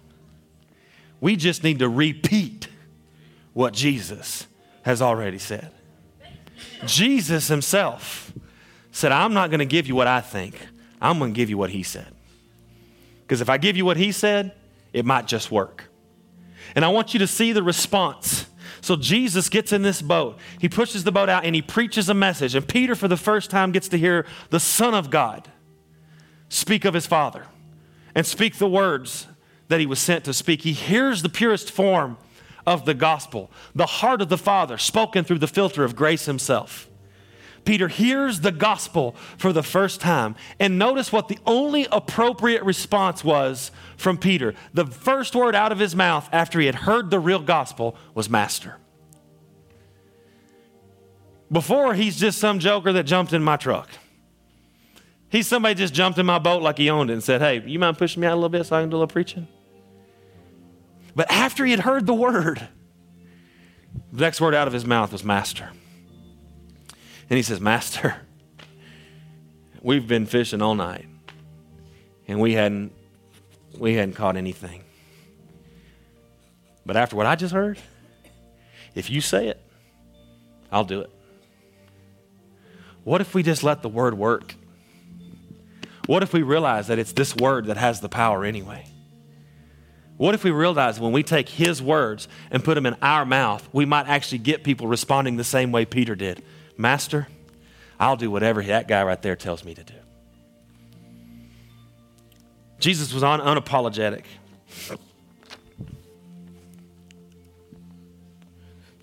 We 1.20 1.36
just 1.36 1.62
need 1.62 1.78
to 1.78 1.88
repeat 1.88 2.68
what 3.52 3.72
Jesus 3.72 4.46
has 4.82 5.00
already 5.00 5.38
said. 5.38 5.70
Jesus 6.84 7.48
himself 7.48 8.32
said, 8.90 9.12
I'm 9.12 9.32
not 9.32 9.50
going 9.50 9.60
to 9.60 9.66
give 9.66 9.86
you 9.86 9.94
what 9.94 10.08
I 10.08 10.20
think, 10.20 10.54
I'm 11.00 11.18
going 11.18 11.32
to 11.32 11.36
give 11.36 11.48
you 11.48 11.58
what 11.58 11.70
he 11.70 11.82
said. 11.82 12.12
Because 13.22 13.40
if 13.40 13.48
I 13.48 13.56
give 13.56 13.76
you 13.76 13.84
what 13.84 13.96
he 13.96 14.12
said, 14.12 14.52
it 14.92 15.06
might 15.06 15.26
just 15.26 15.50
work. 15.50 15.84
And 16.74 16.84
I 16.84 16.88
want 16.88 17.14
you 17.14 17.20
to 17.20 17.26
see 17.26 17.52
the 17.52 17.62
response. 17.62 18.46
So 18.82 18.96
Jesus 18.96 19.48
gets 19.48 19.72
in 19.72 19.82
this 19.82 20.02
boat. 20.02 20.38
He 20.60 20.68
pushes 20.68 21.04
the 21.04 21.12
boat 21.12 21.28
out 21.28 21.44
and 21.44 21.54
he 21.54 21.62
preaches 21.62 22.08
a 22.08 22.14
message. 22.14 22.56
And 22.56 22.66
Peter, 22.66 22.94
for 22.94 23.08
the 23.08 23.16
first 23.16 23.48
time, 23.48 23.70
gets 23.70 23.88
to 23.88 23.96
hear 23.96 24.26
the 24.50 24.60
Son 24.60 24.92
of 24.92 25.08
God 25.08 25.48
speak 26.48 26.84
of 26.84 26.92
his 26.92 27.06
Father 27.06 27.46
and 28.14 28.26
speak 28.26 28.56
the 28.56 28.68
words 28.68 29.28
that 29.68 29.78
he 29.78 29.86
was 29.86 30.00
sent 30.00 30.24
to 30.24 30.34
speak. 30.34 30.62
He 30.62 30.72
hears 30.72 31.22
the 31.22 31.28
purest 31.28 31.70
form 31.70 32.18
of 32.66 32.84
the 32.84 32.94
gospel, 32.94 33.50
the 33.74 33.86
heart 33.86 34.20
of 34.20 34.28
the 34.28 34.38
Father 34.38 34.76
spoken 34.76 35.24
through 35.24 35.38
the 35.38 35.46
filter 35.46 35.84
of 35.84 35.96
grace 35.96 36.26
himself. 36.26 36.88
Peter 37.64 37.88
hears 37.88 38.40
the 38.40 38.52
gospel 38.52 39.14
for 39.38 39.52
the 39.52 39.62
first 39.62 40.00
time. 40.00 40.34
And 40.58 40.78
notice 40.78 41.12
what 41.12 41.28
the 41.28 41.38
only 41.46 41.86
appropriate 41.92 42.62
response 42.64 43.24
was 43.24 43.70
from 43.96 44.18
Peter. 44.18 44.54
The 44.74 44.86
first 44.86 45.34
word 45.34 45.54
out 45.54 45.72
of 45.72 45.78
his 45.78 45.94
mouth 45.94 46.28
after 46.32 46.58
he 46.60 46.66
had 46.66 46.74
heard 46.74 47.10
the 47.10 47.20
real 47.20 47.40
gospel 47.40 47.96
was 48.14 48.28
master. 48.28 48.76
Before, 51.50 51.94
he's 51.94 52.16
just 52.16 52.38
some 52.38 52.58
joker 52.58 52.92
that 52.94 53.04
jumped 53.04 53.32
in 53.32 53.42
my 53.42 53.56
truck. 53.56 53.88
He's 55.28 55.46
somebody 55.46 55.74
just 55.74 55.94
jumped 55.94 56.18
in 56.18 56.26
my 56.26 56.38
boat 56.38 56.62
like 56.62 56.78
he 56.78 56.90
owned 56.90 57.10
it 57.10 57.14
and 57.14 57.22
said, 57.22 57.40
Hey, 57.40 57.62
you 57.66 57.78
mind 57.78 57.98
pushing 57.98 58.20
me 58.20 58.26
out 58.26 58.34
a 58.34 58.36
little 58.36 58.48
bit 58.48 58.66
so 58.66 58.76
I 58.76 58.80
can 58.80 58.90
do 58.90 58.96
a 58.96 58.98
little 58.98 59.06
preaching? 59.06 59.46
But 61.14 61.30
after 61.30 61.64
he 61.64 61.70
had 61.70 61.80
heard 61.80 62.06
the 62.06 62.14
word, 62.14 62.66
the 64.12 64.20
next 64.20 64.40
word 64.40 64.54
out 64.54 64.66
of 64.66 64.72
his 64.72 64.86
mouth 64.86 65.12
was 65.12 65.22
master. 65.22 65.70
And 67.32 67.38
he 67.38 67.42
says, 67.42 67.62
Master, 67.62 68.14
we've 69.80 70.06
been 70.06 70.26
fishing 70.26 70.60
all 70.60 70.74
night 70.74 71.06
and 72.28 72.38
we 72.38 72.52
hadn't 72.52 72.92
we 73.78 73.94
hadn't 73.94 74.16
caught 74.16 74.36
anything. 74.36 74.84
But 76.84 76.98
after 76.98 77.16
what 77.16 77.24
I 77.24 77.36
just 77.36 77.54
heard, 77.54 77.78
if 78.94 79.08
you 79.08 79.22
say 79.22 79.48
it, 79.48 79.58
I'll 80.70 80.84
do 80.84 81.00
it. 81.00 81.10
What 83.02 83.22
if 83.22 83.34
we 83.34 83.42
just 83.42 83.64
let 83.64 83.80
the 83.80 83.88
word 83.88 84.12
work? 84.12 84.54
What 86.04 86.22
if 86.22 86.34
we 86.34 86.42
realize 86.42 86.88
that 86.88 86.98
it's 86.98 87.12
this 87.12 87.34
word 87.34 87.64
that 87.64 87.78
has 87.78 88.02
the 88.02 88.10
power 88.10 88.44
anyway? 88.44 88.84
What 90.18 90.34
if 90.34 90.44
we 90.44 90.50
realize 90.50 91.00
when 91.00 91.12
we 91.12 91.22
take 91.22 91.48
his 91.48 91.80
words 91.80 92.28
and 92.50 92.62
put 92.62 92.74
them 92.74 92.84
in 92.84 92.94
our 93.00 93.24
mouth, 93.24 93.66
we 93.72 93.86
might 93.86 94.06
actually 94.06 94.36
get 94.36 94.64
people 94.64 94.86
responding 94.86 95.38
the 95.38 95.44
same 95.44 95.72
way 95.72 95.86
Peter 95.86 96.14
did? 96.14 96.44
Master, 96.76 97.28
I'll 97.98 98.16
do 98.16 98.30
whatever 98.30 98.62
that 98.62 98.88
guy 98.88 99.02
right 99.02 99.20
there 99.20 99.36
tells 99.36 99.64
me 99.64 99.74
to 99.74 99.84
do. 99.84 99.94
Jesus 102.78 103.14
was 103.14 103.22
un- 103.22 103.40
unapologetic. 103.40 104.24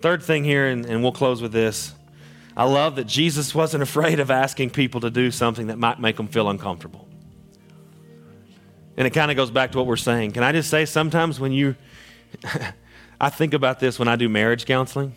Third 0.00 0.22
thing 0.22 0.44
here, 0.44 0.66
and, 0.66 0.84
and 0.86 1.02
we'll 1.02 1.12
close 1.12 1.40
with 1.42 1.52
this. 1.52 1.94
I 2.56 2.64
love 2.64 2.96
that 2.96 3.06
Jesus 3.06 3.54
wasn't 3.54 3.82
afraid 3.82 4.20
of 4.20 4.30
asking 4.30 4.70
people 4.70 5.00
to 5.00 5.10
do 5.10 5.30
something 5.30 5.68
that 5.68 5.78
might 5.78 5.98
make 5.98 6.16
them 6.16 6.28
feel 6.28 6.50
uncomfortable. 6.50 7.06
And 8.96 9.06
it 9.06 9.10
kind 9.10 9.30
of 9.30 9.36
goes 9.36 9.50
back 9.50 9.72
to 9.72 9.78
what 9.78 9.86
we're 9.86 9.96
saying. 9.96 10.32
Can 10.32 10.42
I 10.42 10.52
just 10.52 10.68
say, 10.68 10.84
sometimes 10.84 11.40
when 11.40 11.52
you, 11.52 11.76
I 13.20 13.30
think 13.30 13.54
about 13.54 13.80
this 13.80 13.98
when 13.98 14.08
I 14.08 14.16
do 14.16 14.28
marriage 14.28 14.66
counseling. 14.66 15.14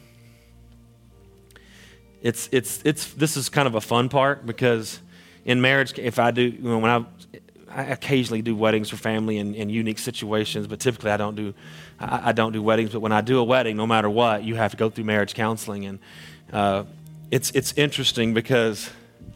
It's, 2.23 2.47
it's, 2.53 2.81
it's, 2.85 3.13
this 3.13 3.35
is 3.35 3.49
kind 3.49 3.67
of 3.67 3.75
a 3.75 3.81
fun 3.81 4.07
part 4.07 4.45
because 4.45 5.01
in 5.43 5.59
marriage, 5.59 5.99
if 5.99 6.19
I 6.19 6.31
do, 6.31 6.41
you 6.41 6.57
know, 6.61 6.79
when 6.79 6.89
I, 6.89 7.05
I 7.69 7.83
occasionally 7.87 8.41
do 8.41 8.55
weddings 8.55 8.89
for 8.89 8.95
family 8.95 9.39
in, 9.39 9.53
in 9.53 9.69
unique 9.69 9.99
situations, 9.99 10.65
but 10.65 10.79
typically 10.79 11.11
I 11.11 11.17
don't 11.17 11.35
do, 11.35 11.53
I, 11.99 12.29
I, 12.29 12.31
don't 12.31 12.53
do 12.53 12.63
weddings. 12.63 12.91
But 12.91 13.01
when 13.01 13.11
I 13.11 13.19
do 13.19 13.39
a 13.39 13.43
wedding, 13.43 13.75
no 13.75 13.85
matter 13.85 14.09
what, 14.09 14.45
you 14.45 14.55
have 14.55 14.71
to 14.71 14.77
go 14.77 14.89
through 14.89 15.03
marriage 15.03 15.33
counseling. 15.33 15.85
And 15.85 15.99
uh, 16.53 16.85
it's, 17.29 17.51
it's 17.51 17.73
interesting 17.73 18.33
because 18.33 18.89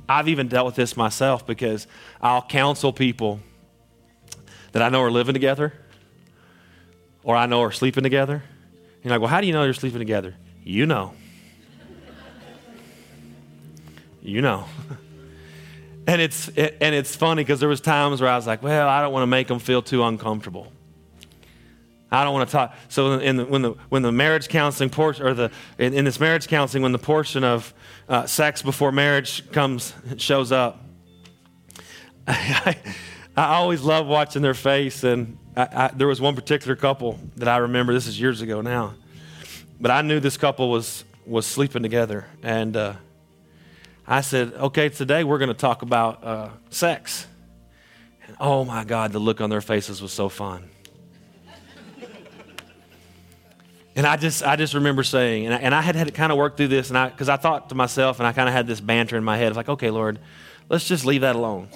I've 0.08 0.30
even 0.30 0.48
dealt 0.48 0.66
with 0.66 0.76
this 0.76 0.96
myself 0.96 1.46
because 1.46 1.88
I'll 2.22 2.42
counsel 2.42 2.94
people 2.94 3.42
that 4.72 4.82
I 4.82 4.88
know 4.88 5.02
are 5.02 5.12
living 5.12 5.34
together 5.34 5.74
or 7.22 7.36
I 7.36 7.48
know 7.48 7.64
are 7.64 7.72
sleeping 7.74 8.04
together. 8.04 8.44
You're 9.04 9.12
like, 9.12 9.20
well, 9.20 9.30
how 9.30 9.42
do 9.42 9.48
you 9.48 9.52
know 9.52 9.66
you're 9.66 9.74
sleeping 9.74 10.00
together? 10.00 10.36
You 10.64 10.86
know. 10.86 11.14
You 14.28 14.42
know. 14.42 14.66
and 16.08 16.22
it's 16.22 16.50
it, 16.50 16.78
and 16.82 16.94
it's 16.94 17.16
funny 17.16 17.44
because 17.44 17.60
there 17.60 17.70
was 17.70 17.82
times 17.82 18.22
where 18.22 18.30
I 18.30 18.36
was 18.36 18.48
like, 18.48 18.62
well, 18.62 18.88
I 18.88 19.02
don't 19.02 19.14
want 19.14 19.24
to 19.24 19.28
make 19.28 19.48
them 19.48 19.60
feel 19.60 19.82
too 19.82 20.04
uncomfortable. 20.04 20.72
I 22.10 22.24
don't 22.24 22.34
want 22.34 22.48
to 22.50 22.52
talk. 22.52 22.76
So 22.88 23.14
in 23.14 23.36
the, 23.36 23.46
when 23.46 23.62
the 23.62 23.72
when 23.90 24.02
the 24.02 24.12
marriage 24.12 24.48
counseling 24.48 24.90
portion 24.90 25.26
or 25.26 25.34
the 25.34 25.52
in, 25.78 25.94
in 25.94 26.06
this 26.06 26.20
marriage 26.20 26.48
counseling 26.48 26.84
when 26.84 26.94
the 26.94 27.00
portion 27.00 27.44
of 27.44 27.74
uh, 28.08 28.26
sex 28.26 28.62
before 28.62 28.92
marriage 28.92 29.50
comes 29.52 29.94
shows 30.18 30.52
up, 30.54 30.82
I, 32.28 32.78
I 33.36 33.56
always 33.56 33.82
love 33.82 34.08
watching 34.08 34.42
their 34.42 34.54
face. 34.54 35.04
And 35.04 35.38
I, 35.56 35.68
I, 35.72 35.92
there 35.94 36.08
was 36.08 36.22
one 36.22 36.36
particular 36.36 36.78
couple 36.78 37.20
that 37.36 37.50
I 37.50 37.58
remember. 37.58 37.94
This 37.94 38.08
is 38.08 38.20
years 38.20 38.42
ago 38.42 38.62
now, 38.62 38.94
but 39.82 39.92
I 39.92 40.02
knew 40.02 40.22
this 40.22 40.38
couple 40.38 40.72
was 40.72 41.04
was 41.26 41.46
sleeping 41.46 41.84
together. 41.84 42.26
And 42.42 42.78
uh, 42.78 42.94
I 44.08 44.22
said, 44.22 44.54
okay, 44.54 44.88
today 44.88 45.26
we're 45.26 45.38
going 45.38 45.50
to 45.50 45.54
talk 45.54 45.82
about 45.82 46.24
uh, 46.24 46.50
sex. 46.70 47.28
And 48.26 48.38
oh 48.40 48.64
my 48.64 48.86
God, 48.86 49.12
the 49.12 49.20
look 49.20 49.42
on 49.42 49.50
their 49.50 49.62
faces 49.62 50.02
was 50.02 50.14
so 50.14 50.30
fun. 50.30 50.70
And 53.98 54.06
I 54.06 54.16
just, 54.16 54.44
I 54.44 54.56
just 54.56 54.76
remember 54.76 55.04
saying, 55.04 55.48
and 55.48 55.56
I, 55.56 55.58
and 55.58 55.74
I 55.74 55.82
had 55.82 55.96
had 55.96 56.06
to 56.06 56.14
kind 56.14 56.32
of 56.32 56.38
work 56.38 56.56
through 56.56 56.68
this, 56.68 56.90
and 56.90 56.98
I, 56.98 57.10
because 57.10 57.30
I 57.30 57.36
thought 57.36 57.70
to 57.70 57.76
myself, 57.76 58.20
and 58.20 58.28
I 58.28 58.32
kind 58.32 58.48
of 58.48 58.54
had 58.54 58.68
this 58.68 58.80
banter 58.80 59.18
in 59.18 59.24
my 59.24 59.38
head, 59.38 59.56
like, 59.56 59.70
okay, 59.70 59.90
Lord, 59.90 60.20
let's 60.70 60.88
just 60.88 61.04
leave 61.04 61.22
that 61.22 61.36
alone. 61.36 61.68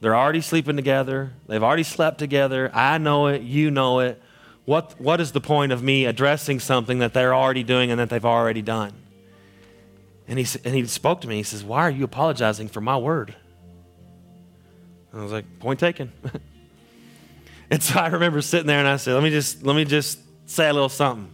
They're 0.00 0.16
already 0.16 0.40
sleeping 0.40 0.74
together. 0.74 1.30
They've 1.46 1.62
already 1.62 1.84
slept 1.84 2.18
together. 2.18 2.68
I 2.74 2.98
know 2.98 3.28
it. 3.28 3.42
You 3.42 3.70
know 3.70 4.00
it. 4.00 4.20
What, 4.64 5.00
what 5.00 5.20
is 5.20 5.30
the 5.30 5.40
point 5.40 5.70
of 5.70 5.84
me 5.84 6.04
addressing 6.04 6.58
something 6.58 6.98
that 6.98 7.14
they're 7.14 7.34
already 7.34 7.62
doing 7.62 7.92
and 7.92 8.00
that 8.00 8.10
they've 8.10 8.24
already 8.24 8.62
done? 8.62 8.92
And 10.26 10.38
he, 10.38 10.46
and 10.64 10.74
he 10.74 10.86
spoke 10.86 11.20
to 11.22 11.28
me. 11.28 11.36
He 11.36 11.42
says, 11.42 11.62
Why 11.62 11.80
are 11.82 11.90
you 11.90 12.04
apologizing 12.04 12.68
for 12.68 12.80
my 12.80 12.96
word? 12.96 13.34
And 15.12 15.20
I 15.20 15.22
was 15.22 15.32
like, 15.32 15.44
Point 15.58 15.80
taken. 15.80 16.12
and 17.70 17.82
so 17.82 17.98
I 17.98 18.08
remember 18.08 18.40
sitting 18.40 18.66
there 18.66 18.78
and 18.78 18.88
I 18.88 18.96
said, 18.96 19.14
Let 19.14 19.22
me 19.22 19.30
just, 19.30 19.62
let 19.62 19.76
me 19.76 19.84
just 19.84 20.18
say 20.46 20.68
a 20.68 20.72
little 20.72 20.88
something. 20.88 21.30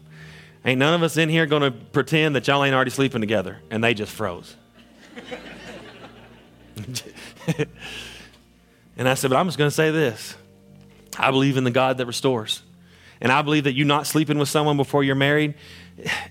Ain't 0.64 0.78
none 0.78 0.94
of 0.94 1.02
us 1.02 1.16
in 1.16 1.28
here 1.28 1.46
going 1.46 1.62
to 1.62 1.70
pretend 1.70 2.36
that 2.36 2.46
y'all 2.46 2.62
ain't 2.64 2.74
already 2.74 2.90
sleeping 2.90 3.20
together. 3.20 3.60
And 3.70 3.82
they 3.82 3.94
just 3.94 4.12
froze. 4.12 4.56
and 8.96 9.08
I 9.08 9.14
said, 9.14 9.30
But 9.30 9.36
I'm 9.36 9.46
just 9.46 9.58
going 9.58 9.70
to 9.70 9.74
say 9.74 9.90
this 9.90 10.36
I 11.18 11.30
believe 11.30 11.56
in 11.56 11.64
the 11.64 11.70
God 11.70 11.98
that 11.98 12.06
restores. 12.06 12.62
And 13.20 13.30
I 13.30 13.42
believe 13.42 13.64
that 13.64 13.74
you 13.74 13.84
not 13.84 14.06
sleeping 14.06 14.38
with 14.38 14.48
someone 14.48 14.78
before 14.78 15.04
you're 15.04 15.14
married, 15.14 15.54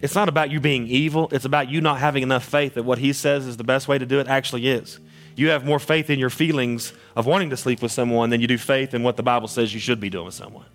it's 0.01 0.15
not 0.15 0.29
about 0.29 0.49
you 0.49 0.59
being 0.59 0.87
evil. 0.87 1.29
It's 1.31 1.45
about 1.45 1.69
you 1.69 1.81
not 1.81 1.99
having 1.99 2.23
enough 2.23 2.45
faith 2.45 2.75
that 2.75 2.83
what 2.83 2.97
he 2.97 3.13
says 3.13 3.45
is 3.45 3.57
the 3.57 3.63
best 3.63 3.87
way 3.87 3.97
to 3.97 4.05
do 4.05 4.19
it 4.19 4.27
actually 4.27 4.67
is. 4.67 4.99
You 5.35 5.49
have 5.49 5.65
more 5.65 5.79
faith 5.79 6.09
in 6.09 6.19
your 6.19 6.29
feelings 6.29 6.93
of 7.15 7.25
wanting 7.25 7.49
to 7.51 7.57
sleep 7.57 7.81
with 7.81 7.91
someone 7.91 8.29
than 8.29 8.41
you 8.41 8.47
do 8.47 8.57
faith 8.57 8.93
in 8.93 9.03
what 9.03 9.15
the 9.15 9.23
Bible 9.23 9.47
says 9.47 9.73
you 9.73 9.79
should 9.79 9.99
be 9.99 10.09
doing 10.09 10.25
with 10.25 10.33
someone. 10.33 10.65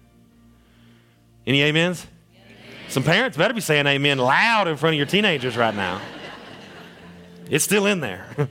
Any 1.47 1.63
amens? 1.69 2.07
Some 2.89 3.03
parents 3.03 3.37
better 3.37 3.53
be 3.53 3.61
saying 3.61 3.87
amen 3.87 4.19
loud 4.19 4.69
in 4.69 4.77
front 4.77 4.95
of 4.95 4.99
your 4.99 5.07
teenagers 5.07 5.57
right 5.57 5.75
now. 5.75 6.01
It's 7.51 7.65
still 7.65 7.87
in 7.87 8.01
there. 8.01 8.27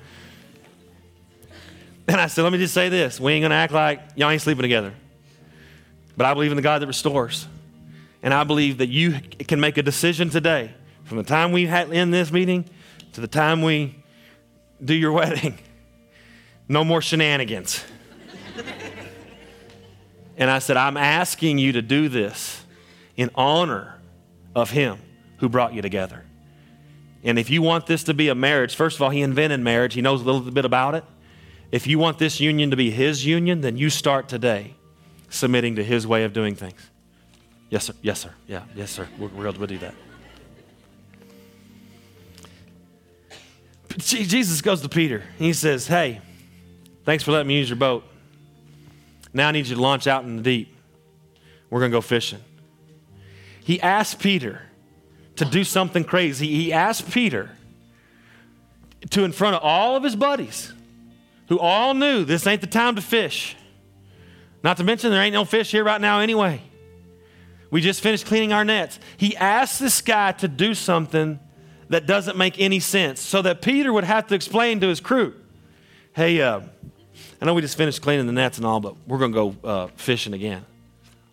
and 2.08 2.22
I 2.22 2.28
said, 2.28 2.44
let 2.44 2.52
me 2.52 2.60
just 2.60 2.74
say 2.74 2.90
this. 2.90 3.20
We 3.20 3.34
ain't 3.34 3.42
going 3.42 3.52
to 3.52 3.56
act 3.56 3.74
like 3.74 4.02
y'all 4.16 4.30
ain't 4.30 4.42
sleeping 4.42 4.62
together. 4.62 4.94
But 6.16 6.28
I 6.28 6.34
believe 6.34 6.52
in 6.52 6.58
the 6.58 6.62
God 6.62 6.82
that 6.82 6.88
restores. 6.88 7.48
And 8.24 8.34
I 8.34 8.46
believe 8.46 8.78
that 8.78 8.88
you 8.88 9.20
can 9.48 9.60
make 9.60 9.78
a 9.78 9.84
decision 9.84 10.30
today, 10.30 10.74
from 11.04 11.18
the 11.18 11.24
time 11.24 11.52
we 11.52 11.68
end 11.68 12.14
this 12.14 12.32
meeting 12.32 12.66
to 13.12 13.22
the 13.22 13.28
time 13.28 13.62
we 13.62 14.02
do 14.84 14.94
your 14.94 15.12
wedding. 15.12 15.60
No 16.70 16.86
more 16.86 17.02
shenanigans. 17.02 17.84
and 20.38 20.50
I 20.50 20.60
said, 20.60 20.78
I'm 20.78 20.96
asking 20.96 21.58
you 21.58 21.74
to 21.74 21.82
do 21.82 22.08
this 22.08 22.64
in 23.18 23.30
honor 23.36 24.00
of 24.56 24.72
Him 24.72 25.00
who 25.38 25.50
brought 25.50 25.74
you 25.74 25.82
together. 25.82 26.24
And 27.26 27.38
if 27.38 27.50
you 27.50 27.62
want 27.62 27.88
this 27.88 28.06
to 28.06 28.14
be 28.14 28.30
a 28.30 28.36
marriage, 28.36 28.74
first 28.74 28.96
of 28.96 29.02
all, 29.02 29.10
He 29.10 29.22
invented 29.22 29.60
marriage, 29.60 29.96
He 29.96 30.02
knows 30.02 30.22
a 30.22 30.24
little 30.24 30.40
bit 30.50 30.64
about 30.64 30.96
it. 30.96 31.04
If 31.74 31.88
you 31.88 32.00
want 32.00 32.20
this 32.20 32.40
union 32.40 32.72
to 32.72 32.78
be 32.78 32.90
His 32.90 33.26
union, 33.26 33.60
then 33.60 33.76
you 33.76 33.90
start 33.90 34.30
today 34.30 34.76
submitting 35.28 35.76
to 35.76 35.84
His 35.84 36.08
way 36.08 36.24
of 36.24 36.32
doing 36.32 36.56
things. 36.56 36.90
Yes, 37.74 37.86
sir. 37.86 37.94
Yes, 38.04 38.20
sir. 38.20 38.32
Yeah, 38.48 38.62
yes, 38.76 38.92
sir. 38.92 39.08
We're 39.18 39.48
able 39.48 39.54
to 39.54 39.66
do 39.66 39.80
that. 39.80 39.96
Jesus 43.98 44.62
goes 44.62 44.82
to 44.82 44.90
Peter. 44.90 45.24
He 45.40 45.54
says, 45.54 45.88
Hey, 45.88 46.22
thanks 47.04 47.24
for 47.24 47.32
letting 47.32 47.48
me 47.48 47.58
use 47.58 47.70
your 47.70 47.78
boat. 47.78 48.04
Now 49.34 49.48
I 49.48 49.52
need 49.54 49.66
you 49.66 49.76
to 49.76 49.82
launch 49.82 50.06
out 50.06 50.24
in 50.24 50.36
the 50.36 50.44
deep. 50.44 50.78
We're 51.72 51.80
going 51.80 51.92
to 51.92 51.98
go 51.98 52.02
fishing. 52.02 52.42
He 53.64 53.82
asked 53.82 54.20
Peter 54.20 54.62
to 55.38 55.46
do 55.46 55.64
something 55.64 56.04
crazy. 56.04 56.46
He 56.46 56.72
asked 56.72 57.10
Peter 57.10 57.50
to, 59.10 59.24
in 59.24 59.32
front 59.32 59.56
of 59.56 59.64
all 59.64 59.96
of 59.96 60.04
his 60.04 60.16
buddies, 60.16 60.72
who 61.48 61.58
all 61.58 61.96
knew 61.96 62.24
this 62.24 62.46
ain't 62.46 62.62
the 62.62 62.68
time 62.68 62.98
to 62.98 63.02
fish. 63.02 63.56
Not 64.62 64.78
to 64.78 64.84
mention, 64.84 65.10
there 65.10 65.24
ain't 65.24 65.34
no 65.34 65.44
fish 65.44 65.72
here 65.72 65.84
right 65.84 66.00
now 66.00 66.20
anyway. 66.20 66.62
We 67.74 67.82
just 67.82 68.02
finished 68.02 68.28
cleaning 68.28 68.54
our 68.54 68.64
nets. 68.64 69.00
He 69.18 69.36
asked 69.36 69.80
this 69.80 70.00
guy 70.00 70.34
to 70.34 70.48
do 70.48 70.76
something 70.76 71.40
that 71.90 72.06
doesn't 72.06 72.38
make 72.38 72.60
any 72.60 72.80
sense 72.80 73.20
so 73.20 73.42
that 73.42 73.64
Peter 73.64 73.92
would 73.92 74.04
have 74.04 74.28
to 74.28 74.36
explain 74.36 74.80
to 74.82 74.88
his 74.88 75.00
crew 75.00 75.34
hey, 76.14 76.40
uh, 76.40 76.62
I 77.42 77.46
know 77.46 77.56
we 77.56 77.64
just 77.64 77.76
finished 77.76 78.04
cleaning 78.04 78.28
the 78.28 78.32
nets 78.32 78.58
and 78.58 78.68
all, 78.68 78.80
but 78.80 78.96
we're 79.08 79.18
going 79.18 79.32
to 79.32 79.36
go 79.36 79.68
uh, 79.68 79.88
fishing 79.96 80.34
again. 80.34 80.64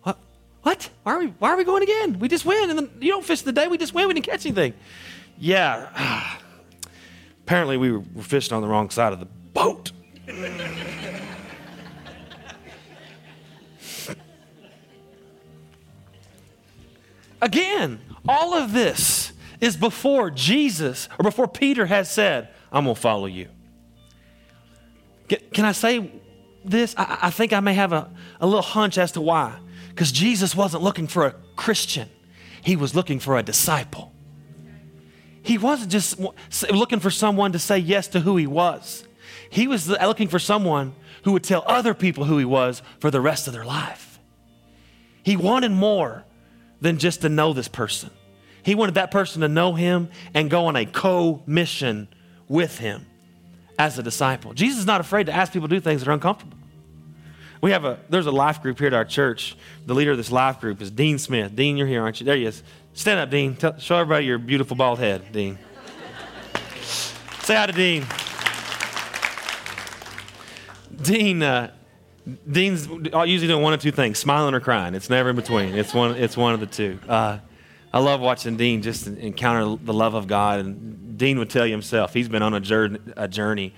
What? 0.01 0.17
What? 0.63 0.89
Why 1.03 1.13
are, 1.13 1.19
we, 1.19 1.27
why 1.27 1.49
are 1.51 1.57
we 1.57 1.63
going 1.63 1.83
again? 1.83 2.17
We 2.17 2.27
just 2.27 2.43
went. 2.43 2.71
And 2.71 2.89
you 2.99 3.11
don't 3.11 3.23
fish 3.23 3.43
the 3.43 3.51
day. 3.51 3.67
We 3.67 3.77
just 3.77 3.93
win. 3.93 4.07
We 4.07 4.15
didn't 4.15 4.25
catch 4.25 4.43
anything. 4.43 4.73
Yeah. 5.37 6.39
Apparently, 7.43 7.77
we 7.77 7.91
were 7.91 8.23
fishing 8.23 8.55
on 8.55 8.63
the 8.63 8.67
wrong 8.67 8.89
side 8.89 9.13
of 9.13 9.19
the 9.19 9.27
boat. 9.53 9.91
Again, 17.41 17.99
all 18.27 18.53
of 18.53 18.71
this 18.71 19.33
is 19.59 19.75
before 19.75 20.29
Jesus 20.29 21.09
or 21.17 21.23
before 21.23 21.47
Peter 21.47 21.85
has 21.85 22.09
said, 22.09 22.49
I'm 22.71 22.85
going 22.85 22.95
to 22.95 23.01
follow 23.01 23.25
you. 23.25 23.47
Can 25.27 25.65
I 25.65 25.71
say 25.71 26.11
this? 26.63 26.93
I, 26.97 27.29
think 27.29 27.53
I 27.53 27.59
may 27.61 27.73
have 27.73 27.93
a, 27.93 28.09
a 28.39 28.45
little 28.45 28.61
hunch 28.61 28.97
as 28.97 29.13
to 29.13 29.21
why. 29.21 29.57
Because 29.89 30.11
Jesus 30.11 30.55
wasn't 30.55 30.83
looking 30.83 31.07
for 31.07 31.25
a 31.25 31.35
Christian, 31.55 32.09
he 32.61 32.75
was 32.75 32.95
looking 32.95 33.19
for 33.19 33.37
a 33.37 33.43
disciple. 33.43 34.11
He 35.43 35.57
wasn't 35.57 35.91
just 35.91 36.19
looking 36.71 36.99
for 36.99 37.09
someone 37.09 37.53
to 37.53 37.59
say 37.59 37.77
yes 37.79 38.07
to 38.09 38.19
who 38.19 38.37
he 38.37 38.45
was. 38.45 39.05
He 39.49 39.67
was 39.67 39.89
looking 39.89 40.27
for 40.27 40.39
someone 40.39 40.93
who 41.23 41.31
would 41.33 41.43
tell 41.43 41.63
other 41.65 41.93
people 41.93 42.25
who 42.25 42.37
he 42.37 42.45
was 42.45 42.81
for 42.99 43.09
the 43.09 43.21
rest 43.21 43.47
of 43.47 43.53
their 43.53 43.65
life. 43.65 44.19
He 45.23 45.35
wanted 45.35 45.71
more 45.71 46.25
than 46.81 46.97
just 46.97 47.21
to 47.21 47.29
know 47.29 47.53
this 47.53 47.67
person. 47.67 48.09
He 48.63 48.75
wanted 48.75 48.95
that 48.95 49.11
person 49.11 49.41
to 49.41 49.47
know 49.47 49.73
him 49.73 50.09
and 50.33 50.49
go 50.49 50.65
on 50.65 50.75
a 50.75 50.85
co 50.85 51.41
mission 51.45 52.07
with 52.47 52.77
him 52.77 53.05
as 53.79 53.97
a 53.97 54.03
disciple. 54.03 54.53
Jesus 54.53 54.79
is 54.79 54.85
not 54.85 55.01
afraid 55.01 55.27
to 55.27 55.33
ask 55.33 55.53
people 55.53 55.67
to 55.67 55.75
do 55.75 55.79
things 55.79 56.01
that 56.01 56.09
are 56.09 56.13
uncomfortable. 56.13 56.57
We 57.61 57.71
have 57.71 57.85
a, 57.85 57.99
there's 58.09 58.25
a 58.25 58.31
life 58.31 58.61
group 58.61 58.79
here 58.79 58.87
at 58.87 58.93
our 58.93 59.05
church. 59.05 59.55
The 59.85 59.93
leader 59.93 60.11
of 60.11 60.17
this 60.17 60.31
life 60.31 60.59
group 60.59 60.81
is 60.81 60.89
Dean 60.89 61.19
Smith. 61.19 61.55
Dean, 61.55 61.77
you're 61.77 61.87
here, 61.87 62.01
aren't 62.01 62.19
you? 62.19 62.25
There 62.25 62.35
he 62.35 62.45
is. 62.45 62.63
Stand 62.93 63.19
up, 63.19 63.29
Dean. 63.29 63.55
Tell, 63.55 63.77
show 63.77 63.97
everybody 63.97 64.25
your 64.25 64.39
beautiful 64.39 64.75
bald 64.75 64.99
head, 64.99 65.31
Dean. 65.31 65.59
Say 67.43 67.55
hi 67.55 67.67
to 67.67 67.73
Dean. 67.73 68.05
Dean, 71.01 71.43
uh, 71.43 71.71
Dean's 72.49 72.87
usually 72.87 73.47
doing 73.47 73.63
one 73.63 73.73
of 73.73 73.81
two 73.81 73.91
things: 73.91 74.19
smiling 74.19 74.53
or 74.53 74.59
crying. 74.59 74.93
It's 74.93 75.09
never 75.09 75.29
in 75.29 75.35
between. 75.35 75.73
It's 75.75 75.93
one. 75.93 76.15
It's 76.15 76.37
one 76.37 76.53
of 76.53 76.59
the 76.59 76.67
two. 76.67 76.99
Uh, 77.07 77.39
I 77.93 77.99
love 77.99 78.21
watching 78.21 78.55
Dean 78.57 78.81
just 78.81 79.07
encounter 79.07 79.83
the 79.83 79.93
love 79.93 80.13
of 80.13 80.27
God. 80.27 80.59
And 80.59 81.17
Dean 81.17 81.39
would 81.39 81.49
tell 81.49 81.65
you 81.65 81.73
himself 81.73 82.13
he's 82.13 82.29
been 82.29 82.43
on 82.43 82.53
a 82.53 82.59
journey, 82.59 82.99
a 83.17 83.27
journey 83.27 83.73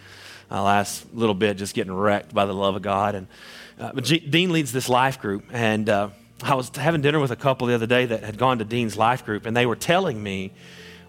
uh, 0.51 0.61
last 0.61 1.13
little 1.13 1.33
bit, 1.33 1.57
just 1.57 1.73
getting 1.73 1.93
wrecked 1.93 2.33
by 2.33 2.45
the 2.45 2.53
love 2.53 2.75
of 2.75 2.81
God. 2.81 3.15
And 3.15 3.27
uh, 3.79 3.91
but 3.93 4.03
G- 4.03 4.19
Dean 4.19 4.51
leads 4.51 4.71
this 4.71 4.89
life 4.89 5.19
group, 5.19 5.45
and 5.51 5.89
uh, 5.89 6.09
I 6.43 6.55
was 6.55 6.69
having 6.75 7.01
dinner 7.01 7.19
with 7.19 7.31
a 7.31 7.35
couple 7.35 7.67
the 7.67 7.75
other 7.75 7.87
day 7.87 8.05
that 8.05 8.23
had 8.23 8.37
gone 8.37 8.59
to 8.59 8.65
Dean's 8.65 8.97
life 8.97 9.25
group, 9.25 9.45
and 9.45 9.55
they 9.55 9.65
were 9.65 9.75
telling 9.75 10.21
me 10.21 10.51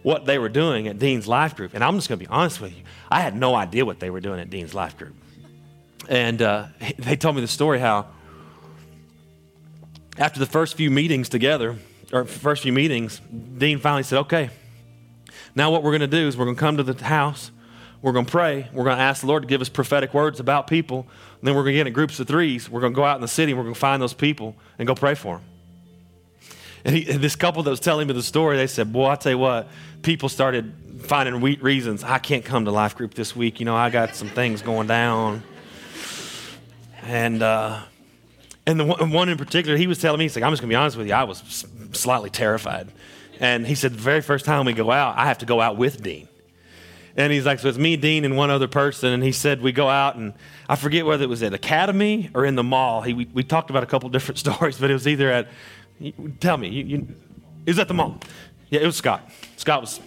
what 0.03 0.27
they 0.27 0.39
were 0.39 0.49
doing 0.49 0.87
at 0.87 0.99
Dean's 0.99 1.27
life 1.27 1.57
group. 1.57 1.75
And 1.75 1.83
I'm 1.83 1.97
just 1.97 2.09
going 2.09 2.19
to 2.19 2.25
be 2.25 2.31
honest 2.31 2.61
with 2.61 2.77
you, 2.77 2.85
I 3.11 3.21
had 3.21 3.35
no 3.35 3.55
idea 3.55 3.85
what 3.85 4.01
they 4.01 4.11
were 4.11 4.21
doing 4.21 4.39
at 4.39 4.51
Dean's 4.51 4.75
life 4.75 4.97
group. 4.97 5.15
And 6.09 6.41
uh, 6.43 6.67
they 6.99 7.17
told 7.17 7.37
me 7.37 7.41
the 7.41 7.49
story 7.49 7.79
how 7.81 8.07
after 10.19 10.39
the 10.39 10.47
first 10.47 10.77
few 10.77 10.91
meetings 10.91 11.29
together, 11.29 11.77
or 12.13 12.25
first 12.25 12.63
few 12.63 12.73
meetings, 12.73 13.21
Dean 13.59 13.79
finally 13.79 14.05
said, 14.05 14.21
okay, 14.21 14.51
now 15.55 15.71
what 15.71 15.83
we're 15.83 15.91
going 15.91 16.01
to 16.01 16.07
do 16.07 16.29
is 16.29 16.37
we're 16.37 16.45
going 16.45 16.57
to 16.57 16.61
come 16.61 16.77
to 16.77 16.83
the 16.83 17.05
house, 17.05 17.51
we're 18.01 18.13
going 18.13 18.27
to 18.27 18.31
pray, 18.31 18.69
we're 18.73 18.85
going 18.85 18.97
to 18.97 19.03
ask 19.03 19.23
the 19.23 19.27
Lord 19.27 19.43
to 19.43 19.49
give 19.49 19.61
us 19.61 19.69
prophetic 19.69 20.15
words 20.15 20.39
about 20.39 20.67
people, 20.67 21.07
and 21.39 21.49
then 21.49 21.55
we're 21.55 21.63
going 21.63 21.73
to 21.73 21.81
get 21.81 21.87
in 21.87 21.93
groups 21.93 22.21
of 22.21 22.29
threes, 22.29 22.71
we're 22.71 22.81
going 22.81 22.93
to 22.93 22.97
go 22.97 23.05
out 23.05 23.17
in 23.17 23.23
the 23.23 23.29
city, 23.29 23.53
and 23.53 23.59
we're 23.59 23.65
going 23.65 23.75
to 23.75 23.81
find 23.81 24.01
those 24.01 24.15
people 24.15 24.55
and 24.79 24.87
go 24.87 24.95
pray 24.95 25.15
for 25.15 25.39
them. 25.39 25.45
And, 26.85 26.95
he, 26.95 27.11
and 27.11 27.21
this 27.23 27.35
couple 27.35 27.63
that 27.65 27.71
was 27.71 27.81
telling 27.81 28.07
me 28.07 28.15
the 28.15 28.23
story, 28.23 28.57
they 28.57 28.67
said, 28.69 28.93
boy, 28.93 29.09
I 29.09 29.17
tell 29.17 29.33
you 29.33 29.39
what, 29.39 29.69
people 30.03 30.29
started 30.29 30.73
finding 31.01 31.41
reasons. 31.41 32.05
I 32.05 32.19
can't 32.19 32.45
come 32.45 32.65
to 32.67 32.71
life 32.71 32.97
group 32.97 33.15
this 33.15 33.35
week. 33.35 33.59
You 33.59 33.67
know, 33.67 33.75
I 33.75 33.91
got 33.91 34.15
some 34.15 34.29
things 34.29 34.63
going 34.63 34.87
down. 34.87 35.43
And, 37.05 37.43
uh, 37.43 37.83
and 38.67 38.81
the 38.81 38.85
one 38.85 39.29
in 39.29 39.37
particular, 39.37 39.77
he 39.77 39.87
was 39.87 39.99
telling 39.99 40.19
me, 40.19 40.25
he's 40.25 40.35
like, 40.35 40.45
I'm 40.45 40.53
just 40.53 40.63
to 40.63 40.69
be 40.69 40.75
honest 40.75 40.97
with 40.97 41.07
you, 41.07 41.13
I 41.13 41.25
was 41.25 41.67
slightly 41.93 42.31
terrified. 42.31 42.89
And 43.41 43.67
he 43.67 43.75
said, 43.75 43.93
the 43.93 43.99
very 43.99 44.23
first 44.23 44.45
time 44.45 44.65
we 44.65 44.73
go 44.73 44.91
out, 44.91 45.19
I 45.19 45.27
have 45.27 45.39
to 45.39 45.47
go 45.47 45.61
out 45.61 45.77
with 45.77 46.03
Dean. 46.03 46.29
And 47.17 47.33
he's 47.33 47.45
like, 47.47 47.61
so 47.61 47.69
it's 47.69 47.79
me, 47.79 47.97
Dean, 47.97 48.25
and 48.25 48.37
one 48.37 48.51
other 48.51 48.67
person. 48.67 49.13
And 49.13 49.23
he 49.23 49.33
said, 49.33 49.61
we 49.61 49.71
go 49.71 49.89
out, 49.89 50.17
and 50.17 50.33
I 50.69 50.77
forget 50.77 51.05
whether 51.07 51.23
it 51.23 51.29
was 51.29 51.43
at 51.43 51.53
Academy 51.53 52.31
or 52.35 52.45
in 52.45 52.57
the 52.57 52.65
mall. 52.65 53.03
He, 53.03 53.13
we, 53.13 53.27
we 53.27 53.45
talked 53.45 53.71
about 53.71 53.83
a 53.83 53.87
couple 53.87 54.09
different 54.09 54.39
stories, 54.41 54.79
but 54.79 54.91
it 54.91 54.95
was 54.95 55.07
either 55.07 55.31
at, 55.31 55.49
tell 56.41 56.57
me, 56.57 56.69
you, 56.69 56.85
you, 56.85 57.09
it 57.67 57.71
was 57.71 57.79
at 57.79 57.89
the 57.89 57.95
mall. 57.95 58.19
Yeah, 58.71 58.81
it 58.81 58.87
was 58.87 58.97
Scott. 58.97 59.31
Scott 59.57 59.83
was, 59.83 60.01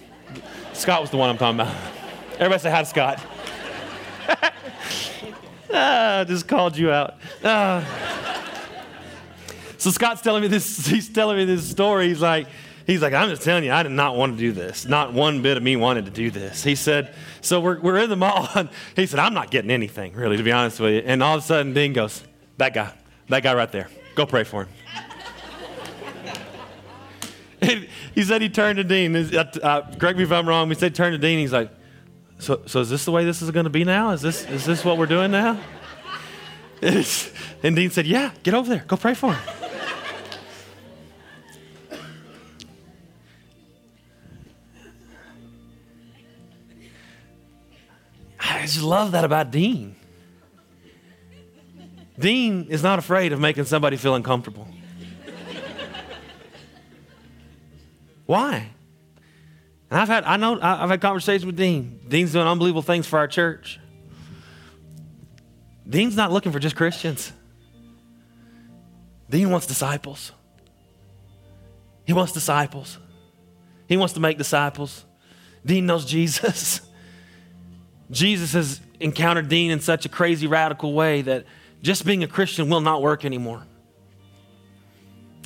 Scott 0.74 1.02
was 1.02 1.10
the 1.12 1.18
one 1.18 1.30
I'm 1.30 1.38
talking 1.38 1.60
about. 1.60 1.76
Everybody 2.34 2.60
say 2.60 2.72
hi 2.72 2.82
to 2.82 2.86
Scott. 2.86 3.22
Ah, 5.74 6.20
I 6.20 6.24
just 6.24 6.47
called 6.47 6.78
you 6.78 6.91
out. 6.91 7.15
Ah. 7.43 8.43
So 9.78 9.91
Scott's 9.91 10.22
telling 10.22 10.41
me 10.41 10.47
this, 10.47 10.86
he's 10.88 11.09
telling 11.09 11.38
me 11.38 11.45
this 11.45 11.70
story. 11.70 12.07
He's 12.07 12.22
like, 12.22 12.47
He's 12.88 13.01
like, 13.01 13.13
I'm 13.13 13.28
just 13.28 13.41
telling 13.41 13.65
you, 13.65 13.74
I 13.74 13.84
did 13.84 13.91
not 13.91 14.15
want 14.15 14.38
to 14.38 14.39
do 14.39 14.53
this. 14.53 14.86
Not 14.86 15.11
one 15.11 15.41
bit 15.41 15.57
of 15.57 15.63
me 15.63 15.76
wanted 15.76 16.05
to 16.05 16.11
do 16.11 16.32
this. 16.32 16.63
He 16.63 16.74
said, 16.74 17.13
so 17.41 17.59
we're, 17.59 17.82
we're 17.82 17.97
in 17.97 18.09
the 18.09 18.15
mall. 18.15 18.47
And 18.55 18.70
he 18.95 19.05
said, 19.05 19.20
I'm 19.20 19.34
not 19.34 19.51
getting 19.51 19.72
anything, 19.72 20.13
really, 20.13 20.38
to 20.38 20.43
be 20.43 20.53
honest 20.53 20.80
with 20.80 20.93
you. 20.93 21.01
And 21.05 21.22
all 21.22 21.36
of 21.36 21.43
a 21.43 21.45
sudden, 21.45 21.74
Dean 21.74 21.91
goes, 21.91 22.24
that 22.55 22.74
guy, 22.74 22.93
that 23.28 23.43
guy 23.43 23.53
right 23.53 23.70
there, 23.70 23.89
go 24.15 24.26
pray 24.26 24.45
for 24.45 24.63
him. 24.63 24.70
he 28.15 28.24
said 28.24 28.41
he 28.41 28.47
turned 28.47 28.78
to 28.78 28.86
Dean. 28.86 29.13
Uh, 29.13 29.82
correct 29.99 30.18
me 30.18 30.24
if 30.24 30.32
I'm 30.32 30.47
wrong. 30.47 30.70
We 30.70 30.76
said 30.76 30.95
turn 30.95 31.11
to 31.11 31.18
Dean. 31.18 31.39
He's 31.39 31.51
like, 31.51 31.70
so, 32.39 32.61
so 32.65 32.81
is 32.81 32.89
this 32.89 33.05
the 33.05 33.11
way 33.11 33.25
this 33.25 33.41
is 33.41 33.51
going 33.51 33.63
to 33.63 33.69
be 33.69 33.83
now? 33.83 34.11
Is 34.11 34.21
this, 34.21 34.45
is 34.45 34.65
this 34.65 34.85
what 34.85 34.97
we're 34.97 35.05
doing 35.05 35.31
now? 35.31 35.59
and 36.81 37.75
Dean 37.75 37.89
said, 37.89 38.05
yeah, 38.05 38.31
get 38.43 38.53
over 38.53 38.69
there. 38.69 38.83
Go 38.88 38.97
pray 38.97 39.13
for 39.13 39.33
him. 39.33 39.41
I 48.39 48.61
just 48.61 48.81
love 48.81 49.11
that 49.11 49.23
about 49.23 49.51
Dean. 49.51 49.95
Dean 52.19 52.67
is 52.69 52.83
not 52.83 52.99
afraid 52.99 53.31
of 53.31 53.39
making 53.39 53.65
somebody 53.65 53.97
feel 53.97 54.15
uncomfortable. 54.15 54.67
Why? 58.25 58.71
And 59.89 59.99
I've 59.99 60.07
had, 60.07 60.23
I 60.25 60.38
know, 60.38 60.59
I've 60.61 60.89
had 60.89 61.01
conversations 61.01 61.45
with 61.45 61.55
Dean. 61.55 61.99
Dean's 62.07 62.33
doing 62.33 62.47
unbelievable 62.47 62.81
things 62.81 63.07
for 63.07 63.19
our 63.19 63.27
church. 63.27 63.79
Dean's 65.88 66.15
not 66.15 66.31
looking 66.31 66.51
for 66.51 66.59
just 66.59 66.75
Christians. 66.75 67.31
Dean 69.29 69.49
wants 69.49 69.65
disciples. 69.67 70.31
He 72.05 72.13
wants 72.13 72.33
disciples. 72.33 72.97
He 73.88 73.95
wants 73.97 74.13
to 74.13 74.19
make 74.19 74.38
disciples. 74.38 75.05
Dean 75.65 75.85
knows 75.85 76.05
Jesus. 76.05 76.81
Jesus 78.11 78.53
has 78.53 78.81
encountered 78.99 79.49
Dean 79.49 79.71
in 79.71 79.79
such 79.79 80.05
a 80.05 80.09
crazy, 80.09 80.47
radical 80.47 80.93
way 80.93 81.21
that 81.21 81.45
just 81.81 82.05
being 82.05 82.23
a 82.23 82.27
Christian 82.27 82.69
will 82.69 82.81
not 82.81 83.01
work 83.01 83.25
anymore. 83.25 83.63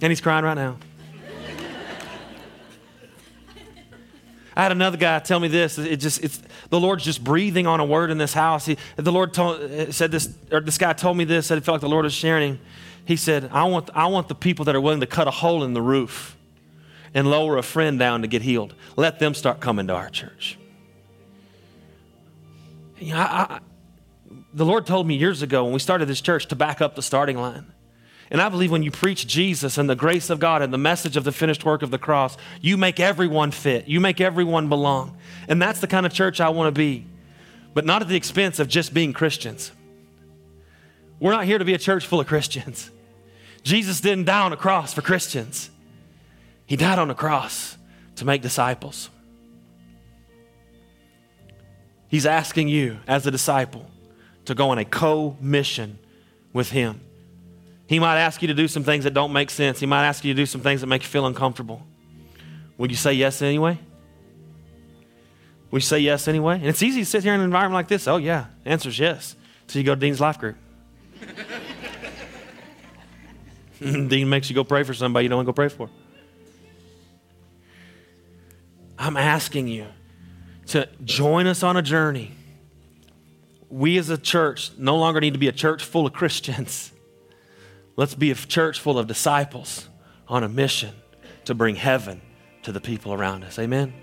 And 0.01 0.11
he's 0.11 0.21
crying 0.21 0.45
right 0.45 0.55
now. 0.55 0.77
I 4.55 4.63
had 4.63 4.71
another 4.71 4.97
guy 4.97 5.19
tell 5.19 5.39
me 5.39 5.47
this. 5.47 5.77
It 5.77 5.97
just, 5.97 6.23
it's, 6.23 6.41
the 6.69 6.79
Lord's 6.79 7.03
just 7.03 7.23
breathing 7.23 7.67
on 7.67 7.79
a 7.79 7.85
word 7.85 8.11
in 8.11 8.17
this 8.17 8.33
house. 8.33 8.65
He, 8.65 8.77
the 8.97 9.11
Lord 9.11 9.33
told, 9.33 9.93
said 9.93 10.11
this, 10.11 10.33
or 10.51 10.59
this 10.59 10.77
guy 10.77 10.93
told 10.93 11.17
me 11.17 11.23
this, 11.23 11.47
said 11.47 11.57
it 11.57 11.63
felt 11.63 11.75
like 11.75 11.81
the 11.81 11.89
Lord 11.89 12.03
was 12.03 12.13
sharing. 12.13 12.59
He 13.05 13.15
said, 13.15 13.49
I 13.51 13.63
want, 13.63 13.89
I 13.93 14.07
want 14.07 14.27
the 14.27 14.35
people 14.35 14.65
that 14.65 14.75
are 14.75 14.81
willing 14.81 14.99
to 14.99 15.07
cut 15.07 15.27
a 15.27 15.31
hole 15.31 15.63
in 15.63 15.73
the 15.73 15.81
roof 15.81 16.37
and 17.13 17.29
lower 17.29 17.57
a 17.57 17.63
friend 17.63 17.97
down 17.97 18.21
to 18.21 18.27
get 18.27 18.41
healed. 18.41 18.75
Let 18.95 19.19
them 19.19 19.33
start 19.33 19.59
coming 19.59 19.87
to 19.87 19.93
our 19.95 20.09
church. 20.09 20.57
You 22.99 23.13
know, 23.13 23.19
I, 23.19 23.23
I, 23.23 23.59
the 24.53 24.65
Lord 24.65 24.85
told 24.85 25.07
me 25.07 25.15
years 25.15 25.41
ago 25.41 25.63
when 25.63 25.73
we 25.73 25.79
started 25.79 26.07
this 26.07 26.21
church 26.21 26.47
to 26.47 26.55
back 26.55 26.81
up 26.81 26.95
the 26.95 27.01
starting 27.01 27.37
line. 27.37 27.71
And 28.31 28.41
I 28.41 28.47
believe 28.47 28.71
when 28.71 28.81
you 28.81 28.91
preach 28.91 29.27
Jesus 29.27 29.77
and 29.77 29.89
the 29.89 29.95
grace 29.95 30.29
of 30.29 30.39
God 30.39 30.61
and 30.61 30.73
the 30.73 30.77
message 30.77 31.17
of 31.17 31.25
the 31.25 31.33
finished 31.33 31.65
work 31.65 31.81
of 31.81 31.91
the 31.91 31.97
cross, 31.97 32.37
you 32.61 32.77
make 32.77 32.97
everyone 32.97 33.51
fit. 33.51 33.89
You 33.89 33.99
make 33.99 34.21
everyone 34.21 34.69
belong. 34.69 35.17
And 35.49 35.61
that's 35.61 35.81
the 35.81 35.87
kind 35.87 36.05
of 36.05 36.13
church 36.13 36.39
I 36.39 36.47
want 36.47 36.73
to 36.73 36.79
be, 36.79 37.05
but 37.73 37.83
not 37.83 38.01
at 38.01 38.07
the 38.07 38.15
expense 38.15 38.57
of 38.59 38.69
just 38.69 38.93
being 38.93 39.11
Christians. 39.11 39.73
We're 41.19 41.33
not 41.33 41.43
here 41.43 41.57
to 41.57 41.65
be 41.65 41.73
a 41.73 41.77
church 41.77 42.07
full 42.07 42.21
of 42.21 42.27
Christians. 42.27 42.89
Jesus 43.63 43.99
didn't 43.99 44.25
die 44.25 44.41
on 44.41 44.53
a 44.53 44.57
cross 44.57 44.93
for 44.93 45.01
Christians, 45.01 45.69
He 46.65 46.77
died 46.77 46.99
on 46.99 47.11
a 47.11 47.15
cross 47.15 47.77
to 48.15 48.25
make 48.25 48.41
disciples. 48.41 49.09
He's 52.07 52.25
asking 52.25 52.69
you, 52.69 52.97
as 53.07 53.27
a 53.27 53.31
disciple, 53.31 53.89
to 54.45 54.55
go 54.55 54.69
on 54.69 54.77
a 54.77 54.85
co 54.85 55.37
mission 55.41 55.99
with 56.53 56.71
Him. 56.71 57.01
He 57.91 57.99
might 57.99 58.17
ask 58.17 58.41
you 58.41 58.47
to 58.47 58.53
do 58.53 58.69
some 58.69 58.85
things 58.85 59.03
that 59.03 59.13
don't 59.13 59.33
make 59.33 59.49
sense. 59.49 59.81
He 59.81 59.85
might 59.85 60.07
ask 60.07 60.23
you 60.23 60.33
to 60.33 60.37
do 60.37 60.45
some 60.45 60.61
things 60.61 60.79
that 60.79 60.87
make 60.87 61.01
you 61.01 61.09
feel 61.09 61.25
uncomfortable. 61.25 61.85
Would 62.77 62.89
you 62.89 62.95
say 62.95 63.11
yes 63.11 63.41
anyway? 63.41 63.77
Would 65.71 65.81
you 65.81 65.85
say 65.85 65.99
yes 65.99 66.29
anyway? 66.29 66.55
And 66.55 66.67
it's 66.67 66.81
easy 66.81 67.01
to 67.01 67.05
sit 67.05 67.21
here 67.23 67.33
in 67.33 67.41
an 67.41 67.43
environment 67.43 67.73
like 67.73 67.89
this. 67.89 68.07
Oh, 68.07 68.15
yeah. 68.15 68.45
Answer's 68.63 68.97
yes. 68.97 69.35
So 69.67 69.77
you 69.77 69.83
go 69.83 69.93
to 69.93 69.99
Dean's 69.99 70.21
life 70.21 70.39
group. 70.39 70.55
Dean 73.81 74.29
makes 74.29 74.49
you 74.49 74.55
go 74.55 74.63
pray 74.63 74.83
for 74.83 74.93
somebody 74.93 75.25
you 75.25 75.29
don't 75.29 75.39
want 75.39 75.47
to 75.47 75.51
go 75.51 75.53
pray 75.53 75.67
for. 75.67 75.89
I'm 78.97 79.17
asking 79.17 79.67
you 79.67 79.87
to 80.67 80.87
join 81.03 81.45
us 81.45 81.61
on 81.61 81.75
a 81.75 81.81
journey. 81.81 82.31
We 83.69 83.97
as 83.97 84.09
a 84.09 84.17
church 84.17 84.71
no 84.77 84.95
longer 84.95 85.19
need 85.19 85.33
to 85.33 85.39
be 85.39 85.49
a 85.49 85.51
church 85.51 85.83
full 85.83 86.05
of 86.07 86.13
Christians. 86.13 86.93
Let's 87.95 88.15
be 88.15 88.31
a 88.31 88.35
church 88.35 88.79
full 88.79 88.97
of 88.97 89.07
disciples 89.07 89.89
on 90.27 90.43
a 90.43 90.49
mission 90.49 90.93
to 91.45 91.53
bring 91.53 91.75
heaven 91.75 92.21
to 92.63 92.71
the 92.71 92.81
people 92.81 93.13
around 93.13 93.43
us. 93.43 93.59
Amen. 93.59 93.93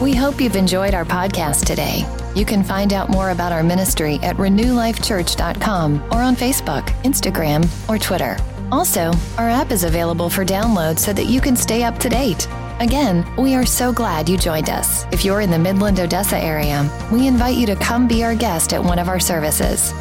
We 0.00 0.14
hope 0.14 0.40
you've 0.40 0.56
enjoyed 0.56 0.92
our 0.92 1.04
podcast 1.04 1.64
today. 1.66 2.04
You 2.34 2.44
can 2.44 2.64
find 2.64 2.92
out 2.92 3.08
more 3.08 3.30
about 3.30 3.52
our 3.52 3.62
ministry 3.62 4.16
at 4.22 4.36
renewlifechurch.com 4.36 6.02
or 6.10 6.20
on 6.20 6.34
Facebook, 6.34 6.86
Instagram, 7.04 7.68
or 7.88 7.96
Twitter. 7.96 8.36
Also, 8.72 9.12
our 9.38 9.48
app 9.48 9.70
is 9.70 9.84
available 9.84 10.28
for 10.28 10.44
download 10.44 10.98
so 10.98 11.12
that 11.12 11.26
you 11.26 11.40
can 11.40 11.54
stay 11.54 11.84
up 11.84 11.98
to 11.98 12.08
date. 12.08 12.48
Again, 12.80 13.24
we 13.36 13.54
are 13.54 13.64
so 13.64 13.92
glad 13.92 14.28
you 14.28 14.36
joined 14.36 14.68
us. 14.68 15.04
If 15.12 15.24
you're 15.24 15.42
in 15.42 15.50
the 15.50 15.58
Midland 15.58 16.00
Odessa 16.00 16.36
area, 16.36 16.90
we 17.12 17.28
invite 17.28 17.56
you 17.56 17.66
to 17.66 17.76
come 17.76 18.08
be 18.08 18.24
our 18.24 18.34
guest 18.34 18.72
at 18.72 18.82
one 18.82 18.98
of 18.98 19.08
our 19.08 19.20
services. 19.20 19.92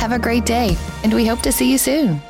Have 0.00 0.12
a 0.12 0.18
great 0.18 0.46
day, 0.46 0.78
and 1.04 1.12
we 1.12 1.26
hope 1.26 1.42
to 1.42 1.52
see 1.52 1.70
you 1.70 1.76
soon. 1.76 2.22